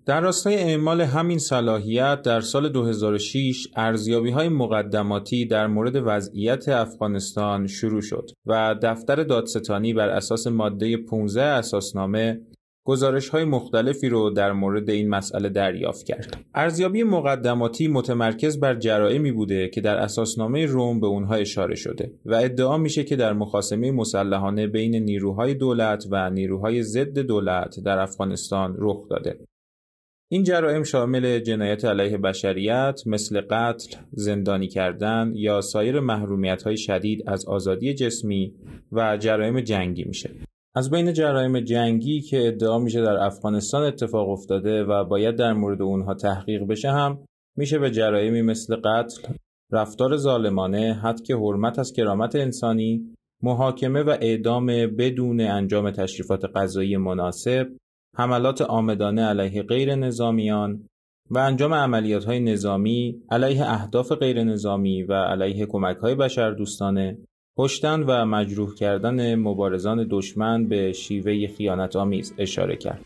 در 0.06 0.22
راستای 0.22 0.56
اعمال 0.56 1.02
همین 1.02 1.38
صلاحیت 1.38 2.22
در 2.22 2.42
سال 2.42 2.70
2006 2.70 3.68
ارزیابی 3.76 4.32
های 4.32 4.50
مقدماتی 4.50 5.46
در 5.46 5.68
مورد 5.68 5.96
وضعیت 6.06 6.70
افغانستان 6.70 7.68
شروع 7.68 8.02
شد 8.02 8.30
و 8.46 8.76
دفتر 8.82 9.24
دادستانی 9.24 9.94
بر 9.94 10.10
اساس 10.10 10.48
ماده 10.48 10.98
15 10.98 11.44
اساسنامه 11.44 12.42
گزارش 12.86 13.30
های 13.30 13.44
مختلفی 13.44 14.10
رو 14.10 14.30
در 14.30 14.52
مورد 14.52 14.90
این 14.90 15.10
مسئله 15.10 15.50
دریافت 15.50 16.06
کرد. 16.06 16.38
ارزیابی 16.56 17.04
مقدماتی 17.04 17.88
متمرکز 17.88 18.60
بر 18.60 18.76
جرائمی 18.76 19.32
بوده 19.32 19.70
که 19.70 19.82
در 19.82 19.98
اساسنامه 19.98 20.66
روم 20.66 21.00
به 21.00 21.08
اونها 21.08 21.36
اشاره 21.36 21.76
شده 21.76 22.12
و 22.26 22.36
ادعا 22.36 22.78
میشه 22.78 23.04
که 23.04 23.16
در 23.16 23.34
مخاسمه 23.34 23.92
مسلحانه 23.92 24.68
بین 24.68 24.96
نیروهای 24.96 25.54
دولت 25.54 26.06
و 26.12 26.30
نیروهای 26.30 26.84
ضد 26.84 27.20
دولت 27.20 27.76
در 27.86 28.00
افغانستان 28.00 28.76
رخ 28.80 29.10
داده. 29.10 29.40
این 30.34 30.44
جرائم 30.44 30.84
شامل 30.84 31.40
جنایت 31.40 31.86
علیه 31.86 32.18
بشریت 32.18 33.02
مثل 33.06 33.42
قتل، 33.42 33.98
زندانی 34.12 34.68
کردن 34.68 35.32
یا 35.36 35.62
سایر 35.62 36.00
محرومیت 36.00 36.64
های 36.64 36.78
شدید 36.78 37.30
از 37.30 37.46
آزادی 37.46 37.94
جسمی 37.94 38.54
و 38.92 39.18
جرایم 39.18 39.62
جنگی 39.62 40.04
میشه. 40.04 40.32
از 40.76 40.92
بین 40.92 41.14
جرایم 41.14 41.60
جنگی 41.60 42.22
که 42.22 42.48
ادعا 42.48 42.80
میشه 42.80 43.02
در 43.02 43.18
افغانستان 43.18 43.84
اتفاق 43.84 44.30
افتاده 44.30 44.84
و 44.84 45.04
باید 45.04 45.36
در 45.36 45.54
مورد 45.54 45.82
اونها 45.82 46.14
تحقیق 46.14 46.64
بشه 46.64 46.92
هم 46.92 47.26
میشه 47.58 47.80
به 47.80 47.92
جرایمی 47.92 48.42
مثل 48.42 48.76
قتل، 48.76 49.34
رفتار 49.72 50.18
ظالمانه، 50.18 51.02
که 51.26 51.36
حرمت 51.36 51.80
از 51.80 51.94
کرامت 51.94 52.36
انسانی، 52.36 53.14
محاکمه 53.44 54.04
و 54.04 54.18
اعدام 54.22 54.66
بدون 54.98 55.42
انجام 55.42 55.92
تشریفات 55.92 56.46
قضایی 56.56 56.98
مناسب، 56.98 57.68
حملات 58.16 58.62
آمدانه 58.62 59.22
علیه 59.22 59.64
غیر 59.64 59.96
نظامیان 59.96 60.90
و 61.30 61.38
انجام 61.38 61.74
عملیات 61.74 62.26
های 62.26 62.40
نظامی 62.40 63.22
علیه 63.32 63.72
اهداف 63.72 64.12
غیر 64.12 64.44
نظامی 64.44 65.04
و 65.04 65.14
علیه 65.14 65.66
کمک 65.66 65.98
های 65.98 66.16
بشردوستانه 66.16 67.18
کشتن 67.58 68.04
و 68.04 68.26
مجروح 68.26 68.76
کردن 68.76 69.36
مبارزان 69.36 70.08
دشمن 70.10 70.68
به 70.68 70.92
شیوه 70.92 71.48
خیانت 71.48 71.96
آمیز 71.96 72.34
اشاره 72.38 72.76
کرد. 72.76 73.06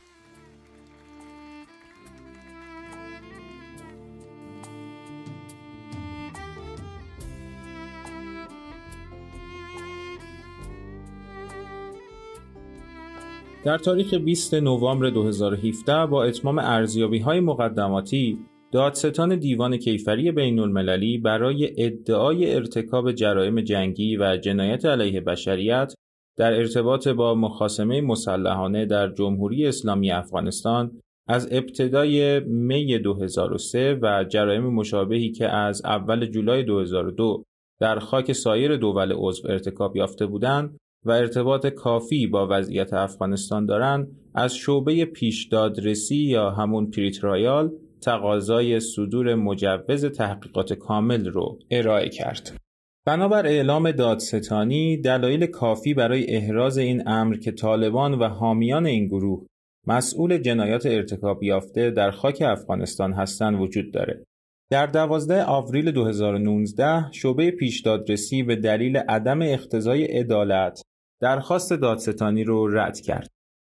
در 13.67 13.77
تاریخ 13.77 14.13
20 14.13 14.53
نوامبر 14.53 15.09
2017 15.09 16.05
با 16.05 16.23
اتمام 16.23 16.59
ارزیابی 16.59 17.19
های 17.19 17.39
مقدماتی 17.39 18.39
دادستان 18.71 19.35
دیوان 19.35 19.77
کیفری 19.77 20.31
بین 20.31 20.59
المللی 20.59 21.17
برای 21.17 21.85
ادعای 21.85 22.55
ارتکاب 22.55 23.11
جرایم 23.11 23.61
جنگی 23.61 24.17
و 24.17 24.37
جنایت 24.37 24.85
علیه 24.85 25.21
بشریت 25.21 25.93
در 26.37 26.53
ارتباط 26.53 27.07
با 27.07 27.35
مخاسمه 27.35 28.01
مسلحانه 28.01 28.85
در 28.85 29.09
جمهوری 29.09 29.67
اسلامی 29.67 30.11
افغانستان 30.11 30.99
از 31.27 31.47
ابتدای 31.51 32.39
می 32.39 32.99
2003 32.99 33.99
و 34.01 34.23
جرایم 34.23 34.63
مشابهی 34.63 35.31
که 35.31 35.49
از 35.49 35.85
اول 35.85 36.25
جولای 36.25 36.63
2002 36.63 37.43
در 37.79 37.99
خاک 37.99 38.31
سایر 38.31 38.77
دول 38.77 39.13
عضو 39.15 39.47
ارتکاب 39.51 39.95
یافته 39.95 40.25
بودند 40.25 40.77
و 41.07 41.11
ارتباط 41.11 41.67
کافی 41.67 42.27
با 42.27 42.47
وضعیت 42.51 42.93
افغانستان 42.93 43.65
دارند 43.65 44.07
از 44.35 44.55
شعبه 44.55 45.05
پیشدادرسی 45.05 46.15
یا 46.15 46.51
همون 46.51 46.91
pre-trial 46.91 47.71
تقاضای 48.01 48.79
صدور 48.79 49.35
مجوز 49.35 50.05
تحقیقات 50.05 50.73
کامل 50.73 51.27
رو 51.27 51.59
ارائه 51.71 52.09
کرد. 52.09 52.57
بنابر 53.05 53.45
اعلام 53.45 53.91
دادستانی 53.91 54.97
دلایل 54.97 55.45
کافی 55.45 55.93
برای 55.93 56.35
احراز 56.35 56.77
این 56.77 57.07
امر 57.07 57.35
که 57.35 57.51
طالبان 57.51 58.13
و 58.13 58.27
حامیان 58.27 58.85
این 58.85 59.07
گروه 59.07 59.45
مسئول 59.87 60.37
جنایات 60.37 60.85
ارتکاب 60.85 61.43
یافته 61.43 61.91
در 61.91 62.11
خاک 62.11 62.43
افغانستان 62.45 63.13
هستند 63.13 63.61
وجود 63.61 63.93
داره. 63.93 64.23
در 64.71 64.85
12 64.85 65.43
آوریل 65.43 65.91
2019 65.91 67.11
شعبه 67.11 67.51
پیشدادرسی 67.51 68.43
به 68.43 68.55
دلیل 68.55 68.97
عدم 68.97 69.41
اقتضای 69.41 70.03
عدالت 70.03 70.81
درخواست 71.21 71.73
دادستانی 71.73 72.43
رو 72.43 72.67
رد 72.67 72.99
کرد. 72.99 73.27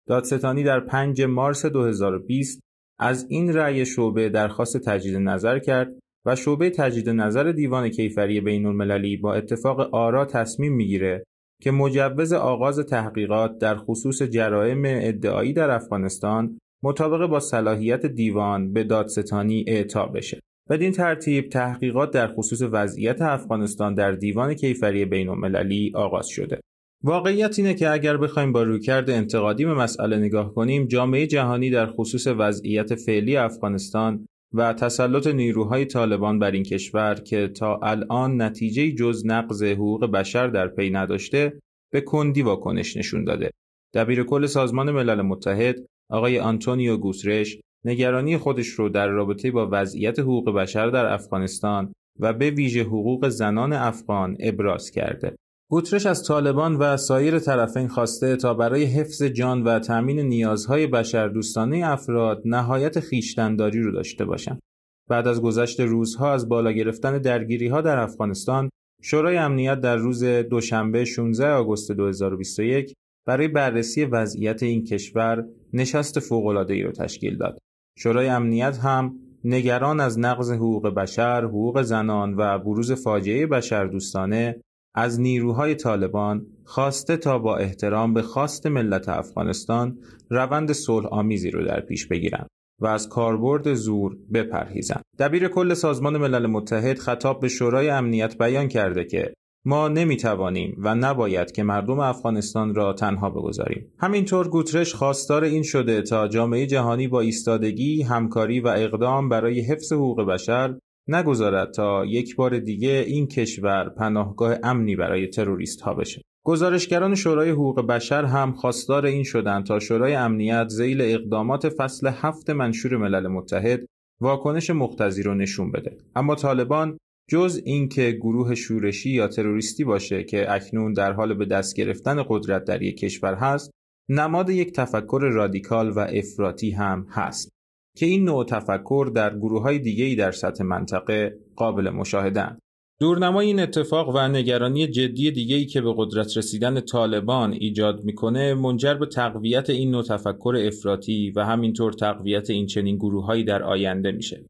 دادستانی 0.08 0.62
در 0.62 0.80
5 0.80 1.22
مارس 1.22 1.66
2020 1.66 2.60
از 3.00 3.26
این 3.28 3.54
رأی 3.54 3.86
شعبه 3.86 4.28
درخواست 4.28 4.76
تجدید 4.76 5.16
نظر 5.16 5.58
کرد 5.58 5.92
و 6.26 6.36
شعبه 6.36 6.70
تجدید 6.70 7.08
نظر 7.08 7.52
دیوان 7.52 7.88
کیفری 7.88 8.40
بین 8.40 8.66
المللی 8.66 9.16
با 9.16 9.34
اتفاق 9.34 9.80
آرا 9.94 10.24
تصمیم 10.24 10.72
می‌گیره 10.72 11.24
که 11.62 11.70
مجوز 11.70 12.32
آغاز 12.32 12.78
تحقیقات 12.78 13.58
در 13.58 13.76
خصوص 13.76 14.22
جرائم 14.22 14.82
ادعایی 14.84 15.52
در 15.52 15.70
افغانستان 15.70 16.58
مطابق 16.82 17.26
با 17.26 17.40
صلاحیت 17.40 18.06
دیوان 18.06 18.72
به 18.72 18.84
دادستانی 18.84 19.64
اعطا 19.66 20.06
بشه. 20.06 20.40
بدین 20.70 20.92
ترتیب 20.92 21.48
تحقیقات 21.48 22.10
در 22.10 22.34
خصوص 22.34 22.62
وضعیت 22.62 23.22
افغانستان 23.22 23.94
در 23.94 24.12
دیوان 24.12 24.54
کیفری 24.54 25.04
بین 25.04 25.28
المللی 25.28 25.92
آغاز 25.94 26.26
شده. 26.28 26.60
واقعیت 27.04 27.58
اینه 27.58 27.74
که 27.74 27.90
اگر 27.90 28.16
بخوایم 28.16 28.52
با 28.52 28.62
رویکرد 28.62 29.10
انتقادی 29.10 29.64
به 29.64 29.74
مسئله 29.74 30.16
نگاه 30.16 30.54
کنیم 30.54 30.86
جامعه 30.86 31.26
جهانی 31.26 31.70
در 31.70 31.86
خصوص 31.86 32.26
وضعیت 32.26 32.94
فعلی 32.94 33.36
افغانستان 33.36 34.26
و 34.54 34.72
تسلط 34.72 35.26
نیروهای 35.26 35.84
طالبان 35.84 36.38
بر 36.38 36.50
این 36.50 36.62
کشور 36.62 37.14
که 37.14 37.48
تا 37.48 37.80
الان 37.82 38.42
نتیجه 38.42 38.92
جز 38.92 39.22
نقض 39.26 39.62
حقوق 39.62 40.06
بشر 40.06 40.46
در 40.46 40.68
پی 40.68 40.90
نداشته 40.90 41.60
به 41.92 42.00
کندی 42.00 42.42
واکنش 42.42 42.96
نشون 42.96 43.24
داده. 43.24 43.50
دبیر 43.94 44.22
کل 44.22 44.46
سازمان 44.46 44.90
ملل 44.90 45.22
متحد 45.22 45.76
آقای 46.10 46.38
آنتونیو 46.38 46.96
گوسرش 46.96 47.60
نگرانی 47.84 48.36
خودش 48.36 48.68
رو 48.68 48.88
در 48.88 49.08
رابطه 49.08 49.50
با 49.50 49.68
وضعیت 49.72 50.18
حقوق 50.18 50.50
بشر 50.50 50.86
در 50.90 51.06
افغانستان 51.06 51.92
و 52.20 52.32
به 52.32 52.50
ویژه 52.50 52.82
حقوق 52.82 53.28
زنان 53.28 53.72
افغان 53.72 54.36
ابراز 54.40 54.90
کرده. 54.90 55.36
گوترش 55.70 56.06
از 56.06 56.22
طالبان 56.22 56.76
و 56.76 56.96
سایر 56.96 57.38
طرفین 57.38 57.88
خواسته 57.88 58.36
تا 58.36 58.54
برای 58.54 58.84
حفظ 58.84 59.22
جان 59.22 59.62
و 59.62 59.78
تأمین 59.78 60.20
نیازهای 60.20 60.86
بشردوستانه 60.86 61.86
افراد 61.86 62.42
نهایت 62.44 63.00
خیشتنداری 63.00 63.82
رو 63.82 63.92
داشته 63.92 64.24
باشند. 64.24 64.60
بعد 65.08 65.28
از 65.28 65.42
گذشت 65.42 65.80
روزها 65.80 66.32
از 66.32 66.48
بالا 66.48 66.72
گرفتن 66.72 67.18
درگیری 67.18 67.68
ها 67.68 67.80
در 67.80 67.98
افغانستان، 67.98 68.70
شورای 69.02 69.36
امنیت 69.36 69.80
در 69.80 69.96
روز 69.96 70.24
دوشنبه 70.24 71.04
16 71.04 71.50
آگوست 71.50 71.92
2021 71.92 72.94
برای 73.26 73.48
بررسی 73.48 74.04
وضعیت 74.04 74.62
این 74.62 74.84
کشور 74.84 75.44
نشست 75.72 76.20
فوق‌العاده‌ای 76.20 76.82
را 76.82 76.92
تشکیل 76.92 77.36
داد. 77.36 77.58
شورای 77.98 78.28
امنیت 78.28 78.78
هم 78.78 79.14
نگران 79.44 80.00
از 80.00 80.18
نقض 80.18 80.52
حقوق 80.52 80.88
بشر، 80.88 81.44
حقوق 81.44 81.82
زنان 81.82 82.34
و 82.36 82.58
بروز 82.58 82.92
فاجعه 82.92 83.46
بشردوستانه 83.46 84.60
از 84.94 85.20
نیروهای 85.20 85.74
طالبان 85.74 86.46
خواسته 86.64 87.16
تا 87.16 87.38
با 87.38 87.56
احترام 87.56 88.14
به 88.14 88.22
خواست 88.22 88.66
ملت 88.66 89.08
افغانستان 89.08 89.98
روند 90.30 90.72
صلح 90.72 91.06
آمیزی 91.06 91.50
رو 91.50 91.64
در 91.64 91.80
پیش 91.80 92.06
بگیرند 92.06 92.46
و 92.80 92.86
از 92.86 93.08
کاربرد 93.08 93.74
زور 93.74 94.16
بپرهیزند. 94.34 95.02
دبیر 95.18 95.48
کل 95.48 95.74
سازمان 95.74 96.16
ملل 96.16 96.46
متحد 96.46 96.98
خطاب 96.98 97.40
به 97.40 97.48
شورای 97.48 97.90
امنیت 97.90 98.38
بیان 98.38 98.68
کرده 98.68 99.04
که 99.04 99.34
ما 99.64 99.88
نمی‌توانیم 99.88 100.76
و 100.78 100.94
نباید 100.94 101.52
که 101.52 101.62
مردم 101.62 101.98
افغانستان 101.98 102.74
را 102.74 102.92
تنها 102.92 103.30
بگذاریم. 103.30 103.92
همینطور 103.98 104.48
گوترش 104.48 104.94
خواستار 104.94 105.44
این 105.44 105.62
شده 105.62 106.02
تا 106.02 106.28
جامعه 106.28 106.66
جهانی 106.66 107.08
با 107.08 107.20
ایستادگی، 107.20 108.02
همکاری 108.02 108.60
و 108.60 108.68
اقدام 108.68 109.28
برای 109.28 109.60
حفظ 109.60 109.92
حقوق 109.92 110.22
بشر 110.22 110.78
نگذارد 111.08 111.70
تا 111.70 112.04
یک 112.04 112.36
بار 112.36 112.58
دیگه 112.58 113.04
این 113.06 113.26
کشور 113.26 113.88
پناهگاه 113.88 114.56
امنی 114.62 114.96
برای 114.96 115.26
تروریست 115.26 115.80
ها 115.80 115.94
بشه. 115.94 116.22
گزارشگران 116.44 117.14
شورای 117.14 117.50
حقوق 117.50 117.86
بشر 117.86 118.24
هم 118.24 118.52
خواستار 118.52 119.06
این 119.06 119.22
شدند 119.22 119.66
تا 119.66 119.78
شورای 119.78 120.14
امنیت 120.14 120.68
زیل 120.68 121.00
اقدامات 121.00 121.68
فصل 121.68 122.10
هفت 122.12 122.50
منشور 122.50 122.96
ملل 122.96 123.26
متحد 123.26 123.86
واکنش 124.20 124.70
مختزی 124.70 125.22
رو 125.22 125.34
نشون 125.34 125.72
بده. 125.72 125.96
اما 126.16 126.34
طالبان 126.34 126.98
جز 127.30 127.62
اینکه 127.64 128.10
گروه 128.10 128.54
شورشی 128.54 129.10
یا 129.10 129.28
تروریستی 129.28 129.84
باشه 129.84 130.24
که 130.24 130.52
اکنون 130.52 130.92
در 130.92 131.12
حال 131.12 131.34
به 131.34 131.44
دست 131.44 131.76
گرفتن 131.76 132.24
قدرت 132.28 132.64
در 132.64 132.82
یک 132.82 132.96
کشور 132.96 133.34
هست، 133.34 133.70
نماد 134.08 134.50
یک 134.50 134.72
تفکر 134.72 135.20
رادیکال 135.32 135.90
و 135.90 135.98
افراطی 135.98 136.70
هم 136.70 137.06
هست. 137.10 137.57
که 137.98 138.06
این 138.06 138.24
نوع 138.24 138.44
تفکر 138.44 139.10
در 139.14 139.36
گروه 139.36 139.62
های 139.62 139.78
دیگه 139.78 140.14
در 140.14 140.32
سطح 140.32 140.64
منطقه 140.64 141.38
قابل 141.56 141.90
مشاهدن. 141.90 142.58
دورنمای 143.00 143.46
این 143.46 143.60
اتفاق 143.60 144.08
و 144.14 144.28
نگرانی 144.28 144.86
جدی 144.86 145.30
دیگه 145.30 145.56
ای 145.56 145.66
که 145.66 145.80
به 145.80 145.94
قدرت 145.96 146.36
رسیدن 146.36 146.80
طالبان 146.80 147.52
ایجاد 147.52 148.04
می‌کنه 148.04 148.54
منجر 148.54 148.94
به 148.94 149.06
تقویت 149.06 149.70
این 149.70 149.90
نوع 149.90 150.02
تفکر 150.02 150.56
افراطی 150.66 151.30
و 151.36 151.44
همینطور 151.44 151.92
تقویت 151.92 152.50
این 152.50 152.66
چنین 152.66 152.96
گروههایی 152.96 153.44
در 153.44 153.62
آینده 153.62 154.12
میشه 154.12 154.44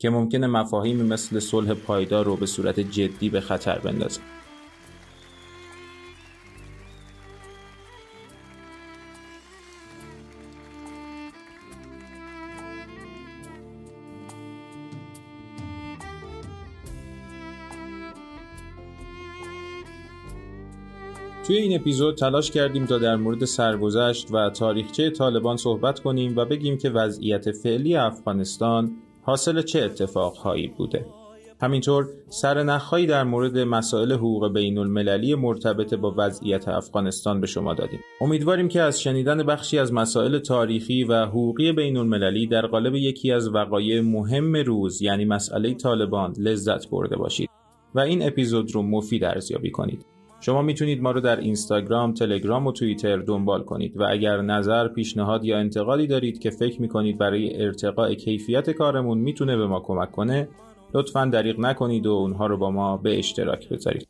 که 0.00 0.10
ممکنه 0.10 0.46
مفاهیم 0.46 1.02
مثل 1.02 1.38
صلح 1.38 1.74
پایدار 1.74 2.24
رو 2.24 2.36
به 2.36 2.46
صورت 2.46 2.80
جدی 2.80 3.28
به 3.28 3.40
خطر 3.40 3.78
بندازه. 3.78 4.20
توی 21.48 21.56
این 21.56 21.80
اپیزود 21.80 22.14
تلاش 22.14 22.50
کردیم 22.50 22.86
تا 22.86 22.98
در 22.98 23.16
مورد 23.16 23.44
سرگذشت 23.44 24.28
و 24.32 24.50
تاریخچه 24.50 25.10
طالبان 25.10 25.56
صحبت 25.56 26.00
کنیم 26.00 26.36
و 26.36 26.44
بگیم 26.44 26.78
که 26.78 26.90
وضعیت 26.90 27.52
فعلی 27.52 27.96
افغانستان 27.96 28.96
حاصل 29.22 29.62
چه 29.62 29.82
اتفاقهایی 29.82 30.68
بوده. 30.68 31.06
همینطور 31.60 32.08
سرنخهایی 32.28 33.06
در 33.06 33.24
مورد 33.24 33.58
مسائل 33.58 34.12
حقوق 34.12 34.52
بین 34.52 34.78
المللی 34.78 35.34
مرتبط 35.34 35.94
با 35.94 36.14
وضعیت 36.16 36.68
افغانستان 36.68 37.40
به 37.40 37.46
شما 37.46 37.74
دادیم. 37.74 38.00
امیدواریم 38.20 38.68
که 38.68 38.82
از 38.82 39.00
شنیدن 39.00 39.42
بخشی 39.42 39.78
از 39.78 39.92
مسائل 39.92 40.38
تاریخی 40.38 41.04
و 41.04 41.26
حقوقی 41.26 41.72
بین 41.72 41.96
المللی 41.96 42.46
در 42.46 42.66
قالب 42.66 42.94
یکی 42.94 43.32
از 43.32 43.54
وقایع 43.54 44.00
مهم 44.00 44.56
روز 44.56 45.02
یعنی 45.02 45.24
مسئله 45.24 45.74
طالبان 45.74 46.34
لذت 46.38 46.90
برده 46.90 47.16
باشید 47.16 47.50
و 47.94 48.00
این 48.00 48.26
اپیزود 48.26 48.74
رو 48.74 48.82
مفید 48.82 49.24
ارزیابی 49.24 49.70
کنید. 49.70 50.17
شما 50.40 50.62
می‌تونید 50.62 51.02
ما 51.02 51.10
رو 51.10 51.20
در 51.20 51.40
اینستاگرام، 51.40 52.12
تلگرام 52.12 52.66
و 52.66 52.72
توییتر 52.72 53.16
دنبال 53.16 53.62
کنید 53.62 54.00
و 54.00 54.06
اگر 54.10 54.40
نظر، 54.40 54.88
پیشنهاد 54.88 55.44
یا 55.44 55.58
انتقادی 55.58 56.06
دارید 56.06 56.38
که 56.38 56.50
فکر 56.50 56.82
می‌کنید 56.82 57.18
برای 57.18 57.62
ارتقاء 57.62 58.14
کیفیت 58.14 58.70
کارمون 58.70 59.18
می‌تونه 59.18 59.56
به 59.56 59.66
ما 59.66 59.80
کمک 59.80 60.10
کنه 60.10 60.48
لطفا 60.94 61.24
دریغ 61.24 61.60
نکنید 61.60 62.06
و 62.06 62.10
اونها 62.10 62.46
رو 62.46 62.56
با 62.56 62.70
ما 62.70 62.96
به 62.96 63.18
اشتراک 63.18 63.68
بذارید. 63.68 64.08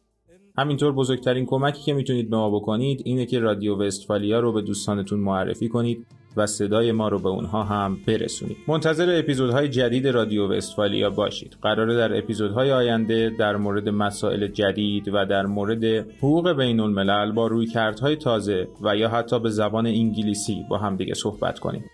همینطور 0.58 0.92
بزرگترین 0.92 1.46
کمکی 1.46 1.82
که 1.82 1.92
می‌تونید 1.94 2.30
به 2.30 2.36
ما 2.36 2.50
بکنید 2.50 3.02
اینه 3.04 3.26
که 3.26 3.38
رادیو 3.38 3.76
وستفالیا 3.76 4.40
رو 4.40 4.52
به 4.52 4.62
دوستانتون 4.62 5.20
معرفی 5.20 5.68
کنید 5.68 6.06
و 6.38 6.46
صدای 6.46 6.92
ما 6.92 7.08
رو 7.08 7.18
به 7.18 7.28
اونها 7.28 7.62
هم 7.62 7.98
برسونید. 8.06 8.56
منتظر 8.68 9.18
اپیزودهای 9.18 9.68
جدید 9.68 10.08
رادیو 10.08 10.52
وستفالیا 10.52 11.10
باشید. 11.10 11.56
قراره 11.62 11.96
در 11.96 12.18
اپیزودهای 12.18 12.72
آینده 12.72 13.30
در 13.38 13.56
مورد 13.56 13.88
مسائل 13.88 14.46
جدید 14.46 15.08
و 15.08 15.26
در 15.26 15.46
مورد 15.46 15.84
حقوق 16.18 16.52
بین 16.52 16.80
الملل 16.80 17.32
با 17.32 17.46
رویکردهای 17.46 18.16
تازه 18.16 18.68
و 18.80 18.96
یا 18.96 19.08
حتی 19.08 19.40
به 19.40 19.50
زبان 19.50 19.86
انگلیسی 19.86 20.64
با 20.70 20.78
هم 20.78 20.96
دیگه 20.96 21.14
صحبت 21.14 21.58
کنیم. 21.58 21.84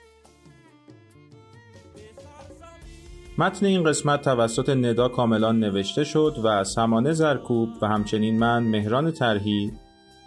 متن 3.38 3.66
این 3.66 3.84
قسمت 3.84 4.22
توسط 4.22 4.68
ندا 4.68 5.08
کاملا 5.08 5.52
نوشته 5.52 6.04
شد 6.04 6.36
و 6.44 6.64
سمانه 6.64 7.12
زرکوب 7.12 7.68
و 7.82 7.88
همچنین 7.88 8.38
من 8.38 8.62
مهران 8.62 9.10
ترهی 9.10 9.72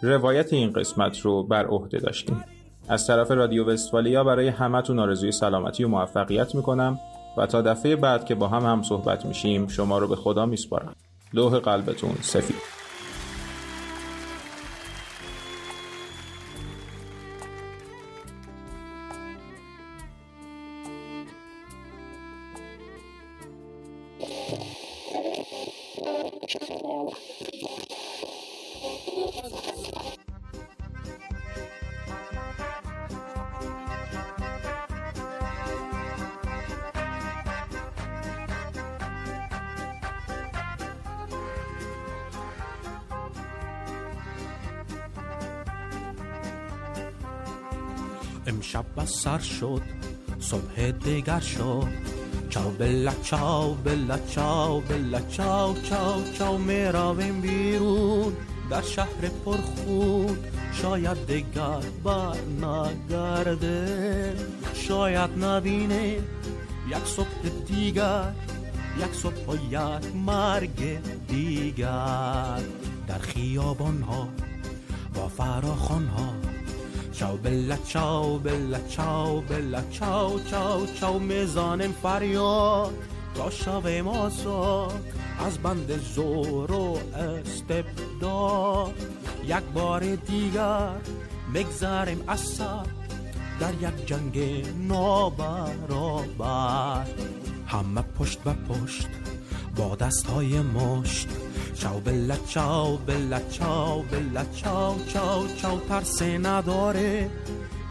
روایت 0.02 0.52
این 0.52 0.72
قسمت 0.72 1.20
رو 1.20 1.42
بر 1.42 1.66
عهده 1.66 1.98
داشتیم. 1.98 2.44
از 2.88 3.06
طرف 3.06 3.30
رادیو 3.30 3.64
وستفالیا 3.64 4.24
برای 4.24 4.48
همتون 4.48 4.98
آرزوی 4.98 5.32
سلامتی 5.32 5.84
و 5.84 5.88
موفقیت 5.88 6.54
می‌کنم 6.54 6.98
و 7.36 7.46
تا 7.46 7.62
دفعه 7.62 7.96
بعد 7.96 8.24
که 8.24 8.34
با 8.34 8.48
هم 8.48 8.62
هم 8.62 8.82
صحبت 8.82 9.26
میشیم 9.26 9.66
شما 9.66 9.98
رو 9.98 10.08
به 10.08 10.16
خدا 10.16 10.46
میسپارم. 10.46 10.94
لوح 11.34 11.58
قلبتون 11.58 12.14
سفید. 12.22 12.77
دیگر 51.04 51.40
شد 51.40 51.88
چاو 52.50 52.70
بلا 52.70 53.12
چاو 53.22 53.74
بلا 53.74 54.18
چاو 54.18 54.80
بلا 54.80 55.20
چاو 55.20 55.76
چاو 55.82 56.22
چاو 56.38 56.58
میراویم 56.58 57.40
بیرون 57.40 58.32
در 58.70 58.82
شهر 58.82 59.28
پرخون. 59.44 60.38
شاید 60.72 61.26
دگر 61.26 61.82
بر 62.04 62.36
نگرده. 62.62 64.34
شاید 64.74 65.44
نبینه 65.44 66.12
یک 66.88 67.04
صبح 67.04 67.48
دیگر 67.66 68.32
یک 68.98 69.14
صبح 69.14 69.46
و 69.46 69.54
یک 69.70 70.14
مرگ 70.26 70.98
دیگر. 71.28 72.60
در 73.08 73.18
خیابان 73.18 74.02
ها 74.02 74.28
با 75.14 75.28
فراخان 75.28 76.06
ها 76.06 76.47
چاو 77.18 77.36
بلا 77.36 77.76
چاو 77.76 78.38
بلا 78.38 78.78
چاو 78.88 79.40
بلا 79.40 79.82
چاو 79.90 80.40
چاو 80.50 80.86
چاو 80.86 81.18
میزانم 81.18 81.92
فریاد 81.92 82.94
تا 83.34 83.50
شویم 83.50 84.08
آزاد 84.08 85.12
از 85.46 85.58
بند 85.58 86.00
زور 86.14 86.72
و 86.72 86.98
استبداد 87.14 88.94
یک 89.44 89.62
بار 89.74 90.14
دیگر 90.14 90.90
بگذاریم 91.54 92.24
اثر 92.28 92.86
در 93.60 93.74
یک 93.74 94.06
جنگ 94.06 94.66
نابرابر 94.88 96.26
همه 97.66 98.02
پشت 98.18 98.38
به 98.38 98.52
پشت 98.52 99.08
با 99.76 99.96
دست 99.96 100.26
های 100.26 100.60
مشت 100.60 101.28
چاو 101.80 102.00
بلا 102.00 102.36
چاو 102.48 102.96
بلا 102.96 103.40
چاو 103.50 104.02
بلا 104.02 104.44
چاو 104.54 105.04
چاو 105.08 105.46
چاو 105.56 105.80
ترسه 105.80 106.38
نداره 106.38 107.30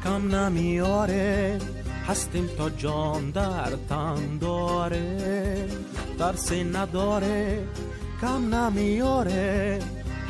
کم 0.03 0.35
نمیاره 0.35 1.59
هستیم 2.07 2.47
تا 2.57 2.69
جان 2.69 3.31
در 3.31 3.71
تن 3.89 4.37
داره 4.37 5.67
ترسه 6.19 6.63
نداره 6.63 7.63
کم 8.21 8.55
نمیاره 8.55 9.79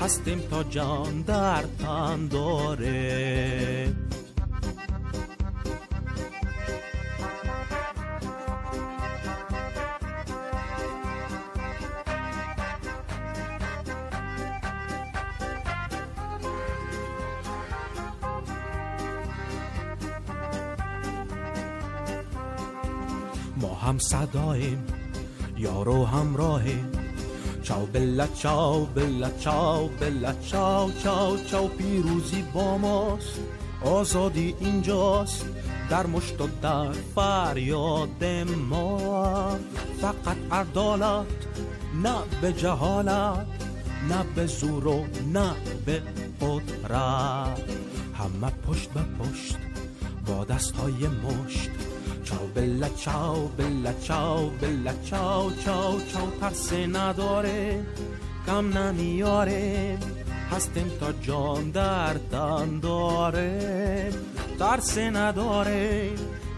هستیم 0.01 0.39
تا 0.39 0.64
جان 0.64 1.22
در 1.22 1.64
تن 1.80 2.28
داره. 2.28 4.07
هم 24.28 24.34
صداییم 24.34 24.84
یارو 25.58 26.06
همراهیم 26.06 26.92
چاو 27.64 27.86
بلا 27.86 28.28
چاو 28.28 28.86
بلا 28.86 29.30
چاو 29.40 29.90
بلا 30.00 30.34
چاو 30.34 30.92
چاو 31.04 31.38
چاو 31.38 31.68
پیروزی 31.68 32.44
با 32.54 32.78
ماست. 32.78 33.40
آزادی 33.84 34.56
اینجاست. 34.60 35.46
در 35.90 36.06
مشت 36.06 36.42
و 36.42 36.48
در 36.62 36.92
فریاد 37.16 38.24
ما. 38.70 39.56
فقط 40.02 40.38
عدالت 40.52 41.26
نه 42.04 42.16
به 42.42 42.54
جهالت 42.54 43.48
نه 44.10 44.24
به 44.36 44.46
زور 44.46 44.88
و 44.88 45.06
نه 45.34 45.52
به 45.86 46.02
قدرت. 46.42 47.64
همه 48.14 48.52
پشت 48.68 48.90
به 48.90 49.02
پشت 49.02 49.58
با 50.28 50.46
دست 50.46 50.76
های 50.76 51.08
مشت 51.08 51.70
چاو 52.28 52.48
بلا 52.56 52.90
چاو 52.90 53.48
بلا 53.58 53.94
چاو 53.94 54.50
بلا 54.62 54.94
چاو 55.06 55.52
چاو 55.52 56.02
چاو 56.02 56.30
ترسه 56.42 56.88
نداره 56.88 57.86
کم 58.46 58.78
نمیاره 58.78 59.98
هستیم 60.52 60.92
تا 61.00 61.12
جان 61.12 61.72
در 61.72 62.14
تن 62.32 62.80
داره 62.80 64.14
ترسه 64.60 65.10
نداره 65.10 66.10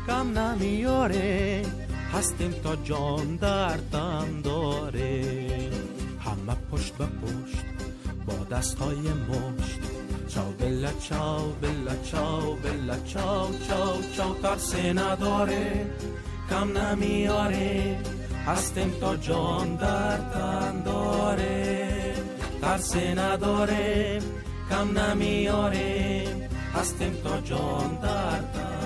کم 0.07 0.39
نمیاره 0.39 1.65
هستیم 2.13 2.51
تا 2.51 2.75
جان 2.75 3.35
در 3.35 3.77
تن 3.91 4.41
داره. 4.41 5.21
همه 6.19 6.57
پشت 6.71 6.93
به 6.93 7.05
پشت 7.05 7.65
با 8.25 8.57
دست 8.57 8.77
های 8.77 8.95
مشت 8.97 9.98
چاو 10.29 10.51
بلا 10.59 10.91
چاو 11.09 11.51
بلا 11.61 11.95
چاو 12.03 12.55
بلا 12.55 12.95
چاو 13.05 13.49
چاو 13.67 14.01
چاو 14.15 14.33
ترسه 14.43 14.93
نداره 14.93 15.85
کم 16.49 16.77
نمیاره 16.77 17.97
هستیم 18.45 18.91
تا 19.01 19.15
جان 19.15 19.75
در 19.75 20.17
تن 20.17 20.83
داره 20.83 22.13
ترسه 22.61 23.15
نداره 23.15 24.19
کم 24.69 24.99
نمیاره 24.99 26.23
هستیم 26.73 27.13
تا 27.23 27.41
جان 27.41 27.95
در 28.03 28.39
تن 28.53 28.78